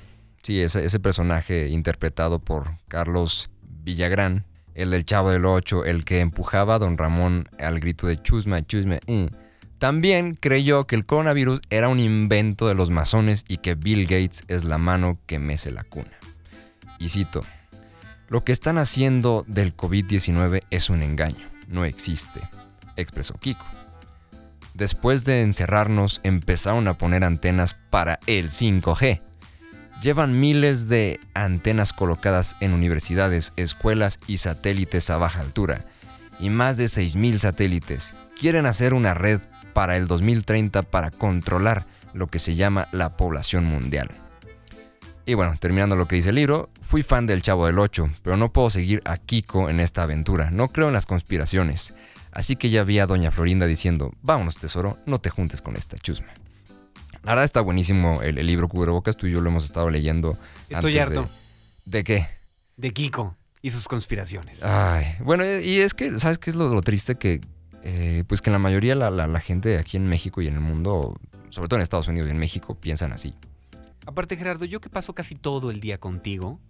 sí, 0.43 0.61
ese, 0.61 0.85
ese 0.85 0.99
personaje 0.99 1.69
interpretado 1.69 2.41
por 2.41 2.79
Carlos 2.89 3.51
Villagrán, 3.63 4.46
el 4.77 4.91
del 4.91 5.07
Chavo 5.07 5.31
del 5.31 5.47
Ocho, 5.47 5.85
el 5.85 6.05
que 6.05 6.21
empujaba 6.21 6.75
a 6.75 6.79
Don 6.79 6.99
Ramón 6.99 7.49
al 7.59 7.81
grito 7.81 8.07
de 8.07 8.23
chusma, 8.23 8.65
chusma, 8.65 8.99
también 9.79 10.37
creyó 10.37 10.87
que 10.87 10.97
el 10.97 11.07
coronavirus 11.07 11.61
era 11.71 11.89
un 11.89 11.99
invento 11.99 12.69
de 12.69 12.75
los 12.75 12.91
masones 12.91 13.45
y 13.49 13.59
que 13.59 13.75
Bill 13.75 14.05
Gates 14.05 14.45
es 14.49 14.65
la 14.65 14.79
mano 14.79 15.19
que 15.27 15.39
mece 15.39 15.73
la 15.73 15.83
cuna. 15.83 16.13
Y 16.99 17.09
cito, 17.09 17.41
lo 18.29 18.45
que 18.45 18.53
están 18.53 18.79
haciendo 18.79 19.45
del 19.47 19.77
COVID-19 19.77 20.63
es 20.71 20.91
un 20.91 21.03
engaño, 21.03 21.49
no 21.69 21.85
existe, 21.85 22.41
expresó 22.97 23.35
Kiko. 23.35 23.67
Después 24.75 25.25
de 25.25 25.41
encerrarnos, 25.41 26.21
empezaron 26.23 26.87
a 26.87 26.99
poner 26.99 27.25
antenas 27.25 27.75
para 27.89 28.19
el 28.27 28.51
5G. 28.51 29.23
Llevan 30.03 30.39
miles 30.39 30.89
de 30.89 31.21
antenas 31.35 31.93
colocadas 31.93 32.57
en 32.61 32.73
universidades, 32.73 33.53
escuelas 33.57 34.19
y 34.27 34.39
satélites 34.39 35.11
a 35.11 35.17
baja 35.17 35.41
altura, 35.41 35.85
y 36.39 36.51
más 36.51 36.77
de 36.77 36.85
6.000 36.85 37.39
satélites. 37.39 38.13
Quieren 38.39 38.67
hacer 38.67 38.95
una 38.95 39.15
red 39.15 39.41
para 39.73 39.97
el 39.97 40.07
2030 40.07 40.83
para 40.83 41.11
controlar 41.11 41.87
lo 42.13 42.29
que 42.29 42.39
se 42.39 42.55
llama 42.55 42.89
la 42.93 43.17
población 43.17 43.65
mundial. 43.65 44.09
Y 45.25 45.35
bueno, 45.35 45.55
terminando 45.59 45.97
lo 45.97 46.07
que 46.07 46.17
dice 46.17 46.29
el 46.29 46.37
libro, 46.37 46.71
fui 46.83 47.03
fan 47.03 47.27
del 47.27 47.43
Chavo 47.43 47.67
del 47.67 47.79
8, 47.79 48.11
pero 48.23 48.37
no 48.37 48.53
puedo 48.53 48.71
seguir 48.71 49.03
a 49.05 49.17
Kiko 49.17 49.69
en 49.69 49.81
esta 49.81 50.05
aventura, 50.05 50.51
no 50.51 50.69
creo 50.69 50.89
en 50.89 50.95
las 50.95 51.07
conspiraciones. 51.07 51.95
Así 52.31 52.55
que 52.57 52.71
ya 52.71 52.85
vi 52.85 52.99
a 52.99 53.07
Doña 53.07 53.33
Florinda 53.33 53.67
diciendo, 53.67 54.13
vámonos 54.23 54.59
tesoro, 54.59 54.99
no 55.05 55.19
te 55.19 55.31
juntes 55.31 55.63
con 55.63 55.75
esta 55.75 55.97
chusma. 55.97 56.29
La 57.27 57.33
verdad 57.33 57.45
está 57.45 57.61
buenísimo 57.61 58.23
el, 58.23 58.37
libro 58.47 58.69
Cubrebocas, 58.69 59.17
tú 59.17 59.27
y 59.27 59.33
yo 59.33 59.41
lo 59.41 59.51
hemos 59.51 59.65
estado 59.65 59.91
leyendo. 59.91 60.39
Estoy 60.71 60.97
harto. 60.99 61.29
De, 61.85 62.05
qué? 62.05 62.25
De 62.77 62.93
Kiko 62.93 63.37
y 63.63 63.71
sus 63.71 63.89
conspiraciones. 63.89 64.63
Ay, 64.63 65.07
bueno, 65.25 65.45
y 65.45 65.81
es 65.81 65.93
que, 65.93 66.21
¿sabes 66.21 66.39
qué 66.39 66.51
es 66.51 66.57
lo, 66.57 66.81
triste? 66.83 67.17
Que, 67.17 67.41
eh, 67.83 68.23
pues 68.29 68.43
que 68.43 68.53
la 68.53 68.61
mayoría 68.61 68.95
la, 68.95 69.11
la 69.11 69.41
gente 69.41 69.77
aquí 69.77 69.97
en 69.97 70.07
México 70.07 70.41
y 70.41 70.47
en 70.47 70.55
el 70.55 70.61
mundo, 70.61 71.19
sobre 71.49 71.67
todo 71.67 71.79
en 71.79 71.83
Estados 71.83 72.07
Unidos 72.07 72.29
y 72.29 72.31
en 72.31 72.39
México, 72.39 72.77
piensan 72.77 73.13
así. 73.13 73.35
Aparte, 74.07 74.37
Gerardo, 74.37 74.65
yo 74.65 74.81
que 74.81 74.89
paso 74.89 75.13
casi 75.13 75.35
todo 75.35 75.73
el 75.73 75.81
día 75.81 75.99
contigo, 75.99 76.61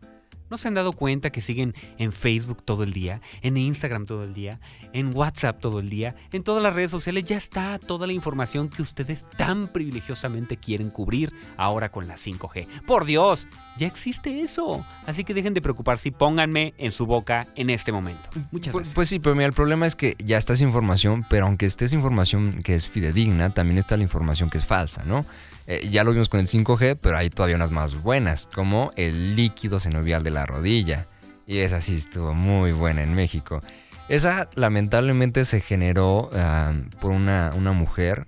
¿No 0.49 0.57
se 0.57 0.69
han 0.69 0.75
dado 0.75 0.93
cuenta 0.93 1.31
que 1.31 1.41
siguen 1.41 1.75
en 1.99 2.13
Facebook 2.13 2.63
todo 2.65 2.85
el 2.85 2.93
día, 2.93 3.21
en 3.43 3.57
Instagram 3.57 4.07
todo 4.07 4.23
el 4.23 4.33
día, 4.33 4.61
en 4.93 5.15
WhatsApp 5.15 5.61
todo 5.61 5.81
el 5.81 5.91
día, 5.91 6.15
en 6.33 6.43
todas 6.45 6.63
las 6.63 6.73
redes 6.73 6.91
sociales? 6.91 7.25
Ya 7.25 7.37
está 7.37 7.79
toda 7.81 8.07
la 8.07 8.13
información 8.13 8.69
que 8.69 8.83
ustedes 8.83 9.25
tan 9.37 9.67
privilegiosamente 9.69 10.57
quieren 10.57 10.91
cubrir 10.91 11.33
ahora 11.57 11.91
con 11.91 12.07
la 12.07 12.15
5G. 12.15 12.85
Por 12.87 13.07
Dios, 13.07 13.49
ya 13.77 13.89
existe 13.89 14.41
eso. 14.41 14.87
Así 15.07 15.25
que 15.25 15.35
dejen 15.35 15.55
de 15.55 15.61
preocuparse 15.61 16.11
y 16.11 16.13
pónganme 16.13 16.75
en 16.79 16.93
su 16.93 17.07
boca 17.07 17.49
en 17.57 17.71
este 17.71 17.91
momento. 17.91 18.29
Muchas 18.53 18.73
pues, 18.73 18.85
gracias. 18.85 18.95
Pues, 18.95 19.09
sí, 19.09 19.19
pero 19.19 19.35
mira, 19.35 19.47
el 19.47 19.53
problema 19.53 19.87
es 19.87 19.97
que 19.97 20.15
ya 20.19 20.39
está 20.39 20.53
esa 20.53 20.65
información, 20.65 21.27
pero 21.29 21.47
aunque 21.47 21.67
esté 21.67 21.87
esa 21.87 21.97
información 21.97 22.61
que 22.63 22.77
es 22.77 22.89
fidedigna, 22.89 23.51
también 23.51 23.79
está 23.79 23.97
la 23.97 24.05
información 24.05 24.49
que 24.49 24.59
es 24.59 24.65
falsa, 24.65 25.05
¿no? 25.05 25.25
Eh, 25.67 25.89
ya 25.91 26.05
lo 26.05 26.13
vimos 26.13 26.29
con 26.29 26.39
el 26.39 26.47
5G, 26.47 26.97
pero 27.01 27.17
hay 27.17 27.29
todavía 27.29 27.57
unas 27.57 27.73
más 27.73 28.01
buenas, 28.01 28.49
como 28.55 28.93
el 28.97 29.35
líquido 29.35 29.81
senovial 29.81 30.23
de 30.23 30.31
la 30.37 30.47
rodilla. 30.47 31.09
Y 31.47 31.59
esa 31.59 31.81
sí 31.81 31.95
estuvo 31.95 32.35
muy 32.35 32.73
buena 32.73 33.03
en 33.03 33.15
México. 33.15 33.61
Esa 34.09 34.49
lamentablemente 34.55 35.45
se 35.45 35.61
generó 35.61 36.31
ah, 36.33 36.75
por 37.01 37.11
una, 37.11 37.53
una, 37.57 37.73
mujer 37.73 38.27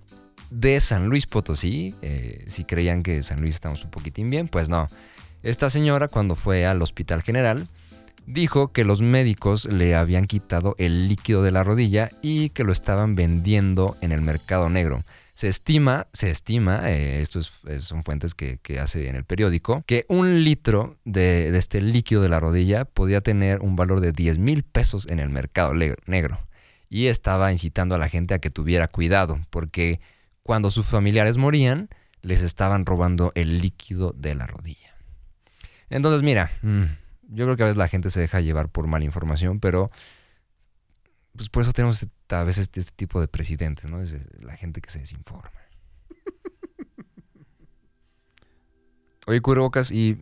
de 0.51 0.81
San 0.81 1.09
Luis 1.09 1.27
Potosí. 1.27 1.95
Eh, 2.03 2.45
si 2.49 2.65
creían 2.65 3.03
que 3.03 3.23
San 3.23 3.41
Luis 3.41 3.55
estamos 3.55 3.85
un 3.85 3.91
poquitín 3.91 4.31
bien, 4.31 4.49
pues 4.49 4.69
no. 4.69 4.89
Esta 5.43 5.71
señora 5.71 6.09
cuando 6.09 6.35
fue 6.35 6.67
al 6.67 6.83
Hospital 6.83 7.23
General 7.23 7.67
dijo 8.27 8.73
que 8.73 8.85
los 8.85 9.01
médicos 9.01 9.65
le 9.67 9.95
habían 9.95 10.27
quitado 10.27 10.75
el 10.79 11.09
líquido 11.09 11.43
de 11.43 11.51
la 11.51 11.65
rodilla 11.65 12.11
y 12.23 12.51
que 12.51 12.65
lo 12.65 12.73
estaban 12.73 13.15
vendiendo 13.15 13.97
en 14.01 14.13
el 14.13 14.23
mercado 14.23 14.69
negro. 14.69 15.05
Se 15.39 15.47
estima, 15.47 16.09
se 16.13 16.33
estima, 16.33 16.91
eh, 16.91 17.23
esto 17.23 17.43
son 17.79 18.03
fuentes 18.03 18.35
que, 18.35 18.59
hace 18.81 19.09
en 19.09 19.15
el 19.15 19.25
periódico, 19.25 19.85
que 19.87 20.05
un 20.09 20.43
litro 20.43 20.97
de, 21.05 21.57
este 21.57 21.81
líquido 21.81 22.23
de 22.23 22.29
la 22.29 22.41
rodilla 22.41 22.87
podía 22.87 23.21
tener 23.21 23.61
un 23.61 23.77
valor 23.77 24.01
de 24.01 24.11
10 24.11 24.41
mil 24.41 24.65
pesos 24.65 25.07
en 25.07 25.21
el 25.21 25.29
mercado 25.29 25.75
negro. 25.75 26.41
Y 26.91 27.07
estaba 27.07 27.53
incitando 27.53 27.95
a 27.95 27.99
la 27.99 28.09
gente 28.09 28.35
a 28.35 28.41
que 28.41 28.51
tuviera 28.51 28.89
cuidado, 28.89 29.39
porque 29.51 30.01
cuando 30.43 30.73
sus 30.73 30.87
familiares 30.87 31.37
morían, 31.37 31.89
les 32.21 32.43
estaban 32.43 32.85
robando 32.85 33.31
el 33.37 33.61
líquido 33.61 34.13
de 34.19 34.35
la 34.35 34.49
rodilla. 34.49 34.97
Entonces, 35.89 36.25
mira, 36.25 36.51
mm, 36.63 36.83
yo 37.29 37.45
creo 37.45 37.57
que 37.57 37.63
a 37.63 37.67
veces 37.67 37.79
la 37.79 37.87
gente 37.87 38.11
se 38.11 38.19
deja 38.19 38.41
llevar 38.41 38.71
por 38.71 38.89
mala 38.89 39.05
información, 39.05 39.61
pero 39.61 39.93
pues 41.39 41.49
por 41.49 41.63
eso 41.63 41.73
tenemos 41.73 42.05
a 42.29 42.45
veces 42.45 42.69
este 42.75 42.93
tipo 42.95 43.21
de 43.21 43.29
presidentes, 43.29 43.89
¿no? 43.89 44.03
Es 44.03 44.15
la 44.43 44.57
gente 44.57 44.81
que 44.81 44.91
se 44.91 44.99
desinforma. 44.99 45.53
Oye, 49.27 49.41
Curocas, 49.41 49.93
y 49.93 50.19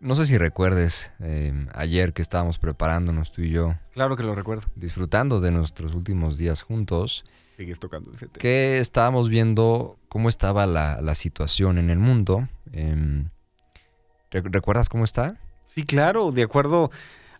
no 0.00 0.14
sé 0.14 0.26
si 0.26 0.36
recuerdes 0.36 1.10
em, 1.18 1.66
ayer 1.74 2.12
que 2.12 2.20
estábamos 2.20 2.58
preparándonos 2.58 3.32
tú 3.32 3.40
y 3.40 3.50
yo. 3.50 3.74
Claro 3.94 4.16
que 4.16 4.22
lo 4.22 4.34
recuerdo. 4.34 4.66
Disfrutando 4.76 5.40
de 5.40 5.50
nuestros 5.50 5.94
últimos 5.94 6.36
días 6.36 6.62
juntos. 6.62 7.24
Sigues 7.56 7.80
tocando 7.80 8.12
ese 8.12 8.26
tema. 8.26 8.40
Que 8.40 8.80
estábamos 8.80 9.30
viendo 9.30 9.98
cómo 10.08 10.28
estaba 10.28 10.66
la, 10.66 11.14
situación 11.14 11.78
en 11.78 11.88
el 11.88 11.98
mundo. 11.98 12.48
Em, 12.72 13.30
¿Recuerdas 14.30 14.90
cómo 14.90 15.04
está? 15.04 15.40
Sí, 15.66 15.84
claro. 15.84 16.32
De 16.32 16.42
acuerdo 16.42 16.90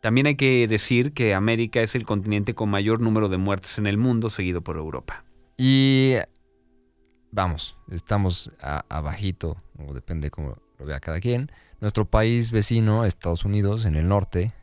También 0.00 0.26
hay 0.26 0.36
que 0.36 0.66
decir 0.66 1.12
que 1.12 1.34
América 1.34 1.80
es 1.80 1.94
el 1.94 2.04
continente 2.04 2.54
con 2.54 2.70
mayor 2.70 3.00
número 3.00 3.28
de 3.28 3.36
muertes 3.36 3.78
en 3.78 3.86
el 3.86 3.98
mundo, 3.98 4.30
seguido 4.30 4.62
por 4.62 4.76
Europa. 4.76 5.22
Y 5.56 6.14
vamos, 7.30 7.76
estamos 7.90 8.50
abajito, 8.60 9.62
o 9.78 9.94
depende 9.94 10.30
cómo 10.30 10.56
lo 10.78 10.86
vea 10.86 10.98
cada 10.98 11.20
quien, 11.20 11.52
nuestro 11.82 12.06
país 12.06 12.50
vecino, 12.52 13.04
Estados 13.04 13.44
Unidos, 13.44 13.84
en 13.84 13.96
el 13.96 14.08
norte, 14.08 14.54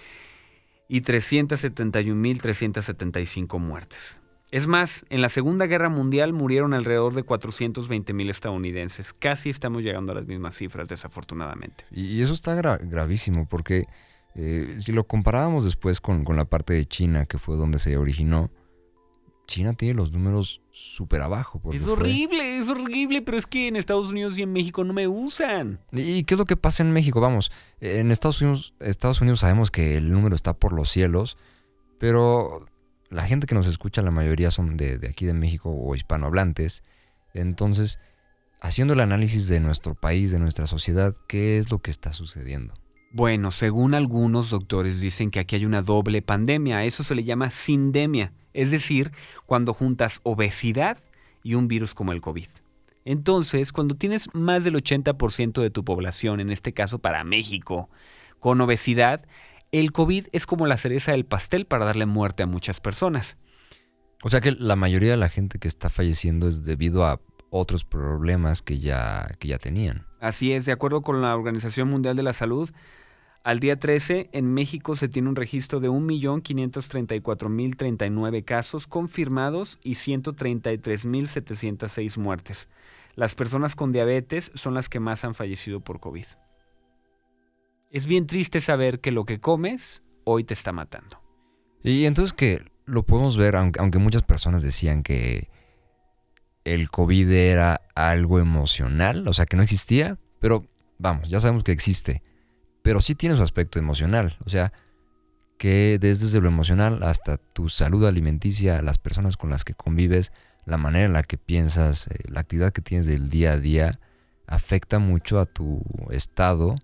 y 0.89 1.03
371.375 1.03 3.59
muertes. 3.59 4.21
Es 4.51 4.67
más, 4.67 5.05
en 5.11 5.21
la 5.21 5.29
Segunda 5.29 5.67
Guerra 5.67 5.91
Mundial 5.91 6.33
murieron 6.33 6.75
alrededor 6.75 7.15
de 7.15 7.25
420.000 7.25 8.31
estadounidenses. 8.31 9.13
Casi 9.13 9.51
estamos 9.51 9.85
llegando 9.85 10.11
a 10.11 10.17
las 10.17 10.27
mismas 10.27 10.57
cifras, 10.57 10.89
desafortunadamente. 10.89 11.85
Y 11.93 12.21
eso 12.21 12.33
está 12.33 12.57
gravísimo 12.57 13.47
porque 13.49 13.87
eh, 14.35 14.77
si 14.79 14.93
lo 14.93 15.05
comparábamos 15.05 15.65
después 15.65 16.01
con, 16.01 16.25
la 16.25 16.45
parte 16.45 16.75
de 16.75 16.87
China, 16.87 17.27
que 17.27 17.39
fue 17.39 17.57
donde 17.57 17.79
se 17.79 17.97
originó, 17.97 18.51
China 19.47 19.75
tiene 19.75 19.95
los 19.95 20.13
números 20.13 20.63
súper 20.71 21.23
abajo. 21.23 21.61
Es 21.73 21.89
horrible, 21.89 22.59
es 22.59 22.69
horrible, 22.69 23.21
pero 23.23 23.37
es 23.37 23.47
que 23.47 23.67
en 23.67 23.75
Estados 23.75 24.11
Unidos 24.11 24.39
y 24.39 24.43
en 24.43 24.53
México 24.53 24.85
no 24.85 24.93
me 24.93 25.09
usan. 25.09 25.81
¿Y 25.91 26.23
qué 26.23 26.35
es 26.35 26.39
lo 26.39 26.45
que 26.45 26.57
pasa 26.57 26.85
en 26.85 26.93
México? 26.93 27.21
Vamos, 27.21 27.51
en 27.81 28.13
Estados 28.13 28.41
Unidos, 28.41 28.75
Estados 28.79 29.21
Unidos 29.21 29.41
sabemos 29.41 29.73
que 29.73 29.97
el 29.97 30.13
número 30.13 30.37
está 30.37 30.55
por 30.55 30.73
los 30.73 30.89
cielos, 30.91 31.37
pero 31.99 32.67
la 33.09 33.27
gente 33.27 33.49
que 33.49 33.57
nos 33.57 33.67
escucha, 33.67 34.03
la 34.03 34.13
mayoría 34.13 34.53
son 34.53 34.77
de, 34.77 34.99
de 34.99 35.09
aquí 35.09 35.27
de 35.27 35.35
México 35.35 35.71
o 35.71 35.97
hispanohablantes. 35.97 36.85
Entonces, 37.35 37.99
haciendo 38.61 38.95
el 38.95 39.01
análisis 39.01 39.49
de 39.49 39.59
nuestro 39.59 39.97
país, 39.97 40.31
de 40.31 40.39
nuestra 40.39 40.69
sociedad, 40.69 41.17
¿qué 41.27 41.59
es 41.59 41.73
lo 41.73 41.81
que 41.81 41.91
está 41.91 42.13
sucediendo? 42.13 42.75
Bueno, 43.13 43.51
según 43.51 43.95
algunos 43.95 44.51
doctores 44.51 45.01
dicen 45.01 45.33
que 45.33 45.41
aquí 45.41 45.57
hay 45.57 45.67
una 45.67 45.83
doble 45.83 46.23
pandemia, 46.23 46.79
a 46.79 46.85
eso 46.85 47.03
se 47.03 47.17
le 47.17 47.25
llama 47.25 47.51
sindemia, 47.51 48.33
es 48.55 48.71
decir, 48.71 49.11
cuando 49.47 49.75
juntas 49.75 50.21
obesidad 50.23 50.97
y 51.43 51.55
un 51.55 51.67
virus 51.67 51.93
como 51.93 52.13
el 52.13 52.21
COVID. 52.21 52.47
Entonces, 53.05 53.73
cuando 53.73 53.97
tienes 53.97 54.33
más 54.33 54.63
del 54.63 54.77
80% 54.77 55.61
de 55.61 55.71
tu 55.71 55.85
población, 55.85 56.39
en 56.39 56.51
este 56.51 56.73
caso 56.73 57.01
para 57.01 57.25
México, 57.25 57.91
con 58.39 58.61
obesidad, 58.61 59.27
el 59.73 59.91
COVID 59.91 60.27
es 60.31 60.47
como 60.47 60.69
la 60.69 60.77
cereza 60.77 61.11
del 61.11 61.25
pastel 61.25 61.67
para 61.67 61.87
darle 61.87 62.07
muerte 62.07 62.45
a 62.45 62.47
muchas 62.47 62.81
personas. 62.81 63.37
O 64.23 64.31
sea 64.31 64.41
que 64.41 64.53
la 64.53 64.77
mayoría 64.77 65.11
de 65.11 65.17
la 65.17 65.31
gente 65.31 65.59
que 65.59 65.67
está 65.67 65.91
falleciendo 65.91 66.47
es 66.47 66.65
debido 66.65 67.05
a 67.05 67.21
otros 67.51 67.85
problemas 67.85 68.63
que 68.63 68.79
ya, 68.79 69.31
que 69.41 69.49
ya 69.49 69.59
tenían. 69.59 70.07
Así 70.21 70.53
es, 70.53 70.67
de 70.67 70.73
acuerdo 70.73 71.03
con 71.03 71.23
la 71.23 71.35
Organización 71.35 71.89
Mundial 71.89 72.15
de 72.15 72.23
la 72.23 72.33
Salud, 72.33 72.71
al 73.43 73.59
día 73.59 73.79
13, 73.79 74.29
en 74.33 74.53
México 74.53 74.97
se 74.97 75.09
tiene 75.09 75.31
un 75.31 75.37
registro 75.37 75.81
de 75.81 75.89
1.534.039 75.89 78.45
casos 78.45 78.87
confirmados 78.87 79.79
y 79.83 79.93
133.706 79.93 82.19
muertes. 82.19 82.69
Las 83.15 83.35
personas 83.35 83.75
con 83.75 83.93
diabetes 83.93 84.53
son 84.55 84.75
las 84.75 84.91
que 84.91 85.01
más 85.01 85.25
han 85.25 85.35
fallecido 85.35 85.81
por 85.81 86.01
COVID. 86.01 86.27
Es 87.91 88.07
bien 88.07 88.27
triste 88.27 88.61
saber 88.61 89.01
que 89.01 89.11
lo 89.11 89.25
que 89.25 89.41
comes 89.41 90.03
hoy 90.25 90.45
te 90.45 90.53
está 90.53 90.73
matando. 90.73 91.19
Y 91.83 92.05
entonces 92.05 92.35
que 92.35 92.63
lo 92.85 93.05
podemos 93.05 93.39
ver, 93.39 93.57
aunque, 93.57 93.99
muchas 93.99 94.23
personas 94.23 94.63
decían 94.63 95.03
que 95.03 95.49
el 96.65 96.91
COVID 96.91 97.31
era 97.31 97.81
algo 97.95 98.39
emocional, 98.39 99.27
o 99.27 99.33
sea, 99.33 99.47
que 99.47 99.57
no 99.57 99.63
existía, 99.63 100.19
pero 100.41 100.67
vamos, 100.99 101.31
ya 101.31 101.41
sabemos 101.41 101.65
que 101.65 101.73
existe 101.73 102.23
pero 102.83 103.01
sí 103.01 103.15
tiene 103.15 103.37
su 103.37 103.43
aspecto 103.43 103.79
emocional. 103.79 104.37
O 104.45 104.51
sea, 104.51 104.73
que 105.61 105.99
desde 106.01 106.41
lo 106.41 106.49
emocional 106.49 107.03
hasta 107.03 107.37
tu 107.37 107.69
salud 107.69 108.07
alimenticia, 108.07 108.81
las 108.81 108.97
personas 108.97 109.37
con 109.37 109.51
las 109.51 109.63
que 109.63 109.75
convives, 109.75 110.33
la 110.65 110.79
manera 110.79 111.05
en 111.05 111.13
la 111.13 111.23
que 111.23 111.37
piensas, 111.37 112.07
eh, 112.07 112.19
la 112.29 112.41
actividad 112.41 112.73
que 112.73 112.81
tienes 112.81 113.07
del 113.07 113.29
día 113.29 113.53
a 113.53 113.59
día, 113.59 114.01
afecta 114.47 114.99
mucho 114.99 115.39
a 115.39 115.45
tu 115.45 115.83
estado. 116.11 116.77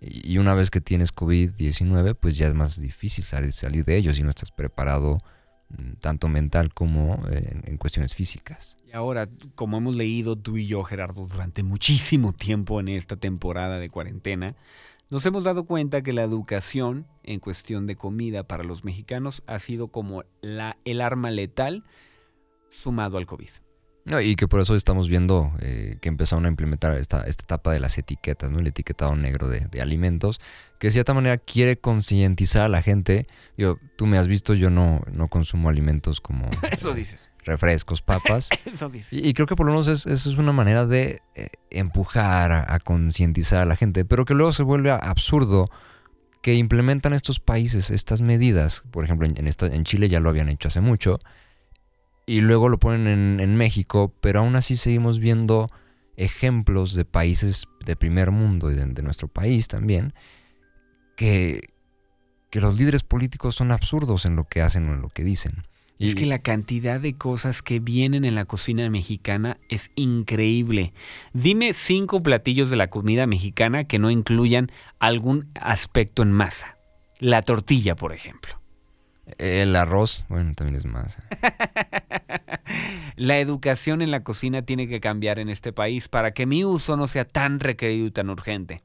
Y 0.00 0.38
una 0.38 0.54
vez 0.54 0.70
que 0.70 0.80
tienes 0.80 1.14
COVID-19, 1.14 2.16
pues 2.20 2.36
ya 2.36 2.48
es 2.48 2.54
más 2.54 2.80
difícil 2.80 3.24
salir, 3.24 3.84
de 3.84 3.96
ello 3.96 4.12
si 4.12 4.22
no 4.22 4.30
estás 4.30 4.50
preparado 4.50 5.18
mm, 5.70 5.92
tanto 6.00 6.28
mental 6.28 6.74
como 6.74 7.24
eh, 7.30 7.60
en, 7.64 7.76
cuestiones 7.76 8.14
físicas. 8.14 8.76
Y 8.86 8.92
ahora, 8.92 9.28
como 9.54 9.78
hemos 9.78 9.94
leído 9.94 10.36
tú 10.36 10.56
y 10.56 10.66
yo, 10.66 10.82
Gerardo, 10.82 11.26
durante 11.26 11.62
muchísimo 11.62 12.32
tiempo 12.32 12.80
en 12.80 12.88
esta 12.88 13.16
temporada 13.16 13.78
de 13.78 13.88
cuarentena, 13.88 14.56
nos 15.10 15.24
hemos 15.26 15.44
dado 15.44 15.64
cuenta 15.64 16.02
que 16.02 16.12
la 16.12 16.22
educación 16.22 17.06
en 17.22 17.40
cuestión 17.40 17.86
de 17.86 17.96
comida 17.96 18.44
para 18.44 18.64
los 18.64 18.84
mexicanos 18.84 19.42
ha 19.46 19.58
sido 19.58 19.88
como 19.88 20.24
la, 20.40 20.78
el 20.84 21.00
arma 21.00 21.30
letal 21.30 21.84
sumado 22.70 23.18
al 23.18 23.26
COVID. 23.26 23.50
No, 24.06 24.20
y 24.20 24.36
que 24.36 24.46
por 24.46 24.60
eso 24.60 24.76
estamos 24.76 25.08
viendo 25.08 25.52
eh, 25.60 25.98
que 26.00 26.08
empezaron 26.08 26.46
a 26.46 26.48
implementar 26.48 26.96
esta, 26.96 27.24
esta 27.24 27.42
etapa 27.42 27.72
de 27.72 27.80
las 27.80 27.98
etiquetas, 27.98 28.52
¿no? 28.52 28.60
El 28.60 28.68
etiquetado 28.68 29.16
negro 29.16 29.48
de, 29.48 29.66
de, 29.66 29.82
alimentos, 29.82 30.40
que 30.78 30.86
de 30.86 30.92
cierta 30.92 31.12
manera 31.12 31.38
quiere 31.38 31.76
concientizar 31.76 32.62
a 32.62 32.68
la 32.68 32.82
gente. 32.82 33.26
Yo, 33.58 33.78
tú 33.96 34.06
me 34.06 34.16
has 34.16 34.28
visto, 34.28 34.54
yo 34.54 34.70
no, 34.70 35.02
no 35.12 35.26
consumo 35.26 35.68
alimentos 35.68 36.20
como... 36.20 36.48
eso 36.70 36.94
dices 36.94 37.32
refrescos, 37.46 38.02
papas. 38.02 38.50
y, 39.10 39.32
creo 39.32 39.46
que 39.46 39.56
por 39.56 39.66
lo 39.66 39.72
menos 39.72 39.88
eso 39.88 40.10
es 40.10 40.26
una 40.36 40.52
manera 40.52 40.84
de 40.84 41.22
eh, 41.34 41.48
empujar 41.70 42.52
a, 42.52 42.78
concientizar 42.80 43.60
a 43.60 43.64
la 43.64 43.76
gente, 43.76 44.04
pero 44.04 44.24
que 44.24 44.34
luego 44.34 44.52
se 44.52 44.62
vuelve 44.62 44.90
absurdo 44.90 45.70
que 46.42 46.54
implementan 46.54 47.12
estos 47.12 47.40
países 47.40 47.90
estas 47.90 48.20
medidas. 48.20 48.82
Por 48.90 49.04
ejemplo, 49.04 49.26
en, 49.26 49.34
en 49.36 49.84
Chile 49.84 50.08
ya 50.08 50.20
lo 50.20 50.28
habían 50.28 50.48
hecho 50.48 50.68
hace 50.68 50.80
mucho, 50.80 51.18
y 52.26 52.40
luego 52.40 52.68
lo 52.68 52.78
ponen 52.78 53.40
en, 53.40 53.56
México, 53.56 54.12
pero 54.20 54.40
aún 54.40 54.56
así 54.56 54.74
seguimos 54.74 55.20
viendo 55.20 55.70
ejemplos 56.16 56.94
de 56.94 57.04
países 57.04 57.66
de 57.84 57.94
primer 57.94 58.32
mundo 58.32 58.70
y 58.70 58.74
de, 58.74 59.02
nuestro 59.02 59.28
país 59.28 59.68
también, 59.68 60.12
que, 61.16 61.68
que 62.50 62.60
los 62.60 62.76
líderes 62.76 63.04
políticos 63.04 63.54
son 63.54 63.70
absurdos 63.70 64.24
en 64.24 64.34
lo 64.34 64.44
que 64.44 64.60
hacen 64.60 64.88
o 64.88 64.94
en 64.94 65.02
lo 65.02 65.08
que 65.08 65.22
dicen. 65.22 65.64
Es 65.98 66.14
que 66.14 66.26
la 66.26 66.40
cantidad 66.40 67.00
de 67.00 67.16
cosas 67.16 67.62
que 67.62 67.80
vienen 67.80 68.26
en 68.26 68.34
la 68.34 68.44
cocina 68.44 68.90
mexicana 68.90 69.56
es 69.70 69.92
increíble. 69.94 70.92
Dime 71.32 71.72
cinco 71.72 72.20
platillos 72.20 72.68
de 72.68 72.76
la 72.76 72.90
comida 72.90 73.26
mexicana 73.26 73.84
que 73.84 73.98
no 73.98 74.10
incluyan 74.10 74.70
algún 74.98 75.48
aspecto 75.54 76.22
en 76.22 76.32
masa. 76.32 76.76
La 77.18 77.40
tortilla, 77.40 77.96
por 77.96 78.12
ejemplo. 78.12 78.60
El 79.38 79.74
arroz, 79.74 80.24
bueno, 80.28 80.54
también 80.54 80.76
es 80.76 80.84
masa. 80.84 81.22
la 83.16 83.38
educación 83.38 84.02
en 84.02 84.10
la 84.10 84.22
cocina 84.22 84.62
tiene 84.62 84.88
que 84.88 85.00
cambiar 85.00 85.38
en 85.38 85.48
este 85.48 85.72
país 85.72 86.08
para 86.08 86.32
que 86.32 86.46
mi 86.46 86.64
uso 86.64 86.96
no 86.96 87.06
sea 87.06 87.24
tan 87.24 87.58
requerido 87.60 88.06
y 88.06 88.10
tan 88.10 88.30
urgente. 88.30 88.82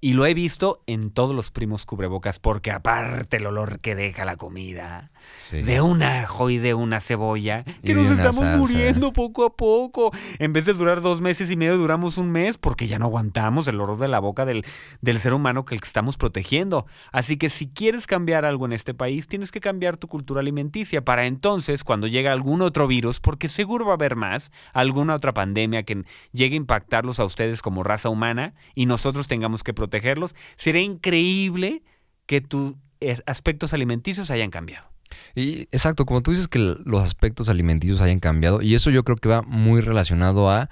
Y 0.00 0.12
lo 0.12 0.26
he 0.26 0.34
visto 0.34 0.82
en 0.86 1.10
todos 1.10 1.34
los 1.34 1.50
primos 1.50 1.84
cubrebocas, 1.84 2.38
porque 2.38 2.70
aparte 2.70 3.38
el 3.38 3.46
olor 3.46 3.80
que 3.80 3.94
deja 3.94 4.24
la 4.24 4.36
comida, 4.36 5.10
de 5.50 5.80
un 5.80 6.02
ajo 6.02 6.50
y 6.50 6.58
de 6.58 6.74
una 6.74 7.00
cebolla, 7.00 7.64
que 7.82 7.94
nos 7.94 8.10
estamos 8.10 8.44
muriendo 8.58 9.12
poco 9.12 9.44
a 9.44 9.56
poco. 9.56 10.10
En 10.38 10.52
vez 10.52 10.66
de 10.66 10.74
durar 10.74 11.00
dos 11.00 11.20
meses 11.20 11.50
y 11.50 11.56
medio, 11.56 11.76
duramos 11.76 12.18
un 12.18 12.30
mes, 12.30 12.58
porque 12.58 12.86
ya 12.86 12.98
no 12.98 13.06
aguantamos 13.06 13.66
el 13.68 13.80
olor 13.80 13.98
de 13.98 14.08
la 14.08 14.18
boca 14.18 14.44
del, 14.44 14.64
del 15.00 15.20
ser 15.20 15.32
humano 15.32 15.64
que 15.64 15.74
el 15.74 15.80
que 15.80 15.86
estamos 15.86 16.16
protegiendo. 16.16 16.86
Así 17.12 17.36
que 17.36 17.50
si 17.50 17.68
quieres 17.68 18.06
cambiar 18.06 18.44
algo 18.44 18.66
en 18.66 18.72
este 18.72 18.94
país, 18.94 19.26
tienes 19.26 19.50
que 19.50 19.60
cambiar 19.60 19.96
tu 19.96 20.08
cultura 20.08 20.40
alimenticia 20.40 21.04
para 21.04 21.26
entonces, 21.26 21.84
cuando 21.84 22.06
llegue 22.06 22.28
algún 22.28 22.62
otro 22.62 22.86
virus, 22.86 23.20
porque 23.20 23.48
seguro 23.48 23.86
va 23.86 23.92
a 23.92 23.94
haber 23.94 24.16
más, 24.16 24.50
alguna 24.74 25.14
otra 25.14 25.32
pandemia 25.34 25.82
que 25.82 26.04
llegue 26.32 26.54
a 26.54 26.58
impactarlos 26.58 27.20
a 27.20 27.24
ustedes 27.24 27.62
como 27.62 27.82
raza 27.82 28.08
humana 28.08 28.54
y 28.74 28.86
nosotros 28.86 29.28
tengamos 29.28 29.62
que 29.62 29.74
protegerlos 29.74 30.34
sería 30.56 30.82
increíble 30.82 31.82
que 32.26 32.40
tus 32.40 32.76
eh, 33.00 33.18
aspectos 33.26 33.72
alimenticios 33.72 34.30
hayan 34.30 34.50
cambiado. 34.50 34.88
Y 35.34 35.62
exacto, 35.72 36.06
como 36.06 36.22
tú 36.22 36.32
dices 36.32 36.48
que 36.48 36.58
los 36.58 37.02
aspectos 37.02 37.48
alimenticios 37.48 38.00
hayan 38.00 38.20
cambiado, 38.20 38.62
y 38.62 38.74
eso 38.74 38.90
yo 38.90 39.04
creo 39.04 39.16
que 39.16 39.28
va 39.28 39.42
muy 39.42 39.80
relacionado 39.80 40.50
a 40.50 40.70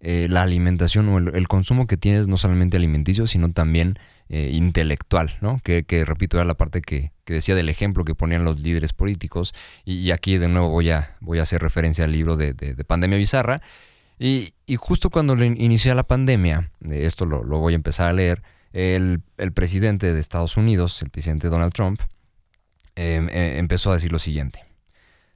eh, 0.00 0.26
la 0.28 0.42
alimentación 0.42 1.08
o 1.08 1.18
el, 1.18 1.48
consumo 1.48 1.86
que 1.86 1.96
tienes, 1.96 2.28
no 2.28 2.36
solamente 2.36 2.76
alimenticio, 2.76 3.26
sino 3.26 3.52
también 3.52 3.98
eh, 4.28 4.50
intelectual, 4.52 5.36
¿no? 5.40 5.60
Que, 5.62 5.84
repito, 6.04 6.38
era 6.38 6.44
la 6.44 6.54
parte 6.54 6.82
que, 6.82 7.12
decía 7.26 7.54
del 7.54 7.68
ejemplo 7.68 8.04
que 8.04 8.14
ponían 8.14 8.44
los 8.44 8.60
líderes 8.60 8.92
políticos, 8.92 9.54
y, 9.84 10.10
aquí 10.10 10.38
de 10.38 10.48
nuevo 10.48 10.70
voy 10.70 10.90
a, 10.90 11.16
voy 11.20 11.38
a 11.38 11.42
hacer 11.42 11.62
referencia 11.62 12.04
al 12.04 12.12
libro 12.12 12.36
de, 12.36 12.52
de 12.52 12.84
Pandemia 12.84 13.18
Bizarra, 13.18 13.62
y, 14.22 14.54
justo 14.76 15.10
cuando 15.10 15.34
inició 15.42 15.94
la 15.96 16.04
pandemia, 16.04 16.70
esto 16.90 17.26
lo, 17.26 17.42
voy 17.42 17.72
a 17.72 17.76
empezar 17.76 18.06
a 18.06 18.12
leer, 18.12 18.42
el, 18.72 19.20
presidente 19.52 20.14
de 20.14 20.20
Estados 20.20 20.56
Unidos, 20.56 21.02
el 21.02 21.10
presidente 21.10 21.48
Donald 21.48 21.72
Trump, 21.72 22.00
em, 22.96 23.28
e, 23.28 23.58
empezó 23.58 23.90
a 23.90 23.94
decir 23.94 24.12
lo 24.12 24.18
siguiente. 24.18 24.64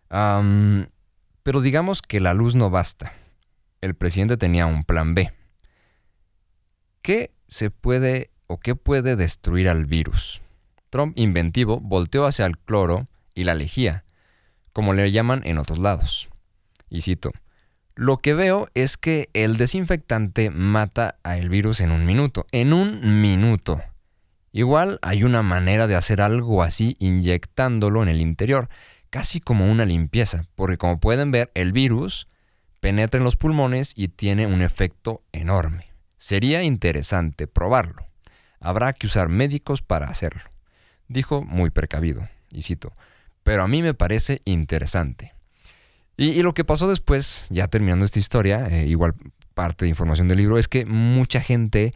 pero 0.09 1.61
digamos 1.61 2.03
que 2.03 2.21
la 2.21 2.35
luz 2.35 2.55
no 2.55 2.71
basta. 2.71 3.13
El 3.81 3.95
presidente 3.95 4.37
tenía 4.37 4.67
un 4.67 4.85
plan 4.85 5.15
B. 5.15 5.33
¿Qué 7.03 7.31
se 7.47 7.71
puede 7.71 8.31
o 8.47 8.59
qué 8.59 8.75
puede 8.75 9.17
destruir 9.17 9.69
al 9.69 9.87
virus? 9.87 10.43
Trump, 10.91 11.17
inventivo, 11.19 11.79
volteó 11.81 12.27
hacia 12.27 12.47
el 12.47 12.59
cloro 12.59 13.07
y 13.35 13.45
la 13.45 13.55
lejía, 13.55 14.05
como 14.73 14.95
le 14.95 15.13
llaman 15.13 15.43
en 15.45 15.59
otros 15.59 15.79
lados. 15.79 16.29
Y 16.89 17.03
cito, 17.03 17.33
lo 17.95 18.19
que 18.19 18.35
veo 18.35 18.69
es 18.75 18.97
que 18.97 19.31
el 19.33 19.57
desinfectante 19.57 20.51
mata 20.51 21.19
al 21.23 21.49
virus 21.49 21.81
en 21.81 21.93
un 21.93 22.05
minuto. 22.07 22.47
En 22.53 22.73
un 22.73 23.23
minuto. 23.23 23.81
Igual 24.57 24.99
hay 25.03 25.23
una 25.23 25.43
manera 25.43 25.87
de 25.87 25.97
hacer 25.97 26.23
algo 26.23 26.63
así 26.63 26.97
inyectándolo 26.99 28.03
en 28.03 28.09
el 28.09 28.23
interior, 28.23 28.71
casi 29.11 29.39
como 29.39 29.71
una 29.71 29.85
limpieza, 29.85 30.47
porque 30.55 30.79
como 30.79 30.99
pueden 30.99 31.31
ver, 31.31 31.51
el 31.53 31.73
virus 31.73 32.27
penetra 32.81 33.19
en 33.19 33.25
los 33.25 33.37
pulmones 33.37 33.93
y 33.95 34.09
tiene 34.09 34.47
un 34.47 34.63
efecto 34.63 35.23
enorme. 35.31 35.89
Sería 36.17 36.63
interesante 36.63 37.47
probarlo. 37.47 38.07
Habrá 38.59 38.95
que 38.95 39.09
usar 39.09 39.29
médicos 39.29 39.83
para 39.83 40.07
hacerlo. 40.07 40.51
Dijo 41.07 41.43
muy 41.43 41.69
precavido, 41.69 42.27
y 42.51 42.63
cito, 42.63 42.95
pero 43.43 43.63
a 43.63 43.69
mí 43.69 43.83
me 43.83 43.93
parece 43.93 44.41
interesante. 44.47 45.35
Y, 46.17 46.43
lo 46.43 46.55
que 46.55 46.65
pasó 46.65 46.89
después, 46.89 47.45
ya 47.51 47.69
terminando 47.69 48.07
esta 48.07 48.21
historia, 48.21 48.69
eh, 48.69 48.87
igual 48.87 49.17
parte 49.53 49.85
de 49.85 49.91
información 49.91 50.29
del 50.29 50.39
libro, 50.39 50.57
es 50.57 50.67
que 50.67 50.87
mucha 50.87 51.43
gente 51.43 51.93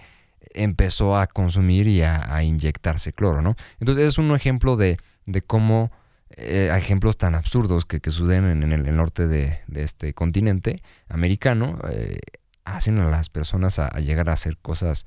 empezó 0.55 1.17
a 1.17 1.27
consumir 1.27 1.87
y 1.87 2.03
a, 2.03 2.43
inyectarse 2.43 3.13
cloro, 3.13 3.43
¿no? 3.43 3.57
Entonces 3.79 4.07
es 4.07 4.19
un 4.19 4.35
ejemplo 4.35 4.77
de, 4.77 4.99
cómo 5.47 5.91
eh, 6.37 6.71
ejemplos 6.77 7.17
tan 7.19 7.35
absurdos 7.35 7.85
que, 7.85 8.01
suceden 8.11 8.63
en, 8.63 8.73
el, 8.73 8.97
norte 8.97 9.27
de, 9.27 9.59
este 9.75 10.15
continente 10.15 10.83
americano 11.09 11.79
eh, 11.91 12.19
hacen 12.65 12.99
a 12.99 13.09
las 13.09 13.29
personas 13.29 13.79
a, 13.79 13.89
llegar 14.01 14.29
a 14.29 14.35
hacer 14.35 14.57
cosas 14.59 15.07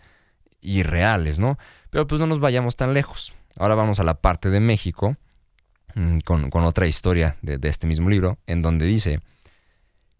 irreales, 0.61 1.39
¿no? 1.39 1.57
Pero 1.89 2.07
pues 2.07 2.19
no 2.19 2.27
nos 2.27 2.39
vayamos 2.39 2.75
tan 2.75 2.93
lejos. 2.93 3.33
Ahora 3.57 3.75
vamos 3.75 3.99
a 3.99 4.03
la 4.03 4.15
parte 4.15 4.49
de 4.49 4.59
México, 4.59 5.17
Mm, 5.95 6.19
con, 6.19 6.63
otra 6.63 6.87
historia 6.87 7.37
de, 7.41 7.59
este 7.69 7.85
mismo 7.85 8.09
libro, 8.09 8.39
en 8.47 8.63
donde 8.63 8.85
dice, 8.85 9.19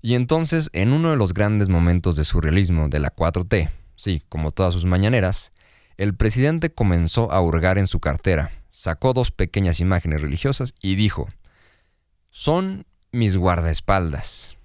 y 0.02 0.14
entonces 0.14 0.70
en 0.74 0.94
uno 0.94 1.10
de 1.12 1.18
los 1.18 1.34
grandes 1.34 1.70
momentos 1.70 2.16
de 2.16 2.26
surrealismo 2.26 2.90
de 2.90 3.00
la 3.00 3.10
4T, 3.16 3.72
sí, 3.96 4.22
como 4.30 4.52
todas 4.52 4.74
sus 4.74 4.86
mañaneras, 4.86 5.52
el 5.98 6.16
presidente 6.16 6.72
comenzó 6.72 7.32
a 7.32 7.42
hurgar 7.42 7.78
en 7.78 7.88
su 7.88 8.00
cartera, 8.00 8.52
sacó 8.72 9.14
dos 9.14 9.32
pequeñas 9.32 9.80
imágenes 9.80 10.22
religiosas 10.22 10.74
y 10.82 10.96
dijo, 10.96 11.30
son 12.32 12.86
mis 13.12 13.38
guardaespaldas. 13.38 14.58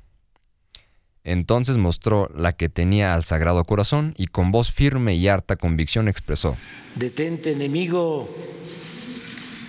Entonces 1.24 1.76
mostró 1.76 2.30
la 2.34 2.54
que 2.54 2.70
tenía 2.70 3.12
al 3.12 3.22
Sagrado 3.22 3.62
Corazón 3.64 4.14
y 4.16 4.28
con 4.28 4.50
voz 4.50 4.72
firme 4.72 5.14
y 5.14 5.28
harta 5.28 5.56
convicción 5.56 6.08
expresó, 6.08 6.56
Detente 6.94 7.52
enemigo, 7.52 8.34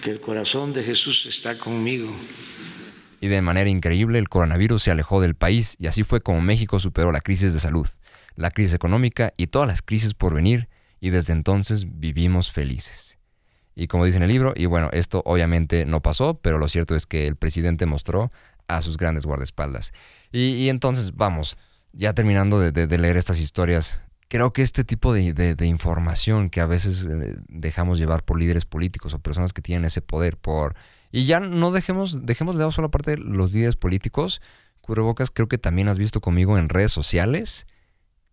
que 0.01 0.11
el 0.11 0.21
corazón 0.21 0.71
de 0.71 0.83
Jesús 0.83 1.25
está 1.25 1.57
conmigo. 1.57 2.09
Y 3.19 3.27
de 3.27 3.41
manera 3.41 3.69
increíble 3.69 4.19
el 4.19 4.29
coronavirus 4.29 4.83
se 4.83 4.91
alejó 4.91 5.19
del 5.19 5.35
país 5.35 5.75
y 5.77 5.87
así 5.87 6.03
fue 6.03 6.21
como 6.21 6.39
México 6.39 6.79
superó 6.79 7.11
la 7.11 7.19
crisis 7.19 7.53
de 7.53 7.59
salud, 7.59 7.87
la 8.39 8.51
crisis 8.51 8.73
económica 8.73 9.33
y 9.35 9.47
todas 9.47 9.67
las 9.67 9.81
crisis 9.81 10.13
por 10.13 10.33
venir 10.33 10.69
y 11.01 11.09
desde 11.09 11.33
entonces 11.33 11.85
vivimos 11.99 12.51
felices. 12.51 13.17
Y 13.75 13.87
como 13.87 14.05
dice 14.05 14.17
en 14.17 14.23
el 14.23 14.29
libro, 14.29 14.53
y 14.55 14.65
bueno, 14.65 14.89
esto 14.93 15.21
obviamente 15.25 15.85
no 15.85 16.01
pasó, 16.01 16.35
pero 16.35 16.57
lo 16.57 16.69
cierto 16.69 16.95
es 16.95 17.05
que 17.05 17.27
el 17.27 17.35
presidente 17.35 17.85
mostró 17.85 18.31
a 18.67 18.81
sus 18.81 18.97
grandes 18.97 19.25
guardaespaldas. 19.25 19.93
Y, 20.31 20.69
entonces, 20.69 21.15
vamos, 21.15 21.57
ya 21.91 22.13
terminando 22.13 22.59
de, 22.59 22.97
leer 22.97 23.17
estas 23.17 23.39
historias, 23.39 23.99
creo 24.29 24.53
que 24.53 24.61
este 24.61 24.83
tipo 24.83 25.13
de 25.13 25.65
información 25.65 26.49
que 26.49 26.61
a 26.61 26.65
veces 26.65 27.03
eh, 27.03 27.35
dejamos 27.47 27.99
llevar 27.99 28.23
por 28.23 28.39
líderes 28.39 28.65
políticos 28.65 29.13
o 29.13 29.19
personas 29.19 29.53
que 29.53 29.61
tienen 29.61 29.85
ese 29.85 30.01
poder 30.01 30.37
por... 30.37 30.75
Y 31.11 31.25
ya 31.25 31.39
no 31.39 31.71
dejemos, 31.71 32.25
dejemos 32.25 32.55
de 32.55 32.59
lado 32.59 32.71
solo 32.71 32.87
aparte 32.87 33.11
de 33.11 33.17
los 33.17 33.51
líderes 33.51 33.75
políticos. 33.75 34.41
Cubrebocas 34.81 35.31
creo 35.31 35.47
que 35.47 35.57
también 35.57 35.87
has 35.89 35.97
visto 35.97 36.21
conmigo 36.21 36.57
en 36.57 36.69
redes 36.69 36.91
sociales, 36.91 37.65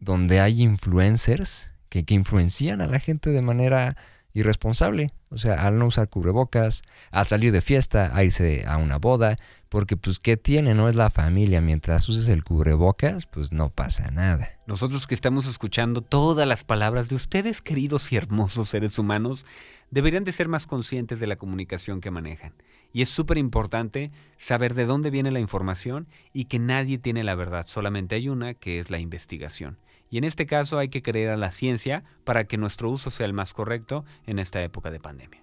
donde 0.07 0.41
hay 0.41 0.63
influencers 0.63 1.71
que, 1.91 2.05
que 2.05 2.15
influencian 2.15 2.81
a 2.81 2.87
la 2.87 3.01
gente 3.01 3.31
de 3.31 3.43
manera 3.43 3.97
irresponsable. 4.37 5.13
O 5.31 5.39
sea, 5.39 5.67
al 5.67 5.79
no 5.79 5.87
usar 5.87 6.09
cubrebocas, 6.09 6.83
al 7.11 7.27
salir 7.27 7.53
de 7.53 7.61
fiesta, 7.61 8.17
a 8.17 8.23
irse 8.23 8.65
a 8.67 8.77
una 8.77 8.99
boda, 8.99 9.37
porque 9.69 9.97
pues 9.97 10.21
¿qué 10.21 10.37
tiene? 10.37 10.75
No 10.75 10.89
es 10.89 10.95
la 10.95 11.11
familia. 11.11 11.61
Mientras 11.61 12.09
uses 12.09 12.29
el 12.29 12.45
cubrebocas, 12.45 13.27
pues 13.27 13.51
no 13.51 13.71
pasa 13.71 14.11
nada. 14.11 14.49
Nosotros 14.67 15.07
que 15.07 15.15
estamos 15.15 15.47
escuchando 15.47 16.03
todas 16.03 16.47
las 16.47 16.65
palabras 16.65 17.09
de 17.09 17.17
ustedes, 17.17 17.61
queridos 17.61 18.13
y 18.13 18.17
hermosos 18.17 18.69
seres 18.69 18.99
humanos, 18.99 19.45
deberían 19.91 20.25
de 20.25 20.33
ser 20.33 20.49
más 20.49 20.67
conscientes 20.67 21.19
de 21.19 21.27
la 21.27 21.37
comunicación 21.37 22.01
que 22.01 22.11
manejan. 22.11 22.53
Y 22.93 23.03
es 23.03 23.09
súper 23.09 23.39
importante 23.39 24.13
saber 24.39 24.75
de 24.75 24.87
dónde 24.87 25.11
viene 25.11 25.31
la 25.31 25.41
información 25.41 26.07
y 26.33 26.45
que 26.45 26.59
nadie 26.59 26.99
tiene 26.99 27.25
la 27.25 27.35
verdad, 27.35 27.65
solamente 27.69 28.15
hay 28.15 28.29
una 28.29 28.55
que 28.55 28.79
es 28.79 28.91
la 28.91 28.99
investigación. 28.99 29.79
Y 30.11 30.19
en 30.19 30.25
este 30.25 30.47
caso 30.47 30.79
hay 30.79 30.89
que 30.89 31.03
creer 31.03 31.31
a 31.31 31.37
la 31.37 31.51
ciencia 31.51 32.05
para 32.25 32.45
que 32.45 32.57
nuestro 32.57 32.91
uso 32.91 33.11
sea 33.11 33.27
el 33.27 33.33
más 33.33 33.53
correcto 33.55 34.05
en 34.27 34.39
esta 34.39 34.63
época 34.63 34.91
de 34.91 35.01
pandemia. 35.01 35.43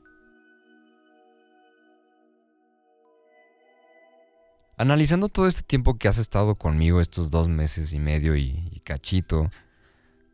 Analizando 4.78 5.30
todo 5.30 5.47
este 5.47 5.61
tiempo 5.61 5.97
que 5.97 6.07
has 6.07 6.18
estado 6.18 6.55
conmigo, 6.55 6.99
estos 6.99 7.30
dos 7.30 7.47
meses 7.47 7.93
y 7.93 7.99
medio 7.99 8.36
y, 8.36 8.68
y 8.72 8.80
cachito, 8.80 9.51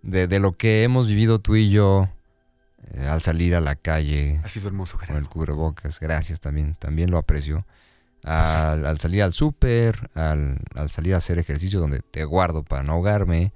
de, 0.01 0.27
de 0.27 0.39
lo 0.39 0.53
que 0.53 0.83
hemos 0.83 1.07
vivido 1.07 1.39
tú 1.39 1.55
y 1.55 1.69
yo 1.69 2.07
eh, 2.93 3.05
al 3.05 3.21
salir 3.21 3.55
a 3.55 3.59
la 3.61 3.75
calle 3.75 4.39
Ha 4.43 4.47
sido 4.47 4.67
hermoso, 4.67 4.97
con 5.05 5.17
el 5.17 5.27
Gerardo. 5.27 5.29
cubrebocas, 5.29 5.99
gracias 5.99 6.39
también, 6.39 6.75
también 6.75 7.11
lo 7.11 7.17
aprecio. 7.17 7.65
Pues. 8.31 8.55
Al, 8.55 8.85
al 8.85 8.99
salir 8.99 9.23
al 9.23 9.33
súper, 9.33 10.09
al, 10.13 10.59
al 10.75 10.91
salir 10.91 11.13
a 11.15 11.17
hacer 11.17 11.39
ejercicio 11.39 11.79
donde 11.79 12.01
te 12.01 12.23
guardo 12.25 12.63
para 12.63 12.83
no 12.83 12.93
ahogarme. 12.93 13.51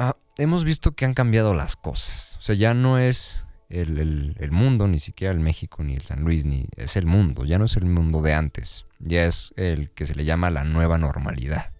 Ah, 0.00 0.16
hemos 0.36 0.62
visto 0.62 0.92
que 0.92 1.04
han 1.04 1.12
cambiado 1.12 1.54
las 1.54 1.74
cosas. 1.74 2.36
O 2.38 2.40
sea, 2.42 2.54
ya 2.54 2.72
no 2.72 2.98
es 2.98 3.44
el, 3.68 3.98
el- 3.98 4.36
el 4.38 4.52
mundo, 4.52 4.86
ni 4.86 5.00
siquiera 5.00 5.34
el 5.34 5.40
México, 5.40 5.82
ni 5.82 5.94
el 5.96 6.02
San 6.02 6.22
Luis, 6.22 6.44
ni 6.44 6.68
es 6.76 6.94
el 6.96 7.04
mundo. 7.04 7.44
Ya 7.44 7.58
no 7.58 7.64
es 7.64 7.76
el 7.76 7.84
mundo 7.86 8.22
de 8.22 8.32
antes. 8.32 8.86
Ya 9.00 9.24
es 9.26 9.52
el 9.56 9.90
que 9.90 10.06
se 10.06 10.14
le 10.14 10.24
llama 10.24 10.50
la 10.50 10.62
nueva 10.62 10.98
normalidad. 10.98 11.72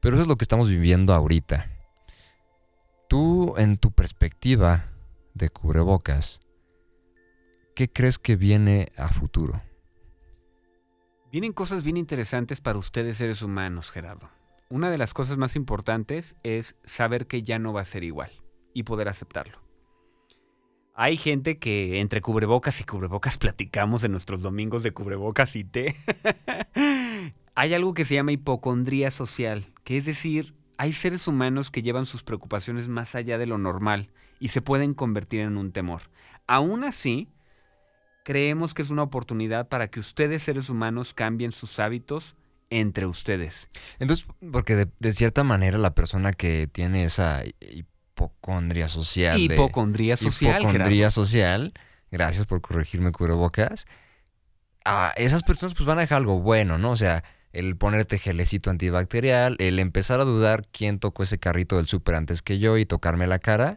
Pero 0.00 0.16
eso 0.16 0.22
es 0.22 0.28
lo 0.28 0.36
que 0.36 0.44
estamos 0.44 0.68
viviendo 0.68 1.14
ahorita. 1.14 1.70
Tú, 3.08 3.54
en 3.56 3.78
tu 3.78 3.92
perspectiva 3.92 4.90
de 5.32 5.48
cubrebocas, 5.48 6.42
¿qué 7.74 7.88
crees 7.90 8.18
que 8.18 8.36
viene 8.36 8.92
a 8.98 9.08
futuro? 9.08 9.62
Vienen 11.32 11.54
cosas 11.54 11.82
bien 11.82 11.96
interesantes 11.96 12.60
para 12.60 12.78
ustedes 12.78 13.16
seres 13.16 13.40
humanos, 13.40 13.90
Gerardo. 13.90 14.28
Una 14.74 14.90
de 14.90 14.98
las 14.98 15.14
cosas 15.14 15.36
más 15.36 15.54
importantes 15.54 16.34
es 16.42 16.74
saber 16.82 17.28
que 17.28 17.44
ya 17.44 17.60
no 17.60 17.72
va 17.72 17.82
a 17.82 17.84
ser 17.84 18.02
igual 18.02 18.32
y 18.72 18.82
poder 18.82 19.08
aceptarlo. 19.08 19.62
Hay 20.96 21.16
gente 21.16 21.60
que 21.60 22.00
entre 22.00 22.20
cubrebocas 22.20 22.80
y 22.80 22.84
cubrebocas 22.84 23.38
platicamos 23.38 24.02
en 24.02 24.10
nuestros 24.10 24.42
domingos 24.42 24.82
de 24.82 24.90
cubrebocas 24.90 25.54
y 25.54 25.62
té. 25.62 25.94
hay 27.54 27.72
algo 27.72 27.94
que 27.94 28.04
se 28.04 28.16
llama 28.16 28.32
hipocondría 28.32 29.12
social, 29.12 29.64
que 29.84 29.96
es 29.96 30.06
decir, 30.06 30.56
hay 30.76 30.92
seres 30.92 31.28
humanos 31.28 31.70
que 31.70 31.82
llevan 31.82 32.04
sus 32.04 32.24
preocupaciones 32.24 32.88
más 32.88 33.14
allá 33.14 33.38
de 33.38 33.46
lo 33.46 33.58
normal 33.58 34.10
y 34.40 34.48
se 34.48 34.60
pueden 34.60 34.92
convertir 34.92 35.42
en 35.42 35.56
un 35.56 35.70
temor. 35.70 36.02
Aún 36.48 36.82
así, 36.82 37.28
creemos 38.24 38.74
que 38.74 38.82
es 38.82 38.90
una 38.90 39.04
oportunidad 39.04 39.68
para 39.68 39.86
que 39.86 40.00
ustedes 40.00 40.42
seres 40.42 40.68
humanos 40.68 41.14
cambien 41.14 41.52
sus 41.52 41.78
hábitos 41.78 42.34
entre 42.80 43.06
ustedes. 43.06 43.68
Entonces, 43.98 44.26
porque 44.52 44.74
de, 44.76 44.88
de 44.98 45.12
cierta 45.12 45.44
manera 45.44 45.78
la 45.78 45.94
persona 45.94 46.32
que 46.32 46.66
tiene 46.66 47.04
esa 47.04 47.42
hipocondria 47.60 48.88
social... 48.88 49.36
de- 49.36 49.54
Hipocondría 49.54 50.16
social, 50.16 50.62
hipocondría 50.62 51.10
social, 51.10 51.72
gracias 52.10 52.46
por 52.46 52.60
corregirme 52.60 53.12
cubrebocas, 53.12 53.86
a 54.84 55.12
esas 55.16 55.42
personas 55.42 55.74
pues 55.74 55.86
van 55.86 55.98
a 55.98 56.02
dejar 56.02 56.18
algo 56.18 56.40
bueno, 56.40 56.78
¿no? 56.78 56.90
O 56.90 56.96
sea, 56.96 57.24
el 57.52 57.76
ponerte 57.76 58.18
gelecito 58.18 58.70
antibacterial, 58.70 59.56
el 59.58 59.78
empezar 59.78 60.20
a 60.20 60.24
dudar 60.24 60.66
quién 60.72 60.98
tocó 60.98 61.22
ese 61.22 61.38
carrito 61.38 61.76
del 61.76 61.86
súper 61.86 62.16
antes 62.16 62.42
que 62.42 62.58
yo 62.58 62.76
y 62.78 62.84
tocarme 62.86 63.26
la 63.26 63.38
cara, 63.38 63.76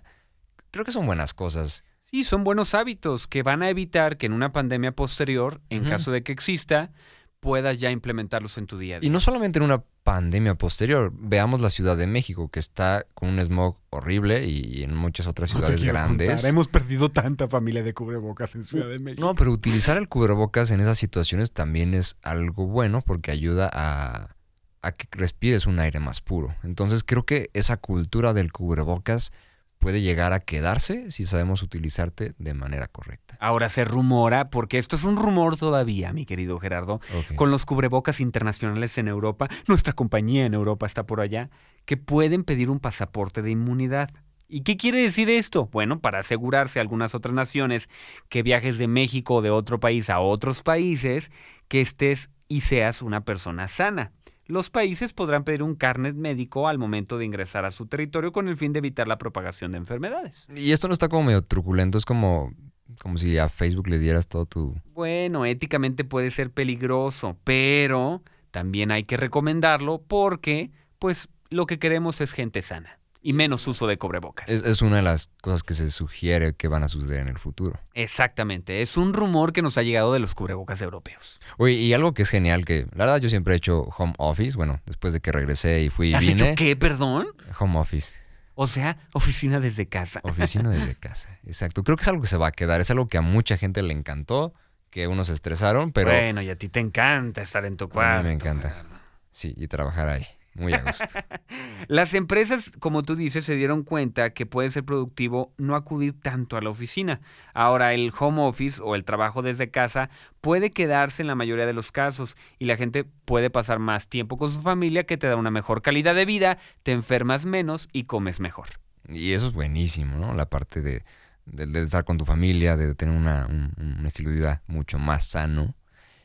creo 0.71 0.83
que 0.83 0.91
son 0.91 1.05
buenas 1.05 1.33
cosas. 1.33 1.83
Sí, 2.01 2.23
son 2.23 2.43
buenos 2.43 2.73
hábitos 2.73 3.27
que 3.27 3.43
van 3.43 3.63
a 3.63 3.69
evitar 3.69 4.17
que 4.17 4.25
en 4.27 4.33
una 4.33 4.51
pandemia 4.51 4.93
posterior, 4.93 5.61
en 5.69 5.83
caso 5.83 6.11
de 6.11 6.23
que 6.23 6.31
exista, 6.31 6.91
puedas 7.39 7.77
ya 7.77 7.91
implementarlos 7.91 8.57
en 8.57 8.67
tu 8.67 8.77
día 8.77 8.97
a 8.97 8.99
día. 8.99 9.07
Y 9.07 9.11
no 9.11 9.19
solamente 9.19 9.59
en 9.59 9.63
una 9.63 9.83
pandemia 10.03 10.55
posterior, 10.55 11.11
veamos 11.13 11.61
la 11.61 11.69
Ciudad 11.69 11.97
de 11.97 12.07
México, 12.07 12.49
que 12.49 12.59
está 12.59 13.05
con 13.13 13.29
un 13.29 13.39
smog 13.39 13.77
horrible 13.89 14.47
y 14.47 14.83
en 14.83 14.95
muchas 14.95 15.27
otras 15.27 15.53
No 15.53 15.59
te 15.59 15.67
ciudades 15.67 15.85
grandes. 15.85 16.29
contar, 16.29 16.49
Hemos 16.49 16.67
perdido 16.67 17.09
tanta 17.09 17.47
familia 17.47 17.83
de 17.83 17.93
cubrebocas 17.93 18.55
en 18.55 18.63
Ciudad 18.63 18.87
de 18.87 18.99
México. 18.99 19.25
No, 19.25 19.35
pero 19.35 19.51
utilizar 19.51 19.97
el 19.97 20.07
cubrebocas 20.07 20.71
en 20.71 20.79
esas 20.79 20.97
situaciones 20.97 21.51
también 21.51 21.93
es 21.93 22.17
algo 22.21 22.67
bueno 22.67 23.01
porque 23.05 23.31
ayuda 23.31 23.69
a, 23.71 24.35
a 24.81 24.91
que 24.93 25.07
respires 25.11 25.67
un 25.67 25.79
aire 25.79 25.99
más 25.99 26.21
puro. 26.21 26.55
Entonces 26.63 27.03
creo 27.03 27.25
que 27.25 27.49
esa 27.53 27.77
cultura 27.77 28.33
del 28.33 28.51
cubrebocas 28.51 29.31
puede 29.79 30.01
llegar 30.01 30.33
a 30.33 30.39
quedarse 30.39 31.11
si 31.11 31.25
sabemos 31.25 31.63
utilizarte 31.63 32.33
de 32.37 32.53
manera 32.53 32.87
correcta. 32.87 33.37
Ahora 33.39 33.69
se 33.69 33.85
rumora, 33.85 34.49
porque 34.49 34.77
esto 34.77 34.95
es 34.95 35.03
un 35.03 35.17
rumor 35.17 35.57
todavía, 35.57 36.13
mi 36.13 36.25
querido 36.25 36.59
Gerardo, 36.59 36.99
con 37.35 37.51
los 37.51 37.65
cubrebocas 37.65 38.19
internacionales 38.19 38.97
en 38.97 39.07
Europa, 39.07 39.47
nuestra 39.67 39.93
compañía 39.93 40.45
en 40.45 40.53
Europa 40.53 40.85
está 40.85 41.05
por 41.05 41.21
allá, 41.21 41.49
que 41.85 41.97
pueden 41.97 42.43
pedir 42.43 42.69
un 42.69 42.79
pasaporte 42.79 43.41
de 43.41 43.51
inmunidad. 43.51 44.09
¿Y 44.49 44.61
qué 44.61 44.77
quiere 44.77 44.99
decir 44.99 45.29
esto? 45.29 45.67
Bueno, 45.71 45.99
para 45.99 46.19
asegurarse 46.19 46.79
a 46.79 46.81
algunas 46.81 47.13
otras 47.15 47.33
naciones 47.33 47.89
que 48.29 48.43
viajes 48.43 48.77
de 48.77 48.87
México 48.87 49.35
o 49.35 49.41
de 49.41 49.49
otro 49.49 49.79
país 49.79 50.09
a 50.09 50.19
otros 50.19 50.63
países, 50.63 51.31
que 51.67 51.81
estés 51.81 52.29
y 52.47 52.61
seas 52.61 53.01
una 53.01 53.21
persona 53.21 53.67
sana. 53.67 54.13
Los 54.47 54.69
países 54.69 55.13
podrán 55.13 55.43
pedir 55.43 55.61
un 55.61 55.75
carnet 55.75 56.15
médico 56.15 56.67
al 56.67 56.77
momento 56.77 57.17
de 57.17 57.25
ingresar 57.25 57.65
a 57.65 57.71
su 57.71 57.85
territorio 57.85 58.31
con 58.31 58.47
el 58.47 58.57
fin 58.57 58.73
de 58.73 58.79
evitar 58.79 59.07
la 59.07 59.17
propagación 59.17 59.71
de 59.71 59.77
enfermedades. 59.77 60.47
Y 60.55 60.71
esto 60.71 60.87
no 60.87 60.93
está 60.93 61.09
como 61.09 61.23
medio 61.23 61.43
truculento, 61.43 61.97
es 61.97 62.05
como, 62.05 62.53
como 62.99 63.17
si 63.17 63.37
a 63.37 63.49
Facebook 63.49 63.87
le 63.87 63.99
dieras 63.99 64.27
todo 64.27 64.45
tu... 64.45 64.75
Bueno, 64.93 65.45
éticamente 65.45 66.03
puede 66.03 66.31
ser 66.31 66.51
peligroso, 66.51 67.37
pero 67.43 68.23
también 68.51 68.91
hay 68.91 69.03
que 69.03 69.17
recomendarlo 69.17 70.01
porque, 70.07 70.71
pues, 70.97 71.27
lo 71.49 71.65
que 71.65 71.79
queremos 71.79 72.21
es 72.21 72.31
gente 72.31 72.61
sana 72.61 72.97
y 73.27 73.33
menos 73.33 73.67
uso 73.67 73.87
de 73.87 73.97
cubrebocas. 73.97 74.47
Es, 74.49 74.63
es 74.63 74.81
una 74.81 74.95
de 74.97 75.01
las 75.01 75.29
cosas 75.41 75.61
que 75.63 75.73
se 75.73 75.91
sugiere 75.91 76.53
que 76.55 76.69
van 76.69 76.83
a 76.83 76.87
suceder 76.87 77.19
en 77.21 77.27
el 77.27 77.37
futuro. 77.37 77.77
Exactamente, 77.93 78.81
es 78.81 78.95
un 78.95 79.13
rumor 79.13 79.51
que 79.51 79.61
nos 79.61 79.77
ha 79.77 79.83
llegado 79.83 80.13
de 80.13 80.19
los 80.19 80.33
cubrebocas 80.33 80.81
europeos. 80.81 81.39
Oye, 81.57 81.73
y 81.73 81.93
algo 81.93 82.13
que 82.13 82.21
es 82.23 82.29
genial, 82.29 82.63
que 82.63 82.87
la 82.95 83.03
verdad 83.05 83.17
yo 83.19 83.27
siempre 83.27 83.53
he 83.53 83.57
hecho 83.57 83.81
home 83.97 84.13
office, 84.17 84.55
bueno, 84.55 84.79
después 84.85 85.11
de 85.13 85.19
que 85.19 85.33
regresé 85.33 85.81
y 85.81 85.89
fui 85.89 86.11
y 86.11 86.13
¿Has 86.13 86.21
vine, 86.25 86.51
hecho 86.51 86.55
qué, 86.55 86.75
perdón? 86.77 87.27
home 87.59 87.77
office. 87.79 88.13
O 88.55 88.65
sea, 88.65 88.97
oficina 89.13 89.59
desde 89.59 89.87
casa. 89.87 90.21
Oficina 90.23 90.69
desde 90.69 90.95
casa, 90.99 91.37
exacto. 91.45 91.83
Creo 91.83 91.97
que 91.97 92.03
es 92.03 92.07
algo 92.07 92.21
que 92.21 92.27
se 92.29 92.37
va 92.37 92.47
a 92.47 92.51
quedar, 92.53 92.79
es 92.79 92.89
algo 92.91 93.07
que 93.07 93.17
a 93.17 93.21
mucha 93.21 93.57
gente 93.57 93.83
le 93.83 93.91
encantó, 93.93 94.53
que 94.89 95.05
unos 95.07 95.27
se 95.27 95.33
estresaron, 95.33 95.91
pero 95.91 96.11
Bueno, 96.11 96.41
y 96.41 96.49
a 96.49 96.55
ti 96.55 96.69
te 96.69 96.79
encanta 96.79 97.41
estar 97.41 97.65
en 97.65 97.75
tu 97.75 97.83
A 97.83 97.87
mí 97.87 97.93
cuarto. 97.93 98.23
me 98.23 98.31
encanta. 98.31 98.85
Sí, 99.33 99.53
y 99.57 99.67
trabajar 99.67 100.07
ahí, 100.07 100.25
muy 100.57 100.73
a 100.73 100.81
gusto. 100.81 101.05
Las 101.87 102.13
empresas, 102.13 102.71
como 102.79 103.03
tú 103.03 103.15
dices, 103.15 103.45
se 103.45 103.55
dieron 103.55 103.83
cuenta 103.83 104.31
que 104.31 104.45
puede 104.45 104.69
ser 104.71 104.83
productivo 104.83 105.53
no 105.57 105.75
acudir 105.75 106.19
tanto 106.19 106.57
a 106.57 106.61
la 106.61 106.69
oficina. 106.69 107.21
Ahora, 107.53 107.93
el 107.93 108.11
home 108.17 108.41
office 108.41 108.81
o 108.83 108.95
el 108.95 109.05
trabajo 109.05 109.41
desde 109.41 109.69
casa 109.71 110.09
puede 110.41 110.71
quedarse 110.71 111.21
en 111.21 111.27
la 111.27 111.35
mayoría 111.35 111.65
de 111.65 111.73
los 111.73 111.91
casos 111.91 112.35
y 112.59 112.65
la 112.65 112.75
gente 112.77 113.05
puede 113.25 113.49
pasar 113.49 113.79
más 113.79 114.07
tiempo 114.07 114.37
con 114.37 114.51
su 114.51 114.61
familia 114.61 115.05
que 115.05 115.17
te 115.17 115.27
da 115.27 115.35
una 115.35 115.51
mejor 115.51 115.81
calidad 115.81 116.15
de 116.15 116.25
vida, 116.25 116.57
te 116.83 116.91
enfermas 116.91 117.45
menos 117.45 117.87
y 117.93 118.03
comes 118.03 118.39
mejor. 118.39 118.67
Y 119.09 119.31
eso 119.31 119.47
es 119.47 119.53
buenísimo, 119.53 120.17
¿no? 120.17 120.33
La 120.33 120.47
parte 120.49 120.81
de, 120.81 121.03
de- 121.45 121.65
de 121.67 121.83
estar 121.83 122.03
con 122.03 122.17
tu 122.17 122.25
familia, 122.25 122.75
de 122.75 122.93
tener 122.95 123.15
una, 123.15 123.45
un, 123.47 123.71
un 123.77 124.05
estilo 124.05 124.31
de 124.31 124.35
vida 124.37 124.63
mucho 124.67 124.99
más 124.99 125.27
sano. 125.27 125.75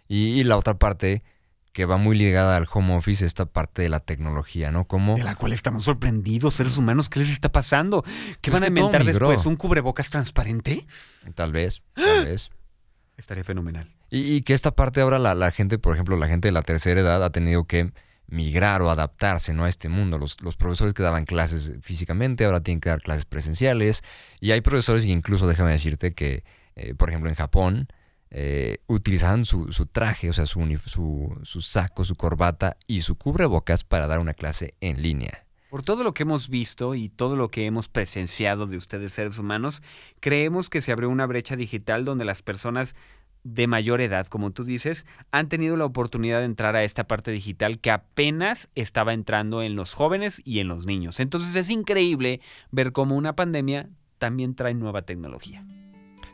Y, 0.08 0.40
y 0.40 0.44
la 0.44 0.56
otra 0.56 0.74
parte 0.78 1.22
que 1.72 1.86
va 1.86 1.96
muy 1.96 2.16
ligada 2.16 2.56
al 2.56 2.68
home 2.70 2.94
office, 2.94 3.24
esta 3.24 3.46
parte 3.46 3.82
de 3.82 3.88
la 3.88 4.00
tecnología, 4.00 4.70
¿no? 4.70 4.84
Como... 4.84 5.16
De 5.16 5.24
la 5.24 5.34
cual 5.34 5.52
estamos 5.52 5.84
sorprendidos, 5.84 6.54
seres 6.54 6.76
humanos, 6.76 7.08
¿qué 7.08 7.20
les 7.20 7.30
está 7.30 7.50
pasando? 7.50 8.02
¿Qué 8.40 8.50
Pues 8.50 8.52
van 8.52 8.64
a 8.64 8.66
inventar 8.68 9.04
después? 9.04 9.46
¿Un 9.46 9.56
cubrebocas 9.56 10.10
transparente? 10.10 10.86
Tal 11.34 11.52
vez, 11.52 11.82
tal 11.94 12.26
vez. 12.26 12.50
Estaría 13.16 13.44
fenomenal. 13.44 13.90
Y, 14.10 14.34
y 14.34 14.42
que 14.42 14.52
esta 14.52 14.72
parte 14.72 15.00
ahora 15.00 15.18
la, 15.18 15.34
la 15.34 15.50
gente, 15.50 15.78
por 15.78 15.94
ejemplo, 15.94 16.16
la 16.16 16.28
gente 16.28 16.48
de 16.48 16.52
la 16.52 16.62
tercera 16.62 17.00
edad 17.00 17.24
ha 17.24 17.30
tenido 17.30 17.64
que 17.64 17.92
migrar 18.26 18.82
o 18.82 18.90
adaptarse 18.90 19.52
¿no? 19.52 19.64
a 19.64 19.68
este 19.68 19.88
mundo. 19.88 20.18
Los, 20.18 20.40
los, 20.42 20.56
profesores 20.56 20.94
que 20.94 21.02
daban 21.02 21.24
clases 21.24 21.72
físicamente 21.82 22.44
ahora 22.44 22.62
tienen 22.62 22.80
que 22.80 22.88
dar 22.88 23.02
clases 23.02 23.24
presenciales 23.24 24.02
y 24.40 24.52
hay 24.52 24.60
profesores, 24.60 25.04
incluso 25.04 25.46
déjame 25.46 25.70
decirte 25.70 26.14
que, 26.14 26.44
eh, 26.76 26.94
por 26.94 27.10
ejemplo, 27.10 27.28
en 27.28 27.36
Japón, 27.36 27.88
eh, 28.34 28.78
utilizaban 28.86 29.44
su, 29.44 29.68
traje, 29.92 30.30
o 30.30 30.32
sea, 30.32 30.46
su, 30.46 30.60
su, 30.86 31.38
su 31.42 31.60
saco, 31.60 32.02
su 32.02 32.14
corbata 32.14 32.78
y 32.86 33.02
su 33.02 33.16
cubrebocas 33.16 33.84
para 33.84 34.06
dar 34.06 34.20
una 34.20 34.32
clase 34.32 34.72
en 34.80 35.02
línea. 35.02 35.44
Por 35.68 35.82
todo 35.82 36.02
lo 36.02 36.14
que 36.14 36.22
hemos 36.22 36.48
visto 36.48 36.94
y 36.94 37.10
todo 37.10 37.36
lo 37.36 37.50
que 37.50 37.66
hemos 37.66 37.88
presenciado 37.88 38.66
de 38.66 38.78
ustedes 38.78 39.12
seres 39.12 39.38
humanos, 39.38 39.82
creemos 40.20 40.70
que 40.70 40.80
se 40.80 40.92
abrió 40.92 41.10
una 41.10 41.26
brecha 41.26 41.56
digital 41.56 42.06
donde 42.06 42.24
las 42.24 42.40
personas 42.40 42.96
de 43.44 43.66
mayor 43.66 44.00
edad, 44.00 44.26
como 44.28 44.52
tú 44.52 44.64
dices, 44.64 45.04
han 45.30 45.50
tenido 45.50 45.76
la 45.76 45.84
oportunidad 45.84 46.38
de 46.38 46.46
entrar 46.46 46.74
a 46.74 46.84
esta 46.84 47.04
parte 47.04 47.32
digital 47.32 47.80
que 47.80 47.90
apenas 47.90 48.70
estaba 48.74 49.12
entrando 49.12 49.62
en 49.62 49.76
los 49.76 49.92
jóvenes 49.92 50.40
y 50.42 50.60
en 50.60 50.68
los 50.68 50.86
niños. 50.86 51.20
Entonces 51.20 51.54
es 51.54 51.68
increíble 51.68 52.40
ver 52.70 52.92
cómo 52.92 53.14
una 53.14 53.34
pandemia 53.34 53.88
también 54.16 54.54
trae 54.54 54.72
nueva 54.72 55.02
tecnología. 55.02 55.66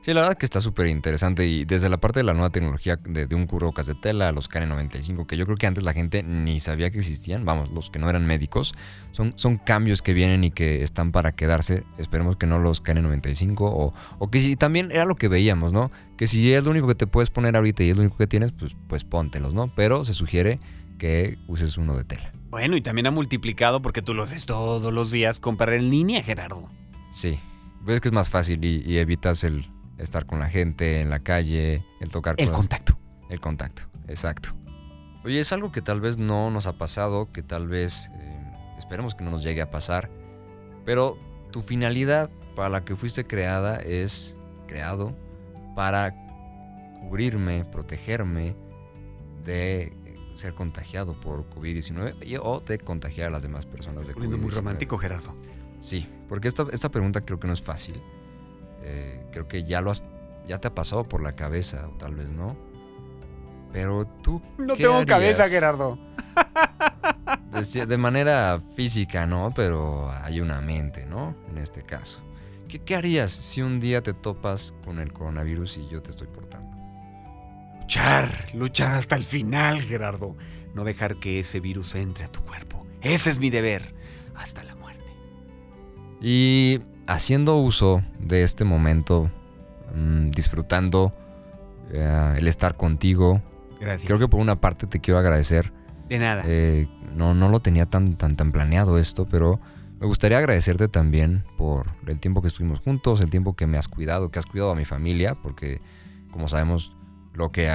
Sí, 0.03 0.15
la 0.15 0.21
verdad 0.21 0.39
que 0.39 0.47
está 0.47 0.61
súper 0.61 0.87
interesante 0.87 1.47
y 1.47 1.65
desde 1.65 1.89
la 1.89 1.99
parte 1.99 2.21
de 2.21 2.25
la 2.25 2.33
nueva 2.33 2.51
tecnología 2.51 2.97
de, 2.97 3.35
un 3.35 3.47
cubrebocas 3.47 3.87
de 3.87 3.95
tela, 3.95 4.31
los 4.31 4.49
KN95, 4.49 5.27
que 5.27 5.37
yo 5.37 5.45
creo 5.45 5.57
que 5.57 5.67
antes 5.67 5.83
la 5.83 5.93
gente 5.93 6.23
ni 6.23 6.61
sabía 6.61 6.91
que 6.91 6.99
existían, 6.99 7.45
vamos, 7.45 7.71
los 7.73 7.91
que 7.91 7.99
no 7.99 8.09
eran 8.09 8.25
médicos, 8.25 8.75
son, 9.11 9.33
son 9.37 9.59
cambios 9.59 10.01
que 10.01 10.13
vienen 10.13 10.45
y 10.45 10.51
que 10.53 10.83
están 10.83 11.11
para 11.11 11.33
quedarse, 11.33 11.83
esperemos 11.99 12.37
que 12.37 12.47
no 12.47 12.61
los 12.61 12.83
KN95 12.83 13.57
o, 13.61 13.93
o 14.19 14.31
que 14.31 14.39
si 14.39 14.55
también 14.55 14.93
era 14.93 15.05
lo 15.05 15.17
que 15.17 15.27
veíamos, 15.27 15.73
¿no? 15.73 15.91
Que 16.17 16.29
si 16.29 16.53
es 16.53 16.65
lo 16.65 16.71
único 16.71 16.87
que 16.87 16.95
te 16.95 17.07
puedes 17.07 17.31
poner 17.31 17.57
ahorita 17.57 17.83
y 17.83 17.91
es 17.91 17.97
lo 17.97 18.03
único 18.03 18.17
que 18.19 18.29
tienes, 18.29 18.53
pues, 18.53 18.77
pues 18.87 19.05
póntelos, 19.05 19.53
¿no? 19.53 19.75
Pero 19.75 20.05
se 20.05 20.15
sugiere 20.15 20.61
que 20.97 21.39
uses 21.49 21.77
uno 21.77 21.97
de 21.97 22.05
tela. 22.05 22.33
Bueno, 22.51 22.77
y 22.77 22.81
también 22.81 23.09
ha 23.09 23.11
multiplicado 23.11 23.83
porque 23.83 24.01
tú 24.01 24.15
lo 24.15 24.23
haces 24.23 24.47
todos 24.47 24.93
los 24.93 25.11
días, 25.11 25.41
comprar 25.41 25.75
en 25.75 25.91
línea, 25.91 26.23
Gerardo. 26.23 26.71
Sí, 27.13 27.39
ves 27.83 28.01
que 28.01 28.09
es 28.09 28.15
más 28.15 28.29
fácil 28.29 28.65
y 28.65 28.97
evitas 28.97 29.45
el, 29.45 29.67
estar 29.99 30.27
con 30.27 30.39
la 30.39 30.49
gente 30.49 31.01
en 31.01 31.11
la 31.11 31.21
calle, 31.21 31.85
el 32.01 32.11
tocar 32.11 32.37
El 32.39 32.51
contacto. 32.51 32.97
El 33.29 33.41
contacto, 33.41 33.83
exacto. 34.07 34.55
Oye, 35.25 35.41
es 35.41 35.53
algo 35.53 35.73
que 35.73 35.83
tal 35.83 36.01
vez 36.01 36.17
no 36.17 36.51
nos 36.51 36.67
ha 36.67 36.79
pasado, 36.79 37.31
que 37.33 37.43
tal 37.43 37.69
vez 37.69 38.09
eh, 38.15 38.53
esperemos 38.79 39.15
que 39.15 39.25
no 39.25 39.31
nos 39.31 39.43
llegue 39.43 39.61
a 39.61 39.71
pasar, 39.71 40.11
pero 40.85 41.19
tu 41.51 41.63
finalidad 41.63 42.31
para 42.57 42.69
la 42.69 42.85
que 42.85 42.97
fuiste 42.97 43.27
creada 43.27 43.77
es 43.77 44.37
creado 44.67 45.15
para 45.75 46.15
cubrirme, 47.01 47.65
protegerme 47.65 48.57
de 49.45 49.93
ser 50.35 50.55
contagiado 50.55 51.21
por 51.21 51.49
COVID-19 51.51 52.39
o 52.43 52.61
de 52.61 52.79
contagiar 52.79 53.29
a 53.29 53.31
las 53.31 53.43
demás 53.43 53.67
personas 53.67 54.07
de 54.07 54.15
COVID-19. 54.15 54.39
muy 54.39 54.51
romántico, 54.51 54.99
Gerardo. 54.99 55.35
Sí, 55.81 56.09
porque 56.29 56.49
esta, 56.49 56.67
esta 56.73 56.91
pregunta 56.91 57.21
creo 57.25 57.39
que 57.39 57.47
no 57.47 57.53
es 57.53 57.63
fácil. 57.63 58.01
Eh, 58.83 59.27
creo 59.33 59.49
que 59.49 59.65
ya 59.65 59.81
lo 59.81 59.91
has, 59.91 60.03
ya 60.47 60.59
te 60.59 60.69
ha 60.69 60.75
pasado 60.75 61.05
por 61.05 61.23
la 61.23 61.33
cabeza, 61.33 61.89
o 61.89 61.99
tal 61.99 62.15
vez 62.15 62.33
no. 62.33 62.57
Pero 63.73 64.07
tú. 64.23 64.41
No 64.59 64.77
tengo 64.77 65.05
cabeza, 65.07 65.49
Gerardo. 65.49 65.99
De, 67.89 67.99
manera 67.99 68.61
física, 68.77 69.27
¿no? 69.27 69.53
Pero 69.55 70.11
hay 70.11 70.41
una 70.41 70.61
mente, 70.61 71.07
¿no? 71.07 71.35
En 71.51 71.59
este 71.59 71.83
caso. 71.83 72.21
¿Qué, 72.69 72.79
¿Qué, 72.81 72.95
harías 72.95 73.33
si 73.33 73.63
un 73.63 73.81
día 73.81 74.03
te 74.03 74.13
topas 74.13 74.75
con 74.85 74.99
el 75.01 75.13
coronavirus 75.13 75.79
y 75.79 75.89
yo 75.89 76.03
te 76.03 76.11
estoy 76.11 76.29
portando? 76.29 76.69
Luchar, 77.81 78.55
luchar 78.55 78.93
hasta 78.93 79.17
el 79.17 79.25
final, 79.25 79.81
Gerardo. 79.81 80.37
No 80.75 80.85
dejar 80.85 81.17
que 81.17 81.41
ese 81.41 81.59
virus 81.59 81.95
entre 81.95 82.25
a 82.25 82.29
tu 82.29 82.41
cuerpo. 82.43 82.87
Ese 83.01 83.31
es 83.31 83.39
mi 83.39 83.51
deber. 83.51 83.95
Hasta 84.37 84.63
la 84.63 84.75
muerte. 84.77 85.05
Y 86.21 86.81
haciendo 87.09 87.57
uso 87.57 88.03
de 88.21 88.43
este 88.43 88.65
momento, 88.65 89.31
mm, 89.95 90.31
disfrutando 90.31 91.13
eh, 91.91 92.35
el 92.37 92.47
estar 92.47 92.77
contigo. 92.77 93.43
Gracias. 93.81 94.07
Creo 94.07 94.19
que 94.19 94.29
por 94.29 94.41
una 94.41 94.61
parte 94.61 94.87
te 94.87 95.01
quiero 95.01 95.19
agradecer. 95.19 95.73
De 96.09 96.19
nada. 96.19 96.43
Eh, 96.47 96.87
no, 97.17 97.35
no 97.35 97.49
lo 97.49 97.61
tenía 97.61 97.87
tan, 97.87 98.17
tan, 98.17 98.37
tan 98.37 98.53
planeado 98.53 98.99
esto, 98.99 99.27
pero 99.27 99.59
me 99.99 100.07
gustaría 100.07 100.39
agradecerte 100.39 100.89
también 100.89 101.45
por 101.57 101.87
el 102.07 102.21
tiempo 102.21 102.43
que 102.43 102.49
estuvimos 102.49 102.81
juntos, 102.81 103.21
el 103.23 103.31
tiempo 103.31 103.57
que 103.57 103.67
me 103.67 103.79
has 103.79 103.89
cuidado, 103.89 104.31
que 104.31 104.39
has 104.39 104.47
cuidado 104.47 104.71
a 104.71 104.75
mi 104.75 104.85
familia, 104.85 105.35
porque 105.43 105.81
como 106.31 106.49
sabemos, 106.49 106.95
lo 107.33 107.51
que 107.51 107.71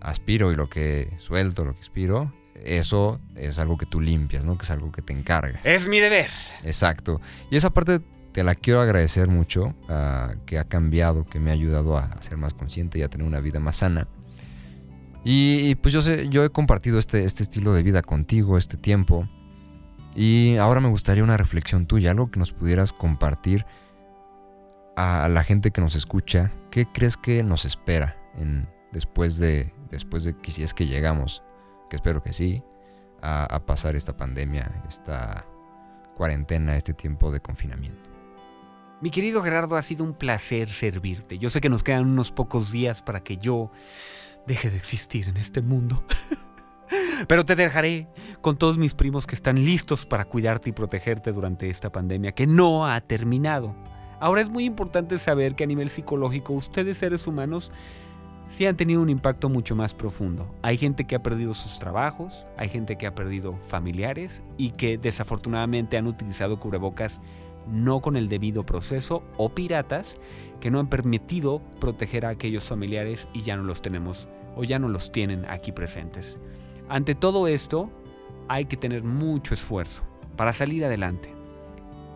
aspiro 0.00 0.52
y 0.52 0.56
lo 0.56 0.68
que 0.68 1.14
suelto, 1.18 1.64
lo 1.64 1.74
que 1.74 1.80
aspiro, 1.80 2.32
eso 2.54 3.18
es 3.34 3.58
algo 3.58 3.78
que 3.78 3.86
tú 3.86 4.00
limpias, 4.00 4.44
¿no? 4.44 4.58
Que 4.58 4.64
es 4.64 4.70
algo 4.70 4.92
que 4.92 5.00
te 5.00 5.14
encargas. 5.14 5.64
Es 5.64 5.88
mi 5.88 6.00
deber. 6.00 6.28
Exacto. 6.62 7.20
Y 7.50 7.56
esa 7.56 7.70
parte 7.70 8.00
te 8.32 8.42
la 8.42 8.54
quiero 8.54 8.80
agradecer 8.80 9.28
mucho, 9.28 9.74
ah, 9.88 10.34
que 10.46 10.58
ha 10.58 10.64
cambiado, 10.64 11.24
que 11.26 11.38
me 11.38 11.50
ha 11.50 11.52
ayudado 11.52 11.98
a, 11.98 12.20
ser 12.22 12.38
más 12.38 12.54
consciente 12.54 12.98
y 12.98 13.02
a 13.02 13.08
tener 13.08 13.26
una 13.26 13.40
vida 13.40 13.60
más 13.60 13.78
sana. 13.78 14.08
Y, 15.24 15.76
pues 15.76 15.94
yo 15.94 16.02
sé, 16.02 16.28
yo 16.30 16.44
he 16.44 16.50
compartido 16.50 16.98
este, 16.98 17.24
este 17.24 17.44
estilo 17.44 17.72
de 17.74 17.82
vida 17.82 18.02
contigo, 18.02 18.58
este 18.58 18.76
tiempo. 18.76 19.28
Y 20.16 20.56
ahora 20.56 20.80
me 20.80 20.88
gustaría 20.88 21.22
una 21.22 21.36
reflexión 21.36 21.86
tuya, 21.86 22.10
algo 22.10 22.30
que 22.30 22.40
nos 22.40 22.52
pudieras 22.52 22.92
compartir 22.92 23.64
a 24.96 25.28
la 25.28 25.44
gente 25.44 25.70
que 25.70 25.80
nos 25.80 25.94
escucha. 25.94 26.50
¿Qué 26.70 26.86
crees 26.86 27.16
que 27.16 27.44
nos 27.44 27.64
espera 27.64 28.16
después, 28.90 29.38
de, 29.38 29.72
después 29.90 30.24
de 30.24 30.36
que 30.36 30.50
si 30.50 30.64
es 30.64 30.74
que 30.74 30.86
llegamos, 30.86 31.42
que 31.88 31.96
espero 31.96 32.22
que 32.22 32.32
sí, 32.32 32.62
a 33.22 33.62
pasar 33.64 33.94
esta 33.94 34.16
pandemia, 34.16 34.82
esta 34.88 35.46
cuarentena, 36.16 36.76
este 36.76 36.94
tiempo 36.94 37.30
de 37.30 37.40
confinamiento? 37.40 38.11
Mi 39.02 39.10
querido 39.10 39.42
Gerardo, 39.42 39.76
ha 39.76 39.82
sido 39.82 40.04
un 40.04 40.14
placer 40.14 40.70
servirte. 40.70 41.36
Yo 41.36 41.50
sé 41.50 41.60
que 41.60 41.68
nos 41.68 41.82
quedan 41.82 42.06
unos 42.06 42.30
pocos 42.30 42.70
días 42.70 43.02
para 43.02 43.18
que 43.18 43.36
yo 43.36 43.72
deje 44.46 44.70
de 44.70 44.76
existir 44.76 45.28
en 45.28 45.38
este 45.38 45.60
mundo. 45.60 46.04
Pero 47.26 47.44
te 47.44 47.56
dejaré 47.56 48.06
con 48.42 48.56
todos 48.56 48.78
mis 48.78 48.94
primos 48.94 49.26
que 49.26 49.34
están 49.34 49.64
listos 49.64 50.06
para 50.06 50.24
cuidarte 50.24 50.70
y 50.70 50.72
protegerte 50.72 51.32
durante 51.32 51.68
esta 51.68 51.90
pandemia 51.90 52.30
que 52.30 52.46
no 52.46 52.86
ha 52.86 53.00
terminado. 53.00 53.74
Ahora 54.20 54.40
es 54.40 54.48
muy 54.48 54.64
importante 54.66 55.18
saber 55.18 55.56
que 55.56 55.64
a 55.64 55.66
nivel 55.66 55.90
psicológico 55.90 56.52
ustedes 56.52 56.98
seres 56.98 57.26
humanos 57.26 57.72
sí 58.46 58.66
han 58.66 58.76
tenido 58.76 59.02
un 59.02 59.10
impacto 59.10 59.48
mucho 59.48 59.74
más 59.74 59.94
profundo. 59.94 60.54
Hay 60.62 60.78
gente 60.78 61.08
que 61.08 61.16
ha 61.16 61.22
perdido 61.24 61.54
sus 61.54 61.80
trabajos, 61.80 62.46
hay 62.56 62.68
gente 62.68 62.96
que 62.96 63.08
ha 63.08 63.16
perdido 63.16 63.56
familiares 63.66 64.44
y 64.58 64.70
que 64.72 64.96
desafortunadamente 64.96 65.96
han 65.96 66.06
utilizado 66.06 66.60
cubrebocas 66.60 67.20
no 67.68 68.00
con 68.00 68.16
el 68.16 68.28
debido 68.28 68.64
proceso, 68.64 69.22
o 69.36 69.50
piratas 69.50 70.16
que 70.60 70.70
no 70.70 70.78
han 70.78 70.88
permitido 70.88 71.60
proteger 71.80 72.24
a 72.24 72.30
aquellos 72.30 72.64
familiares 72.64 73.28
y 73.32 73.42
ya 73.42 73.56
no 73.56 73.64
los 73.64 73.82
tenemos 73.82 74.28
o 74.56 74.64
ya 74.64 74.78
no 74.78 74.88
los 74.88 75.12
tienen 75.12 75.44
aquí 75.46 75.72
presentes. 75.72 76.36
Ante 76.88 77.14
todo 77.14 77.48
esto, 77.48 77.90
hay 78.48 78.66
que 78.66 78.76
tener 78.76 79.02
mucho 79.02 79.54
esfuerzo 79.54 80.02
para 80.36 80.52
salir 80.52 80.84
adelante. 80.84 81.34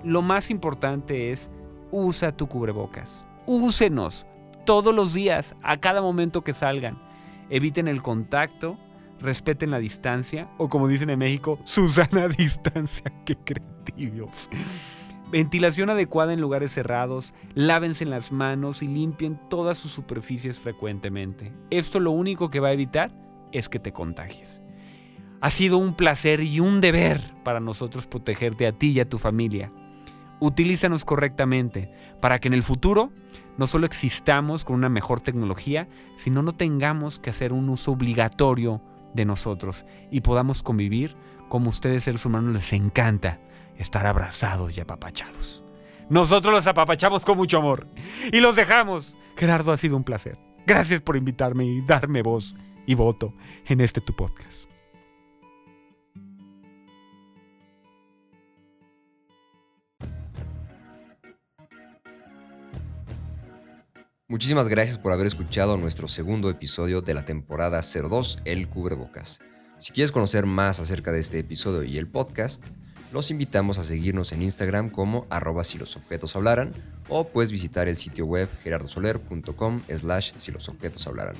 Lo 0.05 0.22
más 0.22 0.51
importante 0.51 1.32
es 1.32 1.49
usa 1.90 2.36
tu 2.36 2.47
cubrebocas. 2.47 3.24
Úsenos 3.47 4.26
todos 4.64 4.94
los 4.94 5.14
días, 5.14 5.55
a 5.62 5.78
cada 5.78 6.03
momento 6.03 6.42
que 6.42 6.53
salgan. 6.53 6.99
Eviten 7.49 7.88
el 7.88 8.03
contacto, 8.03 8.76
respeten 9.20 9.70
la 9.70 9.78
distancia 9.78 10.49
o 10.59 10.68
como 10.68 10.88
dicen 10.88 11.11
en 11.11 11.20
México, 11.20 11.59
Susana 11.64 12.28
distancia. 12.38 13.11
Qué 13.24 13.36
creativos. 13.36 14.51
Ventilación 15.29 15.91
adecuada 15.91 16.33
en 16.33 16.41
lugares 16.41 16.72
cerrados, 16.72 17.35
lávense 17.55 18.05
las 18.05 18.31
manos 18.31 18.81
y 18.83 18.87
limpien 18.87 19.41
todas 19.51 19.77
sus 19.77 19.91
superficies 19.91 20.61
frecuentemente. 20.61 21.53
Esto 21.70 21.99
lo 21.99 22.12
único 22.12 22.49
que 22.49 22.61
va 22.61 22.68
a 22.68 22.72
evitar 22.72 23.11
es 23.51 23.68
que 23.68 23.81
te 23.81 23.93
contagies. 23.93 24.62
Ha 25.41 25.51
sido 25.51 25.79
un 25.79 25.95
placer 25.95 26.41
y 26.43 26.61
un 26.61 26.81
deber 26.81 27.20
para 27.43 27.59
nosotros 27.59 28.07
protegerte 28.07 28.68
a 28.68 28.72
ti 28.72 28.93
y 28.93 29.01
a 29.01 29.09
tu 29.09 29.18
familia. 29.18 29.72
Utilízanos 30.39 31.05
correctamente 31.05 31.89
para 32.20 32.39
que 32.39 32.47
en 32.47 32.55
el 32.55 32.62
futuro 32.62 33.11
no 33.59 33.66
solo 33.66 33.87
existamos 33.87 34.64
con 34.64 34.77
una 34.77 34.89
mejor 34.89 35.20
tecnología, 35.20 35.89
sino 36.16 36.43
no 36.43 36.55
tengamos 36.55 37.18
que 37.18 37.31
hacer 37.31 37.53
un 37.53 37.68
uso 37.68 37.93
obligatorio 37.93 38.81
de 39.12 39.24
nosotros 39.24 39.85
y 40.09 40.20
podamos 40.20 40.62
convivir 40.62 41.16
como 41.49 41.70
ustedes 41.70 42.05
seres 42.05 42.24
humanos 42.27 42.55
les 42.55 42.72
encanta 42.72 43.41
estar 43.79 44.07
abrazados 44.07 44.77
y 44.77 44.81
apapachados. 44.81 45.62
Nosotros 46.09 46.55
los 46.55 46.66
apapachamos 46.66 47.24
con 47.24 47.37
mucho 47.37 47.59
amor 47.59 47.89
y 48.33 48.41
los 48.41 48.57
dejamos. 48.57 49.16
Gerardo, 49.37 49.72
ha 49.72 49.77
sido 49.77 49.97
un 49.97 50.05
placer. 50.05 50.39
Gracias 50.66 51.01
por 51.01 51.16
invitarme 51.16 51.64
y 51.64 51.81
darme 51.83 52.22
voz 52.22 52.55
y 52.87 52.95
voto 52.95 53.35
en 53.66 53.81
este 53.81 54.01
tu 54.01 54.14
podcast. 54.14 54.66
Muchísimas 64.29 64.68
gracias 64.68 64.99
por 64.99 65.12
haber 65.12 65.29
escuchado 65.29 65.77
nuestro 65.77 66.09
segundo 66.09 66.51
episodio 66.51 67.01
de 67.01 67.14
la 67.14 67.24
temporada 67.24 67.81
02, 67.81 68.41
El 68.45 68.68
Cubrebocas. 68.68 69.39
Si 69.79 69.93
quieres 69.93 70.11
conocer 70.11 70.47
más 70.47 70.81
acerca 70.81 71.12
de 71.12 71.20
este 71.20 71.39
episodio 71.39 71.85
y 71.85 71.97
el 71.97 72.09
podcast, 72.09 72.66
los 73.12 73.30
invitamos 73.30 73.78
a 73.78 73.84
seguirnos 73.84 74.32
en 74.32 74.42
Instagram 74.42 74.88
como 74.88 75.26
arroba 75.30 75.64
si 75.64 75.78
los 75.78 75.96
objetos 75.96 76.36
hablaran 76.36 76.72
o 77.09 77.28
puedes 77.28 77.52
visitar 77.52 77.88
el 77.88 77.96
sitio 77.96 78.26
web 78.26 78.48
gerardosoler.com 78.62 79.80
slash 79.88 80.32
si 80.36 80.52
los 80.52 80.68
objetos 80.68 81.07
hablaran. 81.07 81.36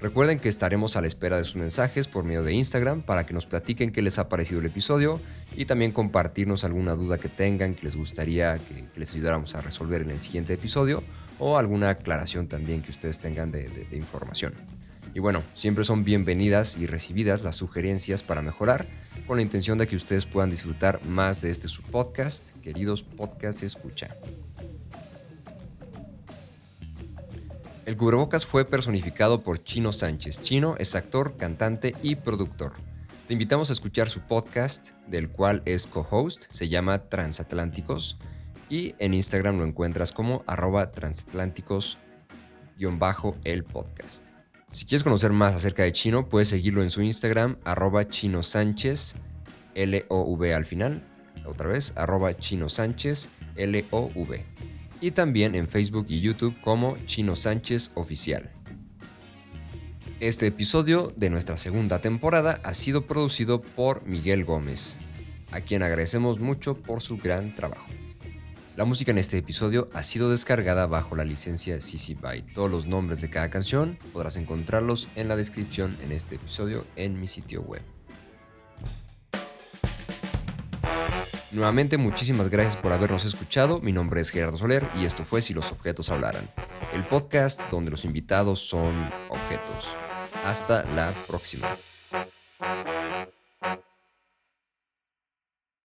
Recuerden 0.00 0.40
que 0.40 0.48
estaremos 0.48 0.96
a 0.96 1.00
la 1.00 1.06
espera 1.06 1.36
de 1.36 1.44
sus 1.44 1.54
mensajes 1.54 2.08
por 2.08 2.24
medio 2.24 2.42
de 2.42 2.52
Instagram 2.52 3.02
para 3.02 3.24
que 3.24 3.32
nos 3.32 3.46
platiquen 3.46 3.92
qué 3.92 4.02
les 4.02 4.18
ha 4.18 4.28
parecido 4.28 4.58
el 4.58 4.66
episodio 4.66 5.20
y 5.56 5.64
también 5.64 5.92
compartirnos 5.92 6.64
alguna 6.64 6.94
duda 6.94 7.18
que 7.18 7.28
tengan 7.28 7.76
que 7.76 7.84
les 7.84 7.94
gustaría 7.94 8.54
que, 8.54 8.88
les 8.96 9.14
ayudáramos 9.14 9.54
a 9.54 9.60
resolver 9.60 10.02
en 10.02 10.10
el 10.10 10.20
siguiente 10.20 10.54
episodio 10.54 11.04
o 11.38 11.56
alguna 11.56 11.90
aclaración 11.90 12.48
también 12.48 12.82
que 12.82 12.90
ustedes 12.90 13.20
tengan 13.20 13.52
de, 13.52 13.68
de 13.68 13.96
información. 13.96 14.54
Y 15.14 15.20
bueno, 15.20 15.42
siempre 15.54 15.84
son 15.84 16.02
bienvenidas 16.02 16.76
y 16.78 16.86
recibidas 16.86 17.44
las 17.44 17.54
sugerencias 17.56 18.24
para 18.24 18.42
mejorar 18.42 18.86
con 19.26 19.36
la 19.36 19.42
intención 19.42 19.78
de 19.78 19.86
que 19.86 19.96
ustedes 19.96 20.26
puedan 20.26 20.50
disfrutar 20.50 21.04
más 21.04 21.42
de 21.42 21.50
este 21.50 21.68
su 21.68 21.82
podcast, 21.82 22.50
queridos 22.60 23.02
podcast 23.02 23.62
escucha. 23.62 24.16
El 27.84 27.96
cubrebocas 27.96 28.46
fue 28.46 28.64
personificado 28.64 29.42
por 29.42 29.62
Chino 29.62 29.92
Sánchez. 29.92 30.40
Chino 30.40 30.76
es 30.78 30.94
actor, 30.94 31.36
cantante 31.36 31.94
y 32.02 32.16
productor. 32.16 32.74
Te 33.26 33.32
invitamos 33.32 33.70
a 33.70 33.72
escuchar 33.72 34.08
su 34.08 34.20
podcast, 34.20 34.90
del 35.08 35.30
cual 35.30 35.62
es 35.64 35.86
co-host, 35.86 36.44
se 36.50 36.68
llama 36.68 37.08
Transatlánticos, 37.08 38.18
y 38.68 38.94
en 38.98 39.14
Instagram 39.14 39.58
lo 39.58 39.64
encuentras 39.64 40.12
como 40.12 40.44
arroba 40.46 40.92
transatlánticos-el 40.92 43.64
podcast. 43.64 44.31
Si 44.72 44.86
quieres 44.86 45.04
conocer 45.04 45.32
más 45.32 45.54
acerca 45.54 45.82
de 45.82 45.92
Chino, 45.92 46.28
puedes 46.28 46.48
seguirlo 46.48 46.82
en 46.82 46.90
su 46.90 47.02
Instagram, 47.02 47.58
arroba 47.62 48.08
Chino 48.08 48.42
Sánchez, 48.42 49.14
L-O-V 49.74 50.54
al 50.54 50.64
final, 50.64 51.06
otra 51.44 51.68
vez, 51.68 51.92
arroba 51.94 52.36
Chino 52.38 52.70
Sánchez, 52.70 53.28
L-O-V 53.56 54.44
y 55.02 55.10
también 55.10 55.56
en 55.56 55.68
Facebook 55.68 56.06
y 56.08 56.20
YouTube 56.20 56.58
como 56.60 56.96
Chino 57.04 57.36
Sánchez 57.36 57.90
Oficial. 57.94 58.50
Este 60.20 60.46
episodio 60.46 61.12
de 61.16 61.28
nuestra 61.28 61.56
segunda 61.56 62.00
temporada 62.00 62.60
ha 62.62 62.72
sido 62.72 63.06
producido 63.06 63.60
por 63.60 64.06
Miguel 64.06 64.44
Gómez, 64.44 64.96
a 65.50 65.60
quien 65.60 65.82
agradecemos 65.82 66.38
mucho 66.38 66.76
por 66.76 67.02
su 67.02 67.18
gran 67.18 67.54
trabajo. 67.54 67.84
La 68.74 68.86
música 68.86 69.10
en 69.10 69.18
este 69.18 69.36
episodio 69.36 69.90
ha 69.92 70.02
sido 70.02 70.30
descargada 70.30 70.86
bajo 70.86 71.14
la 71.14 71.24
licencia 71.24 71.78
CC 71.78 72.14
BY. 72.14 72.54
Todos 72.54 72.70
los 72.70 72.86
nombres 72.86 73.20
de 73.20 73.28
cada 73.28 73.50
canción 73.50 73.98
podrás 74.14 74.36
encontrarlos 74.36 75.10
en 75.14 75.28
la 75.28 75.36
descripción 75.36 75.94
en 76.02 76.10
este 76.10 76.36
episodio 76.36 76.82
en 76.96 77.20
mi 77.20 77.28
sitio 77.28 77.60
web. 77.60 77.82
Nuevamente 81.50 81.98
muchísimas 81.98 82.48
gracias 82.48 82.76
por 82.76 82.92
habernos 82.92 83.26
escuchado. 83.26 83.78
Mi 83.80 83.92
nombre 83.92 84.22
es 84.22 84.30
Gerardo 84.30 84.56
Soler 84.56 84.82
y 84.98 85.04
esto 85.04 85.22
fue 85.26 85.42
Si 85.42 85.52
los 85.52 85.70
objetos 85.70 86.08
hablaran, 86.08 86.48
el 86.94 87.04
podcast 87.04 87.60
donde 87.70 87.90
los 87.90 88.06
invitados 88.06 88.60
son 88.60 88.94
objetos. 89.28 89.94
Hasta 90.46 90.82
la 90.94 91.12
próxima. 91.26 91.76